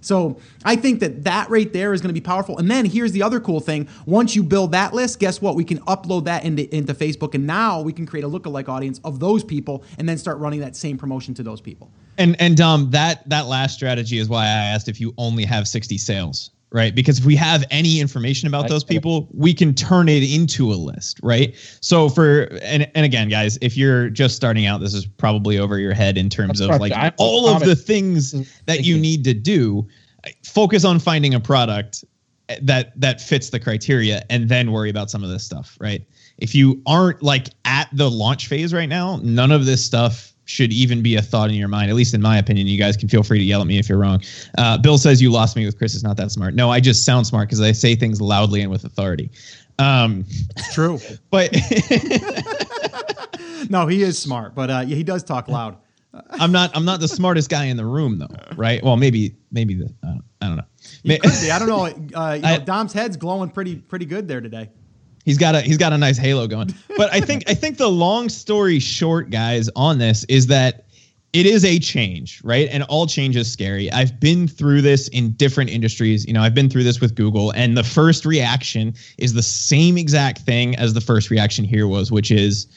So 0.00 0.38
I 0.64 0.76
think 0.76 1.00
that 1.00 1.24
that 1.24 1.48
right 1.50 1.70
there 1.72 1.92
is 1.92 2.00
going 2.00 2.08
to 2.08 2.18
be 2.18 2.24
powerful. 2.24 2.58
And 2.58 2.70
then 2.70 2.84
here's 2.84 3.12
the 3.12 3.22
other 3.22 3.38
cool 3.38 3.60
thing: 3.60 3.86
once 4.06 4.34
you 4.34 4.42
build 4.42 4.72
that 4.72 4.94
list, 4.94 5.20
guess 5.20 5.42
what? 5.42 5.56
We 5.56 5.64
can 5.64 5.78
upload 5.80 6.24
that 6.24 6.44
into 6.44 6.74
into 6.74 6.94
Facebook, 6.94 7.34
and 7.34 7.46
now 7.46 7.82
we 7.82 7.92
can 7.92 8.06
create 8.06 8.24
a 8.24 8.28
lookalike 8.28 8.70
audience 8.70 8.98
of 9.04 9.20
those 9.20 9.44
people, 9.44 9.84
and 9.98 10.08
then 10.08 10.16
start 10.16 10.38
running 10.38 10.60
that 10.60 10.74
same 10.74 10.96
promotion 10.96 11.34
to 11.34 11.42
those 11.42 11.60
people. 11.60 11.90
And 12.16 12.34
and 12.40 12.58
um 12.62 12.90
that 12.92 13.28
that 13.28 13.46
last 13.46 13.74
strategy 13.74 14.16
is 14.16 14.30
why 14.30 14.44
I 14.44 14.72
asked 14.72 14.88
if 14.88 15.02
you 15.02 15.12
only 15.18 15.44
have 15.44 15.68
60 15.68 15.98
sales 15.98 16.50
right? 16.74 16.92
Because 16.92 17.20
if 17.20 17.24
we 17.24 17.36
have 17.36 17.64
any 17.70 18.00
information 18.00 18.48
about 18.48 18.68
those 18.68 18.82
people, 18.82 19.28
we 19.32 19.54
can 19.54 19.74
turn 19.74 20.08
it 20.08 20.24
into 20.24 20.72
a 20.72 20.74
list, 20.74 21.20
right? 21.22 21.54
So 21.80 22.08
for 22.08 22.48
and 22.62 22.90
and 22.96 23.06
again, 23.06 23.28
guys, 23.28 23.56
if 23.62 23.76
you're 23.76 24.10
just 24.10 24.34
starting 24.34 24.66
out, 24.66 24.80
this 24.80 24.92
is 24.92 25.06
probably 25.06 25.56
over 25.56 25.78
your 25.78 25.94
head 25.94 26.18
in 26.18 26.28
terms 26.28 26.60
of 26.60 26.68
like 26.80 26.92
all 27.16 27.48
of 27.48 27.62
the 27.62 27.76
things 27.76 28.34
that 28.66 28.84
you 28.84 28.98
need 28.98 29.22
to 29.24 29.32
do. 29.32 29.86
Focus 30.42 30.84
on 30.84 30.98
finding 30.98 31.32
a 31.32 31.40
product 31.40 32.04
that 32.60 32.98
that 33.00 33.20
fits 33.20 33.50
the 33.50 33.60
criteria 33.60 34.24
and 34.28 34.48
then 34.48 34.72
worry 34.72 34.90
about 34.90 35.10
some 35.10 35.22
of 35.22 35.30
this 35.30 35.44
stuff, 35.44 35.78
right? 35.80 36.04
If 36.38 36.56
you 36.56 36.82
aren't 36.86 37.22
like 37.22 37.50
at 37.64 37.88
the 37.92 38.10
launch 38.10 38.48
phase 38.48 38.74
right 38.74 38.88
now, 38.88 39.20
none 39.22 39.52
of 39.52 39.64
this 39.64 39.84
stuff 39.84 40.33
should 40.44 40.72
even 40.72 41.02
be 41.02 41.16
a 41.16 41.22
thought 41.22 41.50
in 41.50 41.56
your 41.56 41.68
mind, 41.68 41.90
at 41.90 41.96
least 41.96 42.14
in 42.14 42.20
my 42.20 42.38
opinion. 42.38 42.66
You 42.66 42.78
guys 42.78 42.96
can 42.96 43.08
feel 43.08 43.22
free 43.22 43.38
to 43.38 43.44
yell 43.44 43.60
at 43.60 43.66
me 43.66 43.78
if 43.78 43.88
you're 43.88 43.98
wrong. 43.98 44.22
Uh, 44.58 44.78
Bill 44.78 44.98
says 44.98 45.22
you 45.22 45.30
lost 45.30 45.56
me 45.56 45.64
with 45.64 45.78
Chris 45.78 45.94
is 45.94 46.02
not 46.02 46.16
that 46.18 46.30
smart. 46.30 46.54
No, 46.54 46.70
I 46.70 46.80
just 46.80 47.04
sound 47.04 47.26
smart 47.26 47.48
because 47.48 47.60
I 47.60 47.72
say 47.72 47.94
things 47.94 48.20
loudly 48.20 48.60
and 48.60 48.70
with 48.70 48.84
authority. 48.84 49.30
Um, 49.78 50.24
it's 50.56 50.74
true. 50.74 51.00
But 51.30 51.52
no, 53.70 53.88
he 53.88 54.02
is 54.02 54.18
smart, 54.18 54.54
but 54.54 54.70
uh, 54.70 54.84
yeah, 54.86 54.94
he 54.94 55.02
does 55.02 55.24
talk 55.24 55.48
loud. 55.48 55.76
I'm 56.30 56.52
not. 56.52 56.76
I'm 56.76 56.84
not 56.84 57.00
the 57.00 57.08
smartest 57.08 57.50
guy 57.50 57.64
in 57.64 57.76
the 57.76 57.84
room, 57.84 58.18
though, 58.18 58.28
right? 58.56 58.82
Well, 58.84 58.96
maybe, 58.96 59.34
maybe 59.50 59.74
the. 59.74 59.92
Uh, 60.06 60.14
I 60.40 60.46
don't 60.46 60.56
know. 60.56 60.64
He 61.02 61.18
could 61.18 61.32
be. 61.40 61.50
I 61.50 61.58
don't 61.58 61.68
know. 61.68 61.86
Uh, 61.86 62.34
you 62.34 62.42
know 62.42 62.48
I, 62.48 62.58
Dom's 62.58 62.92
head's 62.92 63.16
glowing 63.16 63.50
pretty, 63.50 63.76
pretty 63.76 64.04
good 64.04 64.28
there 64.28 64.40
today. 64.40 64.70
He's 65.24 65.38
got 65.38 65.54
a 65.54 65.60
he's 65.62 65.78
got 65.78 65.92
a 65.92 65.98
nice 65.98 66.18
halo 66.18 66.46
going. 66.46 66.74
But 66.96 67.12
I 67.12 67.20
think 67.20 67.44
I 67.48 67.54
think 67.54 67.78
the 67.78 67.90
long 67.90 68.28
story 68.28 68.78
short, 68.78 69.30
guys, 69.30 69.68
on 69.74 69.98
this 69.98 70.24
is 70.24 70.46
that 70.48 70.84
it 71.32 71.46
is 71.46 71.64
a 71.64 71.80
change, 71.80 72.40
right? 72.44 72.68
And 72.70 72.84
all 72.84 73.06
change 73.08 73.34
is 73.34 73.50
scary. 73.50 73.90
I've 73.90 74.20
been 74.20 74.46
through 74.46 74.82
this 74.82 75.08
in 75.08 75.32
different 75.32 75.70
industries. 75.70 76.24
You 76.26 76.32
know, 76.32 76.42
I've 76.42 76.54
been 76.54 76.70
through 76.70 76.84
this 76.84 77.00
with 77.00 77.16
Google, 77.16 77.50
and 77.52 77.76
the 77.76 77.82
first 77.82 78.24
reaction 78.24 78.94
is 79.18 79.32
the 79.34 79.42
same 79.42 79.98
exact 79.98 80.42
thing 80.42 80.76
as 80.76 80.94
the 80.94 81.00
first 81.00 81.30
reaction 81.30 81.64
here 81.64 81.88
was, 81.88 82.12
which 82.12 82.30
is 82.30 82.68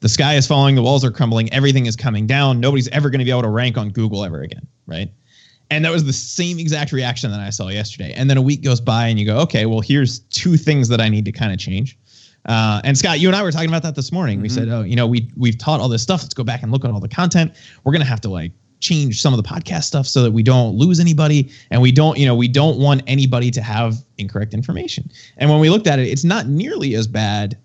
the 0.00 0.08
sky 0.08 0.34
is 0.34 0.46
falling, 0.46 0.74
the 0.74 0.82
walls 0.82 1.04
are 1.04 1.10
crumbling, 1.10 1.50
everything 1.54 1.86
is 1.86 1.96
coming 1.96 2.26
down. 2.26 2.60
Nobody's 2.60 2.88
ever 2.88 3.08
going 3.08 3.20
to 3.20 3.24
be 3.24 3.30
able 3.30 3.42
to 3.42 3.48
rank 3.48 3.78
on 3.78 3.88
Google 3.88 4.24
ever 4.24 4.42
again, 4.42 4.66
right? 4.86 5.10
And 5.72 5.86
that 5.86 5.90
was 5.90 6.04
the 6.04 6.12
same 6.12 6.58
exact 6.58 6.92
reaction 6.92 7.30
that 7.30 7.40
I 7.40 7.48
saw 7.48 7.68
yesterday. 7.68 8.12
And 8.14 8.28
then 8.28 8.36
a 8.36 8.42
week 8.42 8.62
goes 8.62 8.78
by 8.78 9.06
and 9.06 9.18
you 9.18 9.24
go, 9.24 9.38
okay, 9.38 9.64
well, 9.64 9.80
here's 9.80 10.18
two 10.18 10.58
things 10.58 10.88
that 10.88 11.00
I 11.00 11.08
need 11.08 11.24
to 11.24 11.32
kind 11.32 11.50
of 11.50 11.58
change. 11.58 11.98
Uh, 12.44 12.82
and 12.84 12.98
Scott, 12.98 13.20
you 13.20 13.28
and 13.28 13.34
I 13.34 13.42
were 13.42 13.50
talking 13.50 13.70
about 13.70 13.82
that 13.84 13.94
this 13.94 14.12
morning. 14.12 14.36
Mm-hmm. 14.36 14.42
We 14.42 14.48
said, 14.50 14.68
oh, 14.68 14.82
you 14.82 14.96
know, 14.96 15.06
we 15.06 15.30
we've 15.34 15.56
taught 15.56 15.80
all 15.80 15.88
this 15.88 16.02
stuff. 16.02 16.20
Let's 16.22 16.34
go 16.34 16.44
back 16.44 16.62
and 16.62 16.72
look 16.72 16.84
at 16.84 16.90
all 16.90 17.00
the 17.00 17.08
content. 17.08 17.54
We're 17.84 17.92
gonna 17.92 18.04
have 18.04 18.20
to 18.22 18.28
like 18.28 18.52
change 18.80 19.22
some 19.22 19.32
of 19.32 19.42
the 19.42 19.48
podcast 19.48 19.84
stuff 19.84 20.06
so 20.06 20.22
that 20.24 20.32
we 20.32 20.42
don't 20.42 20.76
lose 20.76 21.00
anybody 21.00 21.50
and 21.70 21.80
we 21.80 21.92
don't, 21.92 22.18
you 22.18 22.26
know, 22.26 22.34
we 22.34 22.48
don't 22.48 22.78
want 22.78 23.00
anybody 23.06 23.50
to 23.52 23.62
have 23.62 24.04
incorrect 24.18 24.52
information. 24.52 25.08
And 25.38 25.48
when 25.48 25.60
we 25.60 25.70
looked 25.70 25.86
at 25.86 26.00
it, 26.00 26.08
it's 26.08 26.24
not 26.24 26.48
nearly 26.48 26.96
as 26.96 27.06
bad 27.06 27.56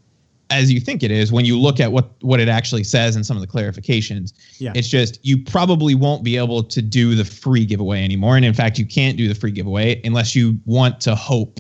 as 0.49 0.71
you 0.71 0.79
think 0.79 1.03
it 1.03 1.11
is 1.11 1.31
when 1.31 1.45
you 1.45 1.59
look 1.59 1.79
at 1.79 1.91
what 1.91 2.11
what 2.21 2.39
it 2.39 2.47
actually 2.47 2.83
says 2.83 3.15
and 3.15 3.25
some 3.25 3.37
of 3.37 3.41
the 3.41 3.47
clarifications. 3.47 4.33
Yeah. 4.59 4.71
It's 4.75 4.87
just 4.87 5.19
you 5.25 5.37
probably 5.37 5.95
won't 5.95 6.23
be 6.23 6.37
able 6.37 6.63
to 6.63 6.81
do 6.81 7.15
the 7.15 7.25
free 7.25 7.65
giveaway 7.65 8.03
anymore 8.03 8.35
and 8.35 8.45
in 8.45 8.53
fact 8.53 8.77
you 8.77 8.85
can't 8.85 9.17
do 9.17 9.27
the 9.27 9.35
free 9.35 9.51
giveaway 9.51 10.01
unless 10.03 10.35
you 10.35 10.59
want 10.65 11.01
to 11.01 11.15
hope 11.15 11.59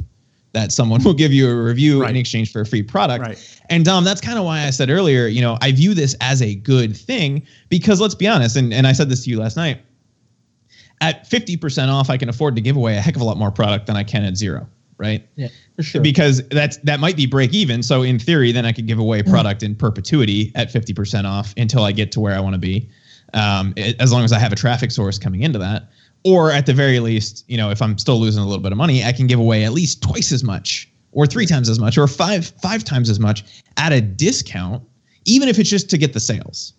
that 0.53 0.71
someone 0.71 1.03
will 1.05 1.13
give 1.13 1.33
you 1.33 1.49
a 1.49 1.55
review 1.55 2.01
right. 2.01 2.11
in 2.11 2.15
exchange 2.15 2.51
for 2.51 2.61
a 2.61 2.65
free 2.65 2.83
product. 2.83 3.21
Right. 3.21 3.61
And 3.69 3.83
Dom, 3.83 4.03
that's 4.03 4.21
kind 4.21 4.39
of 4.39 4.45
why 4.45 4.63
I 4.63 4.69
said 4.69 4.89
earlier, 4.89 5.27
you 5.27 5.41
know, 5.41 5.57
I 5.61 5.71
view 5.71 5.93
this 5.93 6.15
as 6.21 6.41
a 6.41 6.55
good 6.55 6.95
thing 6.95 7.45
because 7.69 7.99
let's 7.99 8.15
be 8.15 8.27
honest 8.27 8.55
and 8.55 8.73
and 8.73 8.87
I 8.87 8.93
said 8.93 9.09
this 9.09 9.23
to 9.25 9.29
you 9.29 9.39
last 9.39 9.57
night. 9.57 9.81
At 10.99 11.29
50% 11.29 11.89
off 11.89 12.09
I 12.09 12.17
can 12.17 12.29
afford 12.29 12.55
to 12.55 12.61
give 12.61 12.75
away 12.75 12.97
a 12.97 13.01
heck 13.01 13.15
of 13.15 13.21
a 13.21 13.25
lot 13.25 13.37
more 13.37 13.51
product 13.51 13.85
than 13.85 13.95
I 13.95 14.03
can 14.03 14.23
at 14.23 14.35
zero 14.35 14.67
right? 14.97 15.27
Yeah, 15.35 15.47
for 15.75 15.83
sure. 15.83 16.01
Because 16.01 16.47
that's 16.49 16.77
that 16.77 16.99
might 16.99 17.15
be 17.15 17.25
break 17.25 17.53
even. 17.53 17.83
So 17.83 18.03
in 18.03 18.19
theory, 18.19 18.51
then 18.51 18.65
I 18.65 18.71
could 18.71 18.87
give 18.87 18.99
away 18.99 19.23
product 19.23 19.63
in 19.63 19.75
perpetuity 19.75 20.51
at 20.55 20.71
fifty 20.71 20.93
percent 20.93 21.27
off 21.27 21.53
until 21.57 21.83
I 21.83 21.91
get 21.91 22.11
to 22.13 22.19
where 22.19 22.35
I 22.35 22.39
want 22.39 22.53
to 22.53 22.59
be, 22.59 22.89
um, 23.33 23.73
it, 23.75 23.99
as 23.99 24.11
long 24.11 24.23
as 24.23 24.31
I 24.31 24.39
have 24.39 24.51
a 24.51 24.55
traffic 24.55 24.91
source 24.91 25.17
coming 25.17 25.41
into 25.41 25.59
that. 25.59 25.89
Or 26.25 26.51
at 26.51 26.65
the 26.65 26.73
very 26.73 26.99
least, 26.99 27.45
you 27.47 27.57
know, 27.57 27.69
if 27.69 27.81
I'm 27.81 27.97
still 27.97 28.19
losing 28.19 28.41
a 28.41 28.45
little 28.45 28.61
bit 28.61 28.71
of 28.71 28.77
money, 28.77 29.03
I 29.03 29.13
can 29.13 29.27
give 29.27 29.39
away 29.39 29.63
at 29.63 29.71
least 29.71 30.01
twice 30.01 30.31
as 30.31 30.43
much, 30.43 30.89
or 31.11 31.25
three 31.25 31.45
times 31.45 31.69
as 31.69 31.79
much, 31.79 31.97
or 31.97 32.07
five 32.07 32.51
five 32.61 32.83
times 32.83 33.09
as 33.09 33.19
much 33.19 33.45
at 33.77 33.93
a 33.93 34.01
discount, 34.01 34.83
even 35.25 35.47
if 35.47 35.59
it's 35.59 35.69
just 35.69 35.89
to 35.91 35.97
get 35.97 36.13
the 36.13 36.19
sales, 36.19 36.73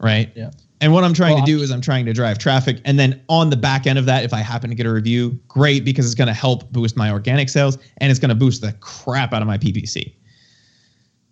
right? 0.00 0.32
Yeah. 0.34 0.50
And 0.84 0.92
what 0.92 1.02
I'm 1.02 1.14
trying 1.14 1.36
well, 1.36 1.46
to 1.46 1.50
do 1.50 1.62
is 1.62 1.70
I'm 1.70 1.80
trying 1.80 2.04
to 2.04 2.12
drive 2.12 2.38
traffic. 2.38 2.78
And 2.84 2.98
then 2.98 3.22
on 3.30 3.48
the 3.48 3.56
back 3.56 3.86
end 3.86 3.98
of 3.98 4.04
that, 4.04 4.22
if 4.22 4.34
I 4.34 4.40
happen 4.40 4.68
to 4.68 4.76
get 4.76 4.84
a 4.84 4.92
review, 4.92 5.40
great, 5.48 5.82
because 5.82 6.04
it's 6.04 6.14
going 6.14 6.28
to 6.28 6.34
help 6.34 6.70
boost 6.72 6.94
my 6.94 7.10
organic 7.10 7.48
sales 7.48 7.78
and 7.96 8.10
it's 8.10 8.20
going 8.20 8.28
to 8.28 8.34
boost 8.34 8.60
the 8.60 8.74
crap 8.74 9.32
out 9.32 9.40
of 9.40 9.48
my 9.48 9.56
PPC. 9.56 10.12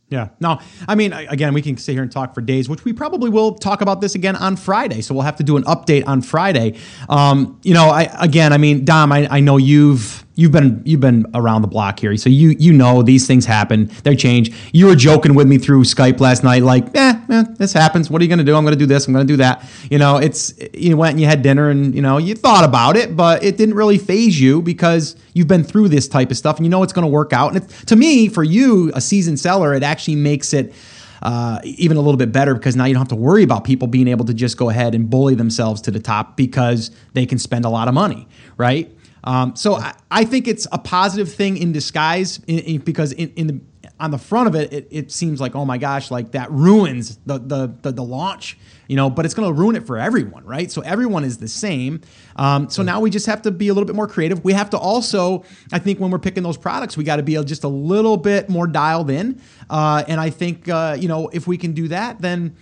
Yeah. 0.08 0.28
No, 0.40 0.58
I 0.88 0.94
mean, 0.94 1.12
again, 1.12 1.52
we 1.52 1.60
can 1.60 1.76
sit 1.76 1.92
here 1.92 2.02
and 2.02 2.10
talk 2.10 2.34
for 2.34 2.40
days, 2.40 2.66
which 2.66 2.84
we 2.84 2.94
probably 2.94 3.28
will 3.28 3.54
talk 3.54 3.82
about 3.82 4.00
this 4.00 4.14
again 4.14 4.36
on 4.36 4.56
Friday. 4.56 5.00
So 5.00 5.12
we'll 5.14 5.22
have 5.22 5.36
to 5.36 5.42
do 5.42 5.58
an 5.58 5.64
update 5.64 6.06
on 6.06 6.22
Friday. 6.22 6.78
Um, 7.08 7.58
you 7.62 7.72
know, 7.72 7.88
I 7.88 8.02
again, 8.20 8.52
I 8.52 8.58
mean, 8.58 8.84
Dom, 8.84 9.10
I, 9.10 9.26
I 9.30 9.40
know 9.40 9.56
you've 9.56 10.24
you've 10.34 10.52
been 10.52 10.82
you've 10.84 11.00
been 11.00 11.24
around 11.34 11.62
the 11.62 11.68
block 11.68 11.98
here, 11.98 12.14
so 12.18 12.28
you 12.28 12.50
you 12.58 12.74
know 12.74 13.02
these 13.02 13.26
things 13.26 13.46
happen. 13.46 13.90
They 14.04 14.14
change. 14.14 14.54
You 14.74 14.86
were 14.86 14.96
joking 14.96 15.34
with 15.34 15.48
me 15.48 15.56
through 15.56 15.84
Skype 15.84 16.20
last 16.20 16.44
night, 16.44 16.62
like, 16.62 16.94
eh, 16.94 17.18
eh 17.32 17.44
this 17.56 17.72
happens. 17.72 18.10
What 18.10 18.20
are 18.20 18.24
you 18.24 18.28
going 18.28 18.38
to 18.38 18.44
do? 18.44 18.54
I'm 18.54 18.64
going 18.64 18.74
to 18.74 18.78
do 18.78 18.86
this. 18.86 19.06
I'm 19.06 19.12
going 19.12 19.26
to 19.26 19.32
do 19.32 19.38
that. 19.38 19.64
You 19.90 19.98
know, 19.98 20.18
it's 20.18 20.54
you 20.72 20.96
went 20.96 21.12
and 21.12 21.20
you 21.20 21.26
had 21.26 21.42
dinner, 21.42 21.70
and 21.70 21.94
you 21.94 22.02
know 22.02 22.18
you 22.18 22.34
thought 22.34 22.64
about 22.64 22.96
it, 22.96 23.16
but 23.16 23.42
it 23.42 23.56
didn't 23.56 23.74
really 23.74 23.98
phase 23.98 24.40
you 24.40 24.62
because 24.62 25.16
you've 25.34 25.48
been 25.48 25.64
through 25.64 25.88
this 25.88 26.08
type 26.08 26.30
of 26.30 26.36
stuff, 26.36 26.56
and 26.56 26.66
you 26.66 26.70
know 26.70 26.82
it's 26.82 26.92
going 26.92 27.04
to 27.04 27.10
work 27.10 27.32
out. 27.32 27.54
And 27.54 27.68
to 27.86 27.96
me, 27.96 28.28
for 28.28 28.44
you, 28.44 28.92
a 28.94 29.00
seasoned 29.00 29.40
seller, 29.40 29.74
it 29.74 29.82
actually 29.82 30.16
makes 30.16 30.52
it. 30.52 30.74
Uh, 31.24 31.60
even 31.62 31.96
a 31.96 32.00
little 32.00 32.18
bit 32.18 32.32
better 32.32 32.52
because 32.52 32.74
now 32.74 32.84
you 32.84 32.94
don't 32.94 33.02
have 33.02 33.06
to 33.06 33.14
worry 33.14 33.44
about 33.44 33.62
people 33.62 33.86
being 33.86 34.08
able 34.08 34.24
to 34.24 34.34
just 34.34 34.56
go 34.56 34.70
ahead 34.70 34.92
and 34.92 35.08
bully 35.08 35.36
themselves 35.36 35.80
to 35.80 35.92
the 35.92 36.00
top 36.00 36.36
because 36.36 36.90
they 37.12 37.24
can 37.24 37.38
spend 37.38 37.64
a 37.64 37.68
lot 37.68 37.86
of 37.86 37.94
money, 37.94 38.26
right? 38.56 38.92
Um, 39.22 39.54
so 39.54 39.76
I, 39.76 39.94
I, 40.10 40.24
think 40.24 40.48
it's 40.48 40.66
a 40.72 40.78
positive 40.78 41.32
thing 41.32 41.56
in 41.56 41.70
disguise 41.70 42.40
in, 42.48 42.58
in, 42.58 42.78
because 42.80 43.12
in, 43.12 43.32
in, 43.36 43.46
the 43.46 43.60
on 44.02 44.10
the 44.10 44.18
front 44.18 44.48
of 44.48 44.56
it, 44.56 44.72
it, 44.72 44.88
it, 44.90 45.12
seems 45.12 45.40
like 45.40 45.54
oh 45.54 45.64
my 45.64 45.78
gosh, 45.78 46.10
like 46.10 46.32
that 46.32 46.50
ruins 46.50 47.18
the 47.24 47.38
the 47.38 47.72
the, 47.82 47.92
the 47.92 48.02
launch, 48.02 48.58
you 48.88 48.96
know. 48.96 49.08
But 49.08 49.24
it's 49.24 49.32
going 49.32 49.48
to 49.48 49.54
ruin 49.54 49.76
it 49.76 49.86
for 49.86 49.96
everyone, 49.96 50.44
right? 50.44 50.70
So 50.70 50.82
everyone 50.82 51.22
is 51.22 51.38
the 51.38 51.46
same. 51.46 52.00
Um, 52.34 52.68
so 52.68 52.82
now 52.82 53.00
we 53.00 53.10
just 53.10 53.26
have 53.26 53.42
to 53.42 53.52
be 53.52 53.68
a 53.68 53.74
little 53.74 53.86
bit 53.86 53.94
more 53.94 54.08
creative. 54.08 54.42
We 54.42 54.54
have 54.54 54.70
to 54.70 54.78
also, 54.78 55.44
I 55.72 55.78
think, 55.78 56.00
when 56.00 56.10
we're 56.10 56.18
picking 56.18 56.42
those 56.42 56.56
products, 56.56 56.96
we 56.96 57.04
got 57.04 57.16
to 57.16 57.22
be 57.22 57.42
just 57.44 57.62
a 57.62 57.68
little 57.68 58.16
bit 58.16 58.48
more 58.48 58.66
dialed 58.66 59.08
in. 59.08 59.40
Uh, 59.70 60.02
and 60.08 60.20
I 60.20 60.30
think 60.30 60.68
uh, 60.68 60.96
you 60.98 61.06
know 61.06 61.28
if 61.28 61.46
we 61.46 61.56
can 61.56 61.72
do 61.72 61.86
that, 61.88 62.20
then 62.20 62.56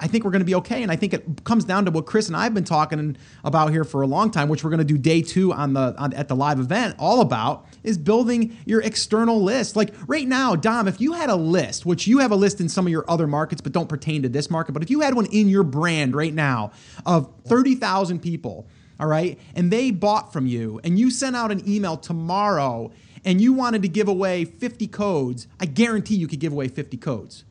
I 0.00 0.06
think 0.06 0.24
we're 0.24 0.30
going 0.30 0.40
to 0.40 0.46
be 0.46 0.54
okay. 0.56 0.82
And 0.82 0.90
I 0.90 0.96
think 0.96 1.14
it 1.14 1.44
comes 1.44 1.64
down 1.64 1.84
to 1.84 1.90
what 1.90 2.06
Chris 2.06 2.28
and 2.28 2.36
I 2.36 2.44
have 2.44 2.54
been 2.54 2.64
talking 2.64 3.16
about 3.42 3.70
here 3.70 3.84
for 3.84 4.02
a 4.02 4.06
long 4.06 4.30
time, 4.30 4.48
which 4.48 4.64
we're 4.64 4.70
going 4.70 4.78
to 4.78 4.84
do 4.84 4.98
day 4.98 5.22
two 5.22 5.52
on 5.52 5.74
the 5.74 5.94
on, 5.98 6.12
at 6.14 6.28
the 6.28 6.36
live 6.36 6.58
event, 6.60 6.96
all 6.98 7.20
about 7.20 7.66
is 7.82 7.98
building 7.98 8.56
your 8.64 8.80
external 8.82 9.42
list. 9.42 9.76
Like 9.76 9.94
right 10.06 10.26
now, 10.26 10.56
Dom, 10.56 10.88
if 10.88 11.00
you 11.00 11.12
had 11.12 11.30
a 11.30 11.36
list, 11.36 11.86
which 11.86 12.06
you 12.06 12.18
have 12.18 12.30
a 12.30 12.36
list 12.36 12.60
in 12.60 12.68
some 12.68 12.86
of 12.86 12.90
your 12.90 13.04
other 13.08 13.26
markets, 13.26 13.60
but 13.60 13.72
don't 13.72 13.88
pertain 13.88 14.22
to 14.22 14.28
this 14.28 14.50
market, 14.50 14.72
but 14.72 14.82
if 14.82 14.90
you 14.90 15.00
had 15.00 15.14
one 15.14 15.26
in 15.26 15.48
your 15.48 15.64
brand 15.64 16.14
right 16.14 16.34
now 16.34 16.72
of 17.06 17.30
thirty 17.46 17.74
thousand 17.74 18.20
people, 18.20 18.66
all 18.98 19.06
right, 19.06 19.38
and 19.54 19.70
they 19.70 19.90
bought 19.90 20.32
from 20.32 20.46
you, 20.46 20.80
and 20.84 20.98
you 20.98 21.10
sent 21.10 21.36
out 21.36 21.50
an 21.50 21.68
email 21.68 21.96
tomorrow 21.96 22.92
and 23.24 23.40
you 23.40 23.52
wanted 23.52 23.82
to 23.82 23.88
give 23.88 24.08
away 24.08 24.44
50 24.44 24.86
codes, 24.88 25.48
I 25.58 25.66
guarantee 25.66 26.14
you 26.14 26.28
could 26.28 26.40
give 26.40 26.52
away 26.52 26.68
50 26.68 26.96
codes. 26.98 27.44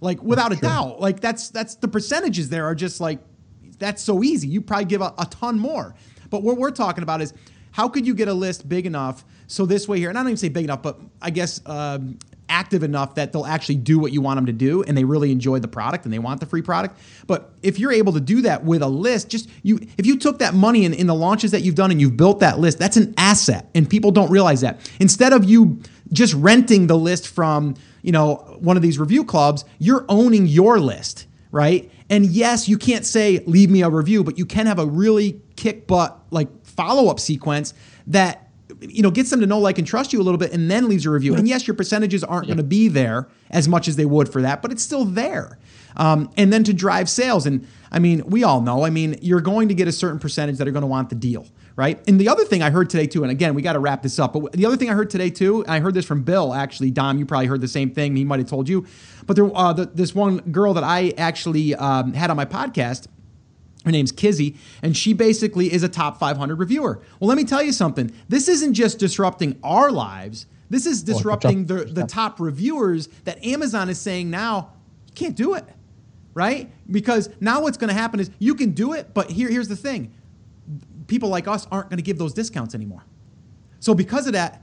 Like 0.00 0.22
without 0.22 0.52
a 0.52 0.56
doubt. 0.56 1.00
Like 1.00 1.20
that's 1.20 1.50
that's 1.50 1.74
the 1.76 1.88
percentages 1.88 2.48
there 2.48 2.64
are 2.66 2.74
just 2.74 3.00
like 3.00 3.20
that's 3.78 4.02
so 4.02 4.22
easy. 4.22 4.48
You 4.48 4.60
probably 4.60 4.86
give 4.86 5.00
a, 5.00 5.12
a 5.18 5.26
ton 5.26 5.58
more. 5.58 5.94
But 6.30 6.42
what 6.42 6.56
we're 6.56 6.70
talking 6.70 7.02
about 7.02 7.20
is 7.20 7.34
how 7.72 7.88
could 7.88 8.06
you 8.06 8.14
get 8.14 8.28
a 8.28 8.34
list 8.34 8.68
big 8.68 8.86
enough 8.86 9.24
so 9.46 9.66
this 9.66 9.88
way 9.88 9.98
here, 9.98 10.08
and 10.08 10.18
I 10.18 10.22
don't 10.22 10.30
even 10.30 10.36
say 10.36 10.48
big 10.48 10.64
enough, 10.64 10.82
but 10.82 11.00
I 11.20 11.30
guess 11.30 11.60
um, 11.66 12.18
active 12.48 12.82
enough 12.82 13.14
that 13.14 13.32
they'll 13.32 13.46
actually 13.46 13.76
do 13.76 13.98
what 13.98 14.12
you 14.12 14.20
want 14.20 14.36
them 14.36 14.46
to 14.46 14.52
do 14.52 14.82
and 14.82 14.96
they 14.96 15.04
really 15.04 15.32
enjoy 15.32 15.58
the 15.60 15.68
product 15.68 16.04
and 16.04 16.12
they 16.12 16.18
want 16.18 16.40
the 16.40 16.46
free 16.46 16.62
product. 16.62 16.98
But 17.26 17.52
if 17.62 17.78
you're 17.78 17.92
able 17.92 18.12
to 18.12 18.20
do 18.20 18.42
that 18.42 18.64
with 18.64 18.82
a 18.82 18.88
list, 18.88 19.28
just 19.28 19.48
you 19.62 19.78
if 19.96 20.06
you 20.06 20.18
took 20.18 20.40
that 20.40 20.54
money 20.54 20.84
in, 20.84 20.92
in 20.92 21.06
the 21.06 21.14
launches 21.14 21.52
that 21.52 21.62
you've 21.62 21.76
done 21.76 21.90
and 21.90 22.00
you've 22.00 22.16
built 22.16 22.40
that 22.40 22.58
list, 22.58 22.78
that's 22.78 22.96
an 22.96 23.14
asset. 23.16 23.70
And 23.74 23.88
people 23.88 24.10
don't 24.10 24.30
realize 24.30 24.60
that. 24.60 24.80
Instead 24.98 25.32
of 25.32 25.44
you 25.44 25.80
just 26.12 26.34
renting 26.34 26.88
the 26.88 26.98
list 26.98 27.28
from, 27.28 27.74
you 28.02 28.12
know, 28.12 28.56
one 28.60 28.76
of 28.76 28.82
these 28.82 28.98
review 28.98 29.24
clubs, 29.24 29.64
you're 29.78 30.04
owning 30.08 30.46
your 30.46 30.80
list, 30.80 31.26
right? 31.50 31.90
And 32.08 32.26
yes, 32.26 32.68
you 32.68 32.78
can't 32.78 33.06
say 33.06 33.42
leave 33.46 33.70
me 33.70 33.82
a 33.82 33.90
review, 33.90 34.24
but 34.24 34.38
you 34.38 34.46
can 34.46 34.66
have 34.66 34.78
a 34.78 34.86
really 34.86 35.40
kick 35.56 35.86
butt 35.86 36.18
like 36.30 36.48
follow 36.64 37.10
up 37.10 37.20
sequence 37.20 37.74
that 38.06 38.50
you 38.80 39.02
know, 39.02 39.10
gets 39.10 39.30
them 39.30 39.40
to 39.40 39.46
know, 39.46 39.58
like, 39.58 39.78
and 39.78 39.86
trust 39.86 40.12
you 40.12 40.20
a 40.20 40.24
little 40.24 40.38
bit, 40.38 40.52
and 40.52 40.70
then 40.70 40.88
leaves 40.88 41.04
a 41.06 41.10
review. 41.10 41.34
And 41.34 41.46
yes, 41.46 41.66
your 41.66 41.74
percentages 41.74 42.24
aren't 42.24 42.46
going 42.46 42.56
to 42.56 42.62
be 42.62 42.88
there 42.88 43.28
as 43.50 43.68
much 43.68 43.88
as 43.88 43.96
they 43.96 44.04
would 44.04 44.32
for 44.32 44.42
that, 44.42 44.62
but 44.62 44.72
it's 44.72 44.82
still 44.82 45.04
there. 45.04 45.58
Um, 45.96 46.30
and 46.36 46.52
then 46.52 46.64
to 46.64 46.72
drive 46.72 47.08
sales, 47.10 47.46
and 47.46 47.66
I 47.90 47.98
mean, 47.98 48.24
we 48.26 48.44
all 48.44 48.60
know. 48.60 48.84
I 48.84 48.90
mean, 48.90 49.18
you're 49.20 49.40
going 49.40 49.68
to 49.68 49.74
get 49.74 49.88
a 49.88 49.92
certain 49.92 50.18
percentage 50.18 50.58
that 50.58 50.68
are 50.68 50.70
going 50.70 50.82
to 50.82 50.86
want 50.86 51.10
the 51.10 51.14
deal, 51.14 51.46
right? 51.80 51.98
And 52.06 52.20
the 52.20 52.28
other 52.28 52.44
thing 52.44 52.62
I 52.62 52.68
heard 52.68 52.90
today 52.90 53.06
too, 53.06 53.22
and 53.22 53.32
again, 53.32 53.54
we 53.54 53.62
got 53.62 53.72
to 53.72 53.78
wrap 53.78 54.02
this 54.02 54.18
up. 54.18 54.34
But 54.34 54.52
the 54.52 54.66
other 54.66 54.76
thing 54.76 54.90
I 54.90 54.92
heard 54.92 55.08
today 55.08 55.30
too, 55.30 55.64
I 55.66 55.80
heard 55.80 55.94
this 55.94 56.04
from 56.04 56.24
Bill 56.24 56.52
actually. 56.52 56.90
Dom, 56.90 57.16
you 57.16 57.24
probably 57.24 57.46
heard 57.46 57.62
the 57.62 57.68
same 57.68 57.90
thing. 57.90 58.16
He 58.16 58.24
might 58.24 58.38
have 58.38 58.50
told 58.50 58.68
you, 58.68 58.86
but 59.26 59.34
there, 59.34 59.50
uh, 59.56 59.72
the, 59.72 59.86
this 59.86 60.14
one 60.14 60.40
girl 60.52 60.74
that 60.74 60.84
I 60.84 61.14
actually 61.16 61.74
um, 61.74 62.12
had 62.12 62.28
on 62.28 62.36
my 62.36 62.44
podcast 62.44 63.06
her 63.86 63.90
name's 63.90 64.12
Kizzy, 64.12 64.56
and 64.82 64.94
she 64.94 65.14
basically 65.14 65.72
is 65.72 65.82
a 65.82 65.88
top 65.88 66.18
500 66.18 66.58
reviewer. 66.58 67.00
Well, 67.18 67.28
let 67.28 67.38
me 67.38 67.44
tell 67.44 67.62
you 67.62 67.72
something. 67.72 68.12
This 68.28 68.46
isn't 68.46 68.74
just 68.74 68.98
disrupting 68.98 69.58
our 69.62 69.90
lives. 69.90 70.44
This 70.68 70.84
is 70.84 71.02
disrupting 71.02 71.64
the, 71.64 71.86
the 71.86 72.04
top 72.04 72.40
reviewers 72.40 73.08
that 73.24 73.42
Amazon 73.42 73.88
is 73.88 73.98
saying 73.98 74.28
now, 74.28 74.74
you 75.06 75.14
can't 75.14 75.34
do 75.34 75.54
it, 75.54 75.64
right? 76.34 76.70
Because 76.90 77.30
now 77.40 77.62
what's 77.62 77.78
going 77.78 77.88
to 77.88 77.94
happen 77.94 78.20
is 78.20 78.30
you 78.38 78.54
can 78.54 78.72
do 78.72 78.92
it, 78.92 79.14
but 79.14 79.30
here, 79.30 79.48
here's 79.48 79.68
the 79.68 79.76
thing 79.76 80.12
people 81.10 81.28
like 81.28 81.46
us 81.46 81.66
aren't 81.70 81.90
going 81.90 81.98
to 81.98 82.02
give 82.02 82.16
those 82.16 82.32
discounts 82.32 82.74
anymore. 82.74 83.04
So, 83.80 83.94
because 83.94 84.26
of 84.26 84.32
that, 84.32 84.62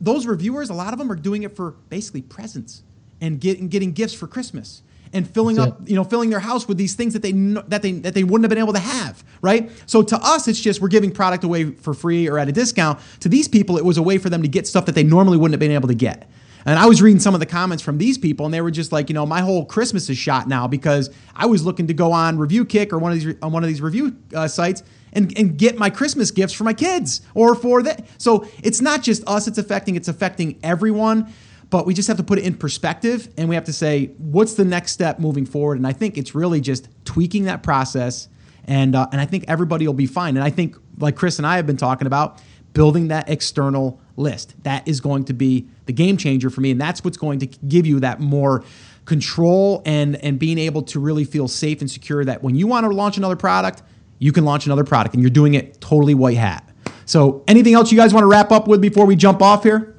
those 0.00 0.26
reviewers, 0.26 0.70
a 0.70 0.74
lot 0.74 0.92
of 0.92 0.98
them 0.98 1.10
are 1.10 1.16
doing 1.16 1.42
it 1.42 1.56
for 1.56 1.72
basically 1.88 2.22
presents 2.22 2.82
and 3.20 3.40
getting, 3.40 3.68
getting 3.68 3.92
gifts 3.92 4.14
for 4.14 4.26
Christmas 4.26 4.82
and 5.12 5.28
filling 5.28 5.56
That's 5.56 5.72
up, 5.72 5.82
it. 5.82 5.90
you 5.90 5.96
know, 5.96 6.04
filling 6.04 6.30
their 6.30 6.40
house 6.40 6.68
with 6.68 6.78
these 6.78 6.94
things 6.94 7.14
that 7.14 7.22
they 7.22 7.32
that 7.32 7.82
they 7.82 7.92
that 7.92 8.14
they 8.14 8.22
wouldn't 8.22 8.44
have 8.44 8.50
been 8.50 8.58
able 8.58 8.72
to 8.74 8.78
have, 8.78 9.24
right? 9.42 9.70
So 9.86 10.02
to 10.02 10.16
us, 10.16 10.46
it's 10.46 10.60
just 10.60 10.80
we're 10.80 10.88
giving 10.88 11.10
product 11.10 11.42
away 11.42 11.72
for 11.72 11.94
free 11.94 12.28
or 12.28 12.38
at 12.38 12.48
a 12.48 12.52
discount. 12.52 13.00
To 13.20 13.28
these 13.28 13.48
people, 13.48 13.76
it 13.76 13.84
was 13.84 13.98
a 13.98 14.02
way 14.02 14.18
for 14.18 14.30
them 14.30 14.42
to 14.42 14.48
get 14.48 14.66
stuff 14.66 14.86
that 14.86 14.94
they 14.94 15.02
normally 15.02 15.36
wouldn't 15.36 15.54
have 15.54 15.60
been 15.60 15.72
able 15.72 15.88
to 15.88 15.94
get. 15.94 16.30
And 16.66 16.78
I 16.78 16.86
was 16.86 17.00
reading 17.00 17.20
some 17.20 17.32
of 17.34 17.40
the 17.40 17.46
comments 17.46 17.82
from 17.82 17.96
these 17.98 18.18
people, 18.18 18.44
and 18.44 18.54
they 18.54 18.60
were 18.60 18.70
just 18.70 18.92
like, 18.92 19.08
you 19.08 19.14
know, 19.14 19.24
my 19.24 19.40
whole 19.40 19.64
Christmas 19.64 20.10
is 20.10 20.18
shot 20.18 20.46
now 20.46 20.66
because 20.68 21.10
I 21.34 21.46
was 21.46 21.64
looking 21.64 21.86
to 21.86 21.94
go 21.94 22.12
on 22.12 22.38
Review 22.38 22.66
Kick 22.66 22.92
or 22.92 22.98
one 22.98 23.12
of 23.12 23.20
these 23.20 23.34
on 23.42 23.52
one 23.52 23.64
of 23.64 23.68
these 23.68 23.80
review 23.80 24.16
uh, 24.34 24.46
sites 24.46 24.82
and, 25.12 25.36
and 25.38 25.56
get 25.56 25.76
my 25.76 25.90
Christmas 25.90 26.30
gifts 26.30 26.52
for 26.52 26.64
my 26.64 26.74
kids 26.74 27.20
or 27.34 27.54
for 27.54 27.82
that. 27.82 28.06
So 28.18 28.46
it's 28.62 28.80
not 28.80 29.02
just 29.02 29.26
us; 29.26 29.46
it's 29.48 29.58
affecting 29.58 29.96
it's 29.96 30.08
affecting 30.08 30.58
everyone 30.62 31.32
but 31.70 31.86
we 31.86 31.94
just 31.94 32.08
have 32.08 32.16
to 32.16 32.24
put 32.24 32.36
it 32.36 32.44
in 32.44 32.54
perspective 32.54 33.28
and 33.36 33.48
we 33.48 33.54
have 33.54 33.62
to 33.64 33.72
say 33.72 34.06
what's 34.18 34.54
the 34.54 34.64
next 34.64 34.90
step 34.90 35.20
moving 35.20 35.46
forward? 35.46 35.78
And 35.78 35.86
i 35.86 35.92
think 35.92 36.18
it's 36.18 36.34
really 36.34 36.60
just 36.60 36.88
tweaking 37.04 37.44
that 37.44 37.62
process 37.62 38.28
and 38.64 38.94
uh, 38.94 39.06
and 39.12 39.20
i 39.20 39.24
think 39.24 39.44
everybody 39.46 39.86
will 39.86 39.94
be 39.94 40.06
fine. 40.06 40.36
And 40.36 40.44
i 40.44 40.50
think 40.50 40.76
like 40.98 41.16
chris 41.16 41.38
and 41.38 41.46
i 41.46 41.56
have 41.56 41.66
been 41.66 41.76
talking 41.76 42.08
about 42.08 42.40
building 42.72 43.08
that 43.08 43.28
external 43.28 44.00
list. 44.16 44.54
That 44.62 44.86
is 44.86 45.00
going 45.00 45.24
to 45.24 45.32
be 45.32 45.68
the 45.86 45.92
game 45.92 46.16
changer 46.16 46.50
for 46.50 46.60
me. 46.60 46.70
And 46.70 46.80
that's 46.80 47.02
what's 47.02 47.16
going 47.16 47.40
to 47.40 47.46
give 47.46 47.86
you 47.86 48.00
that 48.00 48.20
more 48.20 48.64
control 49.06 49.82
and 49.84 50.16
and 50.16 50.38
being 50.38 50.58
able 50.58 50.82
to 50.82 51.00
really 51.00 51.24
feel 51.24 51.48
safe 51.48 51.80
and 51.80 51.90
secure 51.90 52.24
that 52.24 52.42
when 52.42 52.54
you 52.54 52.66
want 52.66 52.84
to 52.84 52.90
launch 52.90 53.16
another 53.16 53.34
product 53.34 53.82
you 54.20 54.30
can 54.30 54.44
launch 54.44 54.66
another 54.66 54.84
product 54.84 55.14
and 55.14 55.22
you're 55.22 55.30
doing 55.30 55.54
it 55.54 55.80
totally 55.80 56.14
white 56.14 56.36
hat 56.36 56.68
so 57.04 57.42
anything 57.48 57.74
else 57.74 57.90
you 57.90 57.98
guys 57.98 58.14
want 58.14 58.22
to 58.22 58.28
wrap 58.28 58.52
up 58.52 58.68
with 58.68 58.80
before 58.80 59.04
we 59.04 59.16
jump 59.16 59.42
off 59.42 59.64
here 59.64 59.96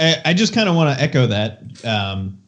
I, 0.00 0.16
I 0.24 0.34
just 0.34 0.52
kind 0.52 0.68
of 0.68 0.74
want 0.74 0.96
to 0.96 1.02
echo 1.02 1.26
that 1.26 1.62
um, 1.84 2.40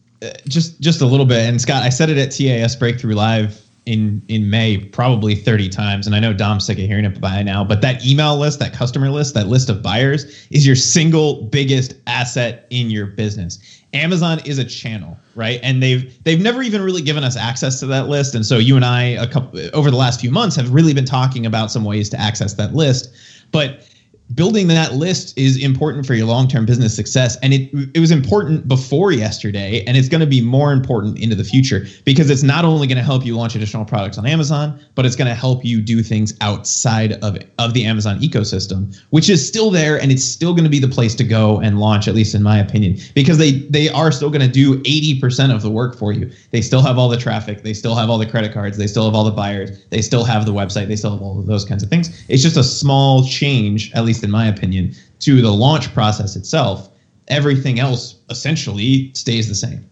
just 0.47 0.81
just 0.81 1.01
a 1.01 1.07
little 1.07 1.27
bit. 1.27 1.49
And 1.49 1.61
Scott, 1.61 1.83
I 1.83 1.89
said 1.89 2.11
it 2.11 2.19
at 2.19 2.31
TAS 2.31 2.77
Breakthrough 2.77 3.15
Live 3.15 3.61
in 3.85 4.23
in 4.29 4.49
May 4.49 4.79
probably 4.79 5.35
30 5.35 5.69
times, 5.69 6.07
and 6.07 6.15
I 6.15 6.21
know 6.21 6.33
Dom's 6.33 6.67
sick 6.67 6.79
of 6.79 6.85
hearing 6.85 7.05
it 7.05 7.21
by 7.21 7.43
now. 7.43 7.65
But 7.65 7.81
that 7.83 8.05
email 8.07 8.37
list, 8.39 8.59
that 8.61 8.73
customer 8.73 9.11
list, 9.11 9.35
that 9.35 9.49
list 9.49 9.69
of 9.69 9.83
buyers 9.83 10.47
is 10.51 10.67
your 10.67 10.77
single 10.77 11.43
biggest 11.43 11.95
asset 12.07 12.67
in 12.71 12.91
your 12.91 13.07
business. 13.07 13.82
Amazon 13.95 14.41
is 14.47 14.59
a 14.59 14.65
channel, 14.65 15.19
right? 15.35 15.61
And 15.63 15.83
they've 15.83 16.23
they've 16.25 16.41
never 16.41 16.63
even 16.63 16.83
really 16.83 17.03
given 17.03 17.25
us 17.25 17.37
access 17.37 17.79
to 17.81 17.87
that 17.87 18.09
list. 18.09 18.35
And 18.35 18.45
so 18.45 18.59
you 18.59 18.77
and 18.77 18.85
I, 18.85 19.03
a 19.03 19.27
couple 19.27 19.61
over 19.75 19.91
the 19.91 19.97
last 19.97 20.21
few 20.21 20.31
months, 20.31 20.57
have 20.57 20.71
really 20.71 20.95
been 20.95 21.05
talking 21.05 21.45
about 21.45 21.71
some 21.71 21.85
ways 21.85 22.09
to 22.11 22.21
access 22.21 22.55
that 22.55 22.75
list. 22.75 23.13
But 23.51 23.87
building 24.35 24.69
that 24.69 24.95
list 24.95 25.37
is 25.37 25.63
important 25.63 26.07
for 26.07 26.15
your 26.15 26.27
long-term 26.27 26.65
business 26.67 26.95
success. 26.95 27.37
And 27.43 27.53
it 27.53 27.71
it 27.95 28.01
was 28.01 28.11
important 28.11 28.69
before 28.69 29.13
yesterday 29.13 29.85
and 29.87 29.97
it's 29.97 30.09
going 30.09 30.21
to 30.21 30.27
be 30.27 30.41
more 30.41 30.73
important 30.73 31.19
into 31.19 31.35
the 31.35 31.45
future 31.45 31.87
because 32.05 32.31
it's 32.31 32.43
not 32.43 32.65
only 32.65 32.87
going 32.87 32.99
to 32.99 33.05
help 33.05 33.25
you 33.25 33.37
launch 33.37 33.55
additional 33.55 33.85
products 33.85 34.19
on 34.19 34.27
Amazon 34.27 34.79
but 34.95 35.05
it's 35.05 35.17
going 35.17 35.29
to 35.29 35.35
help 35.35 35.65
you 35.65 35.81
do 35.81 36.03
things 36.03 36.35
outside 36.41 37.13
of 37.25 37.39
of 37.59 37.75
the 37.75 37.85
Amazon 37.85 38.19
ecosystem 38.21 38.97
which 39.11 39.29
is 39.29 39.47
still 39.47 39.71
there 39.71 40.01
and 40.01 40.11
it's 40.11 40.25
still 40.25 40.53
going 40.53 40.65
to 40.65 40.71
be 40.71 40.79
the 40.79 40.89
place 40.89 41.15
to 41.15 41.25
go 41.25 41.61
and 41.61 41.79
launch 41.79 42.09
at 42.09 42.15
least 42.15 42.35
in 42.35 42.43
my 42.43 42.59
opinion 42.59 42.97
because 43.15 43.39
they 43.39 43.53
they 43.71 43.89
are 43.91 44.13
still 44.13 44.31
going 44.31 44.41
to 44.43 44.53
do 44.53 44.83
80% 44.83 45.55
of 45.55 45.63
the 45.63 45.71
work 45.71 45.97
for 45.97 46.13
you. 46.13 46.31
They 46.51 46.61
still 46.61 46.83
have 46.83 46.99
all 46.99 47.09
the 47.09 47.17
traffic. 47.17 47.63
They 47.63 47.75
still 47.75 47.95
have 47.95 48.11
all 48.11 48.19
the 48.19 48.27
credit 48.27 48.53
cards. 48.53 48.77
They 48.77 48.87
still 48.87 49.05
have 49.05 49.15
all 49.15 49.25
the 49.25 49.31
buyers. 49.31 49.85
They 49.91 50.03
still 50.03 50.25
have 50.25 50.47
the 50.47 50.53
website. 50.53 50.89
They 50.89 50.97
still 50.97 51.13
have 51.13 51.23
all 51.23 51.39
of 51.39 51.47
those 51.47 51.65
kinds 51.65 51.83
of 51.83 51.89
things. 51.89 52.25
It's 52.29 52.43
just 52.43 52.57
a 52.57 52.65
small 52.65 53.25
change 53.25 53.93
at 53.95 54.05
least 54.05 54.12
in 54.21 54.31
my 54.31 54.47
opinion, 54.47 54.95
to 55.21 55.41
the 55.41 55.53
launch 55.53 55.93
process 55.95 56.37
itself, 56.37 56.91
everything 57.29 57.79
else 57.79 58.17
essentially 58.29 59.13
stays 59.15 59.49
the 59.49 59.55
same. 59.55 59.89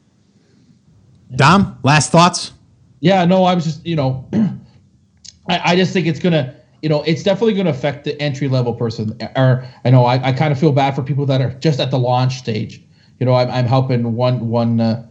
Dom, 1.37 1.79
last 1.83 2.11
thoughts? 2.11 2.53
Yeah, 3.01 3.25
no, 3.25 3.45
I 3.45 3.55
was 3.55 3.65
just, 3.65 3.87
you 3.87 3.97
know, 3.97 4.29
I, 5.49 5.73
I 5.73 5.77
just 5.77 5.93
think 5.93 6.07
it's 6.07 6.21
gonna, 6.21 6.55
you 6.83 6.89
know, 6.89 7.03
it's 7.03 7.23
definitely 7.23 7.55
gonna 7.55 7.71
affect 7.71 8.05
the 8.05 8.21
entry 8.21 8.49
level 8.49 8.75
person. 8.75 9.17
Or 9.37 9.67
I 9.85 9.91
know 9.91 10.05
I, 10.05 10.29
I 10.29 10.33
kind 10.33 10.53
of 10.53 10.59
feel 10.59 10.73
bad 10.73 10.95
for 10.95 11.03
people 11.03 11.27
that 11.27 11.41
are 11.41 11.53
just 11.55 11.81
at 11.81 11.91
the 11.91 11.99
launch 11.99 12.39
stage. 12.39 12.83
You 13.19 13.27
know, 13.27 13.35
I'm, 13.35 13.51
I'm 13.51 13.67
helping 13.67 14.15
one 14.15 14.49
one 14.49 14.81
uh, 14.81 15.07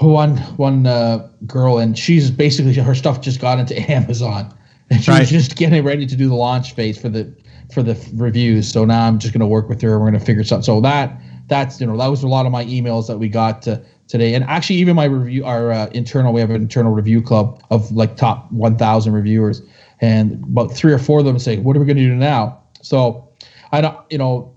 one 0.00 0.36
one 0.56 0.86
uh, 0.86 1.28
girl, 1.46 1.78
and 1.78 1.98
she's 1.98 2.30
basically 2.30 2.74
her 2.74 2.94
stuff 2.94 3.20
just 3.20 3.40
got 3.40 3.58
into 3.58 3.78
Amazon, 3.90 4.52
and 4.90 5.00
she's 5.00 5.08
right. 5.08 5.26
just 5.26 5.56
getting 5.56 5.84
ready 5.84 6.06
to 6.06 6.16
do 6.16 6.28
the 6.28 6.34
launch 6.34 6.74
phase 6.74 7.00
for 7.00 7.08
the 7.08 7.32
for 7.72 7.82
the 7.82 7.98
reviews. 8.14 8.70
So 8.70 8.84
now 8.84 9.06
I'm 9.06 9.18
just 9.18 9.32
going 9.32 9.40
to 9.40 9.46
work 9.46 9.68
with 9.68 9.80
her. 9.82 9.98
We're 9.98 10.10
going 10.10 10.18
to 10.18 10.24
figure 10.24 10.44
something. 10.44 10.64
So 10.64 10.80
that 10.80 11.20
that's 11.48 11.80
you 11.80 11.86
know 11.86 11.96
that 11.96 12.06
was 12.06 12.22
a 12.22 12.28
lot 12.28 12.46
of 12.46 12.52
my 12.52 12.64
emails 12.64 13.06
that 13.08 13.18
we 13.18 13.28
got 13.28 13.62
to, 13.62 13.82
today, 14.08 14.34
and 14.34 14.44
actually 14.44 14.76
even 14.76 14.96
my 14.96 15.04
review, 15.04 15.44
our 15.44 15.72
uh, 15.72 15.86
internal 15.88 16.32
we 16.32 16.40
have 16.40 16.50
an 16.50 16.56
internal 16.56 16.92
review 16.92 17.20
club 17.22 17.62
of 17.70 17.90
like 17.92 18.16
top 18.16 18.50
1,000 18.52 19.12
reviewers, 19.12 19.62
and 20.00 20.42
about 20.44 20.72
three 20.72 20.92
or 20.92 20.98
four 20.98 21.20
of 21.20 21.24
them 21.24 21.38
say, 21.38 21.58
"What 21.58 21.76
are 21.76 21.80
we 21.80 21.86
going 21.86 21.98
to 21.98 22.02
do 22.04 22.14
now?" 22.14 22.60
So 22.82 23.28
I 23.72 23.80
don't, 23.80 23.96
you 24.10 24.18
know, 24.18 24.54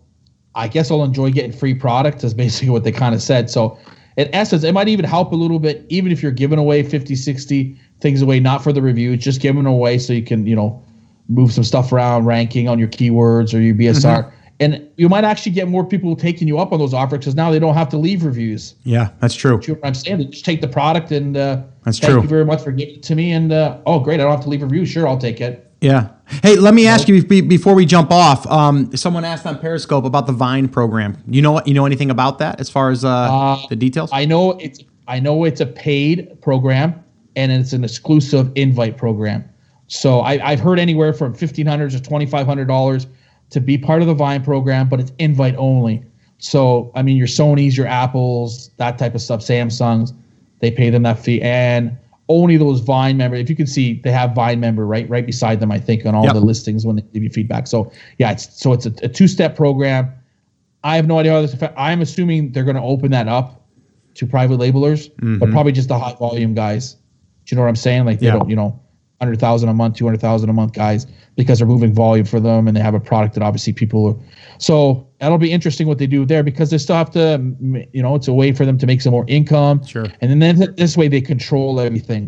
I 0.56 0.68
guess 0.68 0.92
I'll 0.92 1.04
enjoy 1.04 1.32
getting 1.32 1.52
free 1.52 1.74
product. 1.74 2.24
Is 2.24 2.34
basically 2.34 2.70
what 2.70 2.84
they 2.84 2.92
kind 2.92 3.14
of 3.16 3.22
said. 3.22 3.50
So 3.50 3.78
in 4.18 4.30
essence, 4.34 4.64
it 4.64 4.74
might 4.74 4.88
even 4.88 5.06
help 5.06 5.32
a 5.32 5.36
little 5.36 5.60
bit, 5.60 5.86
even 5.90 6.12
if 6.12 6.22
you're 6.22 6.32
giving 6.32 6.60
away 6.60 6.84
50, 6.84 7.16
60 7.16 7.80
things 8.00 8.22
away, 8.22 8.40
not 8.40 8.64
for 8.64 8.72
the 8.72 8.82
review, 8.82 9.18
just 9.18 9.42
giving 9.42 9.66
away 9.66 9.98
so 9.98 10.14
you 10.14 10.24
can, 10.24 10.46
you 10.46 10.56
know, 10.56 10.84
move 11.30 11.52
some 11.52 11.64
stuff 11.64 11.92
around, 11.92 12.26
ranking 12.26 12.68
on 12.68 12.80
your 12.80 12.88
keywords 12.88 13.54
or 13.54 13.60
your 13.60 13.76
BSR. 13.76 14.26
Mm-hmm. 14.26 14.38
And 14.60 14.90
you 14.98 15.10
might 15.10 15.24
actually 15.24 15.52
get 15.52 15.68
more 15.68 15.86
people 15.86 16.16
taking 16.16 16.48
you 16.48 16.60
up 16.60 16.72
on 16.72 16.80
those 16.80 16.94
offers 16.94 17.20
because 17.20 17.36
now 17.36 17.52
they 17.52 17.60
don't 17.60 17.74
have 17.74 17.90
to 17.90 17.98
leave 17.98 18.24
reviews. 18.24 18.76
Yeah, 18.84 19.10
that's 19.20 19.36
true. 19.36 19.60
Know 19.68 19.78
I'm 19.84 19.94
saying? 19.94 20.20
They 20.20 20.26
just 20.26 20.46
take 20.46 20.62
the 20.62 20.68
product 20.68 21.12
and 21.12 21.36
uh, 21.36 21.64
that's 21.84 22.00
thank 22.00 22.14
true. 22.14 22.22
you 22.22 22.28
very 22.28 22.46
much 22.46 22.62
for 22.62 22.72
giving 22.72 22.96
it 22.96 23.04
to 23.04 23.16
me. 23.16 23.32
And 23.32 23.52
uh, 23.52 23.80
oh, 23.86 24.00
great, 24.00 24.20
I 24.20 24.24
don't 24.24 24.32
have 24.32 24.44
to 24.44 24.50
leave 24.50 24.62
reviews. 24.62 24.90
Sure, 24.90 25.08
I'll 25.08 25.18
take 25.18 25.42
it. 25.42 25.72
Yeah. 25.82 26.12
Hey, 26.42 26.56
let 26.56 26.74
me 26.74 26.88
ask 26.88 27.10
you 27.10 27.22
before 27.26 27.74
we 27.76 27.86
jump 27.86 28.10
off. 28.10 28.48
Um, 28.48 28.96
someone 28.96 29.26
asked 29.26 29.46
on 29.46 29.60
Periscope 29.60 30.06
about 30.06 30.28
the 30.28 30.32
Vine 30.32 30.70
program. 30.70 31.22
You 31.28 31.42
know 31.42 31.52
what? 31.52 31.68
You 31.68 31.74
know 31.74 31.86
anything 31.86 32.10
about 32.10 32.40
that 32.40 32.62
as 32.62 32.70
far 32.70 32.90
as 32.90 33.04
uh, 33.04 33.10
uh, 33.10 33.68
the 33.68 33.76
details? 33.76 34.10
I 34.14 34.24
know 34.24 34.52
it's 34.52 34.80
I 35.10 35.20
know 35.20 35.44
it's 35.44 35.60
a 35.60 35.66
paid 35.66 36.42
program 36.42 37.04
and 37.36 37.52
it's 37.52 37.74
an 37.74 37.84
exclusive 37.84 38.52
invite 38.56 38.98
program. 38.98 39.50
So 39.88 40.22
I, 40.22 40.38
have 40.38 40.60
heard 40.60 40.80
anywhere 40.80 41.14
from 41.14 41.34
fifteen 41.34 41.66
hundred 41.68 41.92
to 41.92 42.02
twenty 42.02 42.26
five 42.26 42.46
hundred 42.46 42.68
dollars 42.68 43.08
to 43.52 43.60
be 43.60 43.78
part 43.78 44.02
of 44.02 44.08
the 44.08 44.14
Vine 44.14 44.44
program, 44.44 44.90
but 44.90 45.00
it's 45.00 45.12
invite 45.20 45.56
only. 45.58 46.04
So 46.40 46.92
I 46.96 47.04
mean, 47.04 47.18
your 47.18 47.28
Sony's, 47.28 47.78
your 47.78 47.88
Apples, 47.88 48.72
that 48.78 48.98
type 48.98 49.16
of 49.16 49.22
stuff, 49.22 49.42
Samsungs, 49.42 50.14
they 50.60 50.72
pay 50.72 50.90
them 50.90 51.04
that 51.04 51.20
fee, 51.20 51.42
and 51.42 51.96
only 52.30 52.58
those 52.58 52.80
Vine 52.80 53.18
members. 53.18 53.42
If 53.42 53.50
you 53.50 53.56
can 53.56 53.68
see, 53.68 54.02
they 54.04 54.12
have 54.12 54.34
Vine 54.34 54.60
member 54.60 54.86
right 54.86 55.08
right 55.10 55.26
beside 55.26 55.60
them. 55.60 55.72
I 55.72 55.80
think 55.80 56.06
on 56.06 56.16
all 56.16 56.24
Yep. 56.24 56.34
the 56.34 56.42
listings 56.42 56.86
when 56.86 56.96
they 56.96 57.02
give 57.14 57.24
you 57.24 57.30
feedback. 57.30 57.68
So 57.68 57.92
yeah, 58.18 58.32
it's 58.32 58.60
so 58.60 58.74
it's 58.74 58.86
a, 58.86 58.94
a 59.04 59.10
two 59.10 59.28
step 59.28 59.56
program. 59.56 60.12
I 60.84 60.96
have 60.96 61.08
no 61.08 61.20
idea 61.20 61.34
how 61.34 61.42
this. 61.42 61.56
I'm 61.78 62.02
assuming 62.02 62.52
they're 62.52 62.64
going 62.66 62.76
to 62.76 62.82
open 62.82 63.12
that 63.12 63.28
up 63.28 63.62
to 64.16 64.28
private 64.28 64.60
labelers, 64.60 65.10
but 65.18 65.26
mm-hmm. 65.26 65.52
probably 65.52 65.72
just 65.72 65.88
the 65.88 65.98
high 65.98 66.14
volume 66.16 66.54
guys. 66.54 66.94
Do 66.94 67.00
you 67.48 67.56
know 67.56 67.64
what 67.64 67.70
I'm 67.70 67.76
saying? 67.76 68.06
Like 68.06 68.20
they 68.20 68.28
Yeah. 68.28 68.34
don't, 68.34 68.50
you 68.50 68.56
know, 68.56 68.80
hundred 69.20 69.40
thousand 69.40 69.70
a 69.70 69.74
month, 69.74 69.96
two 69.96 70.06
hundred 70.06 70.22
thousand 70.22 70.50
a 70.50 70.54
month 70.54 70.74
guys 70.74 71.08
because 71.36 71.60
they're 71.60 71.68
moving 71.68 71.94
volume 71.94 72.26
for 72.26 72.40
them 72.40 72.68
and 72.68 72.76
they 72.78 72.82
have 72.82 72.94
a 72.94 73.00
product 73.00 73.34
that 73.36 73.44
obviously 73.44 73.74
people. 73.74 74.08
Are, 74.08 74.16
so 74.58 75.08
that'll 75.20 75.38
be 75.38 75.52
interesting 75.52 75.88
what 75.88 75.98
they 75.98 76.08
do 76.08 76.26
there 76.26 76.44
because 76.44 76.70
they 76.70 76.78
still 76.78 76.96
have 76.96 77.12
to, 77.12 77.56
you 77.92 78.02
know, 78.02 78.16
it's 78.16 78.28
a 78.28 78.34
way 78.34 78.52
for 78.52 78.66
them 78.66 78.78
to 78.78 78.86
make 78.86 79.02
some 79.02 79.12
more 79.12 79.26
income. 79.28 79.86
Sure. 79.86 80.06
And 80.22 80.42
then 80.42 80.58
th- 80.58 80.76
this 80.76 80.98
way 80.98 81.08
they 81.08 81.22
control 81.22 81.80
everything. 81.80 82.28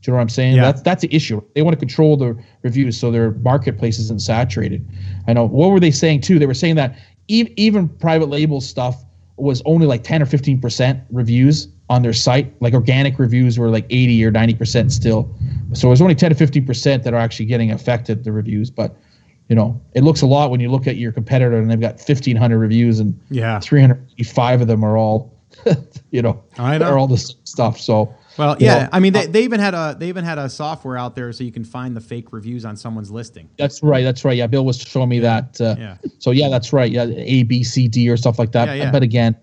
Do 0.00 0.10
you 0.10 0.12
know 0.12 0.16
what 0.16 0.22
I'm 0.22 0.28
saying? 0.28 0.56
Yeah. 0.56 0.62
That's 0.62 0.82
that's 0.82 1.02
the 1.02 1.14
issue. 1.14 1.42
They 1.54 1.62
want 1.62 1.74
to 1.74 1.78
control 1.78 2.16
the 2.16 2.36
reviews 2.62 2.98
so 2.98 3.10
their 3.10 3.32
marketplace 3.32 3.98
isn't 3.98 4.22
saturated. 4.22 4.88
I 5.26 5.32
know. 5.32 5.46
What 5.46 5.70
were 5.70 5.80
they 5.80 5.90
saying 5.90 6.20
too? 6.22 6.38
They 6.38 6.46
were 6.46 6.54
saying 6.54 6.76
that 6.76 6.98
e- 7.28 7.52
even 7.56 7.88
private 7.88 8.28
label 8.28 8.60
stuff 8.60 9.04
was 9.36 9.62
only 9.66 9.86
like 9.86 10.02
10 10.02 10.22
or 10.22 10.26
15 10.26 10.60
percent 10.60 11.00
reviews 11.10 11.68
on 11.88 12.02
their 12.02 12.12
site. 12.12 12.52
Like 12.60 12.74
organic 12.74 13.18
reviews 13.18 13.58
were 13.58 13.68
like 13.70 13.86
80 13.90 14.24
or 14.24 14.30
90 14.30 14.54
percent 14.54 14.92
still. 14.92 15.32
So 15.72 15.88
it 15.88 15.90
was 15.90 16.02
only 16.02 16.14
10 16.14 16.30
to 16.30 16.36
15 16.36 16.66
percent 16.66 17.02
that 17.04 17.14
are 17.14 17.18
actually 17.18 17.46
getting 17.46 17.70
affected 17.70 18.24
the 18.24 18.32
reviews. 18.32 18.70
But 18.70 18.96
you 19.48 19.54
know, 19.54 19.80
it 19.94 20.02
looks 20.02 20.22
a 20.22 20.26
lot 20.26 20.50
when 20.50 20.58
you 20.58 20.68
look 20.70 20.88
at 20.88 20.96
your 20.96 21.12
competitor 21.12 21.56
and 21.56 21.70
they've 21.70 21.80
got 21.80 21.94
1,500 21.96 22.58
reviews 22.58 22.98
and 22.98 23.18
Yeah. 23.30 23.60
385 23.60 24.62
of 24.62 24.66
them 24.66 24.84
are 24.84 24.96
all, 24.96 25.32
you 26.10 26.20
know, 26.22 26.42
I 26.58 26.78
know. 26.78 26.86
are 26.86 26.98
all 26.98 27.06
this 27.06 27.36
stuff. 27.44 27.78
So 27.78 28.12
Well, 28.38 28.56
you 28.58 28.66
yeah. 28.66 28.82
know, 28.84 28.88
I 28.92 28.98
mean, 28.98 29.14
uh, 29.14 29.20
they, 29.20 29.26
they 29.28 29.42
even 29.44 29.60
had 29.60 29.72
a 29.74 29.94
they 29.96 30.08
even 30.08 30.24
had 30.24 30.38
a 30.38 30.48
software 30.48 30.96
out 30.98 31.14
there 31.14 31.32
so 31.32 31.44
you 31.44 31.52
can 31.52 31.64
find 31.64 31.96
the 31.96 32.00
fake 32.00 32.32
reviews 32.32 32.64
on 32.64 32.76
someone's 32.76 33.12
listing. 33.12 33.48
That's 33.56 33.84
right. 33.84 34.02
That's 34.02 34.24
right. 34.24 34.36
Yeah, 34.36 34.48
Bill 34.48 34.64
was 34.64 34.80
showing 34.80 35.08
me 35.10 35.20
that. 35.20 35.60
Uh, 35.60 35.76
Yeah. 35.78 35.96
So 36.18 36.32
yeah, 36.32 36.48
that's 36.48 36.72
right. 36.72 36.90
Yeah, 36.90 37.04
A, 37.04 37.44
B, 37.44 37.62
C, 37.62 37.86
D, 37.86 38.08
or 38.10 38.16
stuff 38.16 38.40
like 38.40 38.50
that. 38.50 38.66
Yeah, 38.66 38.74
yeah. 38.74 38.90
But 38.90 39.04
again, 39.04 39.36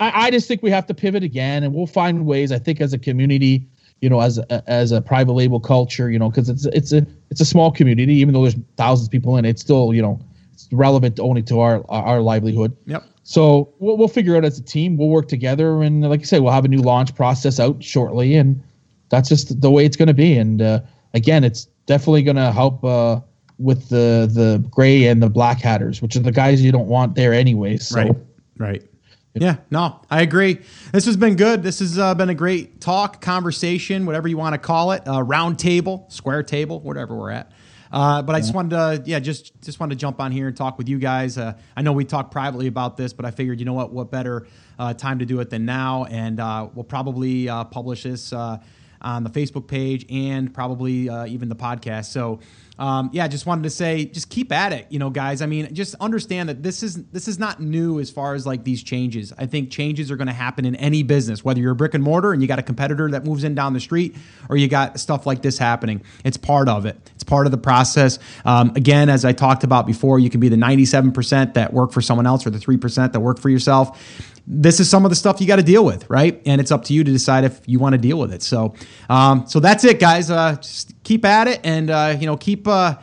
I, 0.00 0.26
I 0.26 0.30
just 0.30 0.48
think 0.48 0.62
we 0.62 0.70
have 0.70 0.86
to 0.86 0.94
pivot 0.94 1.22
again, 1.22 1.62
and 1.62 1.74
we'll 1.74 1.86
find 1.86 2.26
ways. 2.26 2.50
I 2.50 2.58
think 2.58 2.80
as 2.80 2.92
a 2.92 2.98
community, 2.98 3.68
you 4.00 4.08
know, 4.08 4.20
as 4.20 4.38
a, 4.38 4.68
as 4.68 4.92
a 4.92 5.00
private 5.00 5.32
label 5.32 5.60
culture, 5.60 6.10
you 6.10 6.18
know, 6.18 6.30
because 6.30 6.48
it's 6.48 6.64
it's 6.66 6.92
a 6.92 7.06
it's 7.30 7.40
a 7.40 7.44
small 7.44 7.70
community. 7.70 8.14
Even 8.14 8.34
though 8.34 8.42
there's 8.42 8.56
thousands 8.76 9.08
of 9.08 9.12
people 9.12 9.36
in 9.36 9.44
it, 9.44 9.50
it's 9.50 9.60
still 9.60 9.94
you 9.94 10.02
know 10.02 10.18
it's 10.52 10.68
relevant 10.72 11.20
only 11.20 11.42
to 11.42 11.60
our 11.60 11.84
our 11.90 12.20
livelihood. 12.20 12.76
Yep. 12.86 13.04
So 13.22 13.72
we'll, 13.78 13.96
we'll 13.96 14.08
figure 14.08 14.36
out 14.36 14.44
as 14.44 14.58
a 14.58 14.62
team. 14.62 14.96
We'll 14.96 15.08
work 15.10 15.28
together, 15.28 15.82
and 15.82 16.02
like 16.02 16.20
I 16.20 16.24
say, 16.24 16.40
we'll 16.40 16.52
have 16.52 16.64
a 16.64 16.68
new 16.68 16.80
launch 16.80 17.14
process 17.14 17.60
out 17.60 17.84
shortly, 17.84 18.34
and 18.34 18.62
that's 19.10 19.28
just 19.28 19.60
the 19.60 19.70
way 19.70 19.84
it's 19.84 19.96
going 19.96 20.08
to 20.08 20.14
be. 20.14 20.36
And 20.36 20.62
uh, 20.62 20.80
again, 21.12 21.44
it's 21.44 21.66
definitely 21.86 22.22
going 22.22 22.36
to 22.36 22.52
help 22.52 22.82
uh, 22.82 23.20
with 23.58 23.90
the 23.90 24.30
the 24.32 24.66
gray 24.70 25.06
and 25.06 25.22
the 25.22 25.28
black 25.28 25.60
hatters, 25.60 26.00
which 26.00 26.16
are 26.16 26.20
the 26.20 26.32
guys 26.32 26.62
you 26.62 26.72
don't 26.72 26.88
want 26.88 27.16
there 27.16 27.34
anyway. 27.34 27.76
So 27.76 27.96
Right. 27.96 28.16
Right. 28.56 28.89
Yeah, 29.34 29.58
no, 29.70 30.02
I 30.10 30.22
agree. 30.22 30.58
This 30.92 31.06
has 31.06 31.16
been 31.16 31.36
good. 31.36 31.62
This 31.62 31.78
has 31.78 31.98
uh, 31.98 32.14
been 32.16 32.30
a 32.30 32.34
great 32.34 32.80
talk, 32.80 33.20
conversation, 33.20 34.04
whatever 34.04 34.26
you 34.26 34.36
want 34.36 34.54
to 34.54 34.58
call 34.58 34.90
it, 34.90 35.06
uh, 35.06 35.22
round 35.22 35.58
table, 35.58 36.06
square 36.08 36.42
table, 36.42 36.80
whatever 36.80 37.14
we're 37.14 37.30
at. 37.30 37.52
Uh, 37.92 38.22
but 38.22 38.36
I 38.36 38.40
just 38.40 38.54
wanted 38.54 38.70
to, 38.70 39.02
yeah, 39.04 39.18
just 39.18 39.60
just 39.62 39.80
wanted 39.80 39.94
to 39.94 40.00
jump 40.00 40.20
on 40.20 40.30
here 40.32 40.46
and 40.46 40.56
talk 40.56 40.78
with 40.78 40.88
you 40.88 40.98
guys. 40.98 41.38
Uh, 41.38 41.54
I 41.76 41.82
know 41.82 41.92
we 41.92 42.04
talked 42.04 42.30
privately 42.30 42.66
about 42.66 42.96
this, 42.96 43.12
but 43.12 43.24
I 43.24 43.30
figured, 43.30 43.58
you 43.58 43.66
know 43.66 43.72
what, 43.72 43.92
what 43.92 44.10
better 44.10 44.46
uh, 44.78 44.94
time 44.94 45.18
to 45.20 45.26
do 45.26 45.40
it 45.40 45.50
than 45.50 45.64
now? 45.64 46.04
And 46.04 46.38
uh, 46.38 46.68
we'll 46.72 46.84
probably 46.84 47.48
uh, 47.48 47.64
publish 47.64 48.04
this 48.04 48.32
uh, 48.32 48.58
on 49.00 49.24
the 49.24 49.30
Facebook 49.30 49.66
page 49.66 50.06
and 50.10 50.52
probably 50.52 51.08
uh, 51.08 51.26
even 51.26 51.48
the 51.48 51.56
podcast. 51.56 52.06
So 52.06 52.40
um, 52.80 53.10
yeah, 53.12 53.28
just 53.28 53.44
wanted 53.44 53.64
to 53.64 53.70
say, 53.70 54.06
just 54.06 54.30
keep 54.30 54.50
at 54.50 54.72
it, 54.72 54.86
you 54.88 54.98
know, 54.98 55.10
guys. 55.10 55.42
I 55.42 55.46
mean, 55.46 55.72
just 55.74 55.94
understand 56.00 56.48
that 56.48 56.62
this 56.62 56.82
is 56.82 57.04
this 57.08 57.28
is 57.28 57.38
not 57.38 57.60
new 57.60 58.00
as 58.00 58.10
far 58.10 58.34
as 58.34 58.46
like 58.46 58.64
these 58.64 58.82
changes. 58.82 59.34
I 59.36 59.44
think 59.44 59.70
changes 59.70 60.10
are 60.10 60.16
going 60.16 60.28
to 60.28 60.32
happen 60.32 60.64
in 60.64 60.74
any 60.76 61.02
business, 61.02 61.44
whether 61.44 61.60
you're 61.60 61.72
a 61.72 61.76
brick 61.76 61.92
and 61.92 62.02
mortar 62.02 62.32
and 62.32 62.40
you 62.40 62.48
got 62.48 62.58
a 62.58 62.62
competitor 62.62 63.10
that 63.10 63.26
moves 63.26 63.44
in 63.44 63.54
down 63.54 63.74
the 63.74 63.80
street, 63.80 64.16
or 64.48 64.56
you 64.56 64.66
got 64.66 64.98
stuff 64.98 65.26
like 65.26 65.42
this 65.42 65.58
happening. 65.58 66.02
It's 66.24 66.38
part 66.38 66.70
of 66.70 66.86
it. 66.86 66.96
It's 67.14 67.22
part 67.22 67.46
of 67.46 67.52
the 67.52 67.58
process. 67.58 68.18
Um, 68.46 68.72
again, 68.74 69.10
as 69.10 69.26
I 69.26 69.32
talked 69.32 69.62
about 69.62 69.86
before, 69.86 70.18
you 70.18 70.30
can 70.30 70.40
be 70.40 70.48
the 70.48 70.56
97% 70.56 71.52
that 71.52 71.74
work 71.74 71.92
for 71.92 72.00
someone 72.00 72.26
else 72.26 72.46
or 72.46 72.50
the 72.50 72.58
3% 72.58 73.12
that 73.12 73.20
work 73.20 73.38
for 73.38 73.50
yourself 73.50 74.29
this 74.52 74.80
is 74.80 74.90
some 74.90 75.04
of 75.04 75.10
the 75.10 75.16
stuff 75.16 75.40
you 75.40 75.46
got 75.46 75.56
to 75.56 75.62
deal 75.62 75.84
with, 75.84 76.10
right? 76.10 76.42
And 76.44 76.60
it's 76.60 76.72
up 76.72 76.84
to 76.86 76.92
you 76.92 77.04
to 77.04 77.12
decide 77.12 77.44
if 77.44 77.60
you 77.66 77.78
want 77.78 77.92
to 77.92 77.98
deal 77.98 78.18
with 78.18 78.32
it. 78.32 78.42
So, 78.42 78.74
um, 79.08 79.46
so 79.46 79.60
that's 79.60 79.84
it, 79.84 80.00
guys. 80.00 80.28
Uh, 80.28 80.56
just 80.56 80.92
keep 81.04 81.24
at 81.24 81.46
it, 81.46 81.60
and 81.62 81.88
uh, 81.88 82.16
you 82.18 82.26
know, 82.26 82.36
keep 82.36 82.66
uh, 82.66 82.96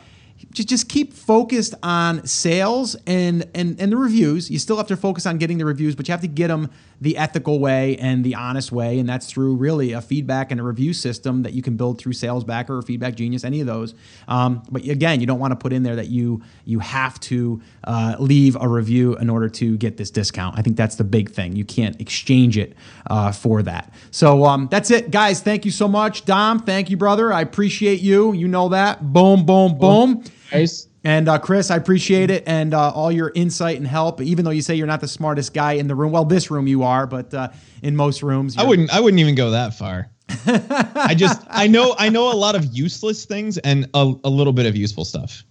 just 0.52 0.68
just 0.68 0.88
keep 0.90 1.14
focused 1.14 1.74
on 1.82 2.26
sales 2.26 2.96
and 3.06 3.48
and 3.54 3.80
and 3.80 3.90
the 3.90 3.96
reviews. 3.96 4.50
You 4.50 4.58
still 4.58 4.76
have 4.76 4.88
to 4.88 4.96
focus 4.96 5.24
on 5.24 5.38
getting 5.38 5.56
the 5.56 5.64
reviews, 5.64 5.96
but 5.96 6.06
you 6.06 6.12
have 6.12 6.20
to 6.20 6.28
get 6.28 6.48
them 6.48 6.70
the 7.00 7.16
ethical 7.16 7.60
way 7.60 7.96
and 7.98 8.24
the 8.24 8.34
honest 8.34 8.72
way, 8.72 8.98
and 8.98 9.08
that's 9.08 9.26
through 9.26 9.54
really 9.56 9.92
a 9.92 10.00
feedback 10.00 10.50
and 10.50 10.60
a 10.60 10.64
review 10.64 10.92
system 10.92 11.42
that 11.42 11.52
you 11.52 11.62
can 11.62 11.76
build 11.76 11.98
through 11.98 12.12
SalesBacker 12.12 12.70
or 12.70 12.82
Feedback 12.82 13.14
Genius, 13.14 13.44
any 13.44 13.60
of 13.60 13.66
those. 13.66 13.94
Um, 14.26 14.62
but 14.70 14.84
again, 14.84 15.20
you 15.20 15.26
don't 15.26 15.38
want 15.38 15.52
to 15.52 15.56
put 15.56 15.72
in 15.72 15.82
there 15.82 15.96
that 15.96 16.08
you 16.08 16.42
you 16.64 16.80
have 16.80 17.18
to 17.20 17.60
uh, 17.84 18.16
leave 18.18 18.56
a 18.60 18.68
review 18.68 19.16
in 19.16 19.30
order 19.30 19.48
to 19.48 19.76
get 19.76 19.96
this 19.96 20.10
discount. 20.10 20.58
I 20.58 20.62
think 20.62 20.76
that's 20.76 20.96
the 20.96 21.04
big 21.04 21.30
thing. 21.30 21.54
You 21.54 21.64
can't 21.64 22.00
exchange 22.00 22.58
it 22.58 22.74
uh, 23.08 23.32
for 23.32 23.62
that. 23.62 23.92
So 24.10 24.44
um, 24.44 24.68
that's 24.70 24.90
it, 24.90 25.10
guys. 25.10 25.40
Thank 25.40 25.64
you 25.64 25.70
so 25.70 25.88
much, 25.88 26.24
Dom. 26.24 26.58
Thank 26.58 26.90
you, 26.90 26.96
brother. 26.96 27.32
I 27.32 27.42
appreciate 27.42 28.00
you. 28.00 28.32
You 28.32 28.48
know 28.48 28.68
that. 28.70 29.12
Boom, 29.12 29.46
boom, 29.46 29.78
boom. 29.78 30.24
guys, 30.50 30.88
And 31.04 31.28
uh, 31.28 31.38
Chris, 31.38 31.70
I 31.70 31.76
appreciate 31.76 32.30
it 32.30 32.42
and 32.46 32.74
uh, 32.74 32.90
all 32.90 33.12
your 33.12 33.30
insight 33.34 33.76
and 33.76 33.86
help. 33.86 34.20
Even 34.20 34.44
though 34.44 34.50
you 34.50 34.62
say 34.62 34.74
you're 34.74 34.86
not 34.86 35.00
the 35.00 35.08
smartest 35.08 35.54
guy 35.54 35.72
in 35.74 35.86
the 35.86 35.94
room, 35.94 36.10
well, 36.12 36.24
this 36.24 36.50
room 36.50 36.66
you 36.66 36.82
are, 36.82 37.06
but 37.06 37.32
uh, 37.32 37.48
in 37.82 37.94
most 37.96 38.22
rooms, 38.22 38.56
I 38.56 38.62
you're- 38.62 38.68
wouldn't. 38.70 38.90
I 38.90 39.00
wouldn't 39.00 39.20
even 39.20 39.34
go 39.34 39.52
that 39.52 39.74
far. 39.74 40.10
I 40.46 41.14
just. 41.16 41.40
I 41.48 41.68
know. 41.68 41.94
I 41.98 42.08
know 42.08 42.30
a 42.32 42.34
lot 42.34 42.54
of 42.54 42.64
useless 42.76 43.24
things 43.24 43.58
and 43.58 43.88
a, 43.94 44.12
a 44.24 44.28
little 44.28 44.52
bit 44.52 44.66
of 44.66 44.76
useful 44.76 45.04
stuff. 45.04 45.44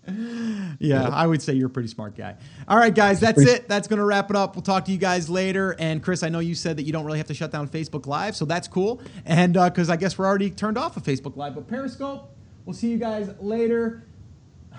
Yeah, 0.79 1.09
I 1.09 1.25
would 1.25 1.41
say 1.41 1.53
you're 1.53 1.67
a 1.67 1.71
pretty 1.71 1.89
smart 1.89 2.15
guy. 2.15 2.35
All 2.67 2.77
right, 2.77 2.93
guys, 2.93 3.19
that's 3.19 3.41
it. 3.41 3.67
That's 3.67 3.87
going 3.87 3.97
to 3.97 4.05
wrap 4.05 4.29
it 4.29 4.35
up. 4.35 4.55
We'll 4.55 4.61
talk 4.61 4.85
to 4.85 4.91
you 4.91 4.99
guys 4.99 5.27
later. 5.27 5.75
And 5.79 6.03
Chris, 6.03 6.21
I 6.21 6.29
know 6.29 6.37
you 6.37 6.53
said 6.53 6.77
that 6.77 6.83
you 6.83 6.91
don't 6.91 7.05
really 7.05 7.17
have 7.17 7.25
to 7.27 7.33
shut 7.33 7.51
down 7.51 7.67
Facebook 7.67 8.05
Live, 8.05 8.35
so 8.35 8.45
that's 8.45 8.67
cool. 8.67 9.01
And 9.25 9.53
because 9.53 9.89
I 9.89 9.95
guess 9.95 10.17
we're 10.19 10.27
already 10.27 10.51
turned 10.51 10.77
off 10.77 10.95
of 10.97 11.03
Facebook 11.03 11.35
Live, 11.35 11.55
but 11.55 11.67
Periscope, 11.67 12.29
we'll 12.65 12.75
see 12.75 12.91
you 12.91 12.97
guys 12.99 13.31
later. 13.39 14.03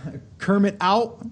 Kermit 0.38 0.76
out. 0.80 1.26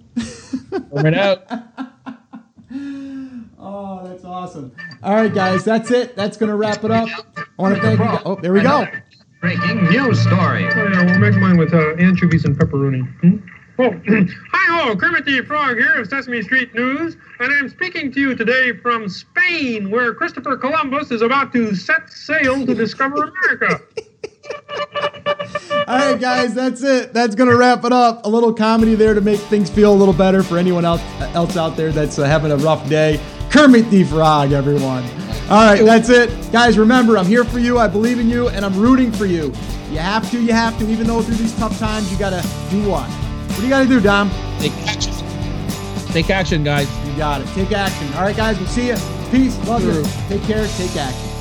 Kermit 0.90 1.14
out. 1.14 1.46
Oh, 3.58 4.06
that's 4.06 4.24
awesome. 4.24 4.70
All 5.02 5.14
right, 5.14 5.32
guys, 5.32 5.64
that's 5.64 5.90
it. 5.90 6.14
That's 6.14 6.36
going 6.36 6.50
to 6.50 6.56
wrap 6.56 6.84
it 6.84 6.90
up. 6.92 7.08
I 7.36 7.62
want 7.62 7.74
to 7.74 7.82
thank 7.82 7.98
you. 7.98 8.06
Oh, 8.24 8.36
there 8.36 8.52
we 8.52 8.62
go. 8.62 8.86
Breaking 9.40 9.84
news 9.84 10.20
story. 10.20 10.68
Oh, 10.72 10.88
yeah, 10.92 11.04
we'll 11.04 11.18
make 11.18 11.34
mine 11.34 11.56
with 11.56 11.74
uh, 11.74 11.94
anchovies 11.94 12.44
and 12.44 12.56
pepperoni. 12.56 13.08
Hmm? 13.20 13.38
Oh, 13.78 13.90
hi 14.52 14.84
ho, 14.84 14.96
Kermit 14.96 15.24
the 15.24 15.42
Frog 15.42 15.76
here 15.76 16.00
of 16.00 16.08
Sesame 16.08 16.40
Street 16.42 16.74
News, 16.74 17.16
and 17.40 17.52
I'm 17.52 17.68
speaking 17.68 18.10
to 18.12 18.20
you 18.20 18.34
today 18.34 18.72
from 18.72 19.08
Spain, 19.08 19.90
where 19.90 20.14
Christopher 20.14 20.56
Columbus 20.56 21.10
is 21.10 21.20
about 21.20 21.52
to 21.52 21.74
set 21.74 22.10
sail 22.10 22.64
to 22.64 22.74
discover 22.74 23.24
America. 23.24 23.80
All 25.86 25.96
right, 25.98 26.20
guys, 26.20 26.52
that's 26.52 26.82
it. 26.82 27.12
That's 27.12 27.36
going 27.36 27.48
to 27.48 27.56
wrap 27.56 27.84
it 27.84 27.92
up. 27.92 28.24
A 28.24 28.28
little 28.28 28.52
comedy 28.52 28.96
there 28.96 29.14
to 29.14 29.20
make 29.20 29.38
things 29.38 29.70
feel 29.70 29.92
a 29.92 29.94
little 29.94 30.14
better 30.14 30.42
for 30.42 30.58
anyone 30.58 30.84
else, 30.84 31.00
else 31.34 31.56
out 31.56 31.76
there 31.76 31.92
that's 31.92 32.18
uh, 32.18 32.24
having 32.24 32.50
a 32.50 32.56
rough 32.56 32.88
day. 32.88 33.20
Kermit 33.50 33.88
the 33.90 34.02
Frog, 34.02 34.50
everyone. 34.50 35.04
All 35.48 35.64
right, 35.64 35.84
that's 35.84 36.08
it. 36.08 36.30
Guys, 36.50 36.76
remember, 36.76 37.16
I'm 37.16 37.26
here 37.26 37.44
for 37.44 37.60
you. 37.60 37.78
I 37.78 37.86
believe 37.86 38.18
in 38.18 38.28
you, 38.28 38.48
and 38.48 38.64
I'm 38.64 38.76
rooting 38.76 39.12
for 39.12 39.26
you. 39.26 39.52
You 39.90 39.98
have 39.98 40.28
to, 40.32 40.42
you 40.42 40.52
have 40.52 40.76
to. 40.80 40.88
Even 40.90 41.06
though 41.06 41.22
through 41.22 41.36
these 41.36 41.54
tough 41.56 41.78
times, 41.78 42.10
you 42.10 42.18
got 42.18 42.30
to 42.30 42.42
do 42.68 42.82
what? 42.88 43.08
What 43.08 43.58
do 43.58 43.62
you 43.62 43.68
got 43.68 43.82
to 43.82 43.88
do, 43.88 44.00
Dom? 44.00 44.28
Take 44.58 44.72
action. 44.88 45.14
Take 46.08 46.30
action, 46.30 46.64
guys. 46.64 46.88
You 47.06 47.16
got 47.16 47.42
it. 47.42 47.46
Take 47.48 47.70
action. 47.70 48.12
All 48.14 48.22
right, 48.22 48.36
guys, 48.36 48.58
we'll 48.58 48.66
see 48.66 48.88
you. 48.88 48.96
Peace. 49.30 49.56
Love 49.68 49.84
you. 49.84 50.02
Take 50.28 50.42
care. 50.42 50.66
Take 50.66 50.96
action. 50.96 51.35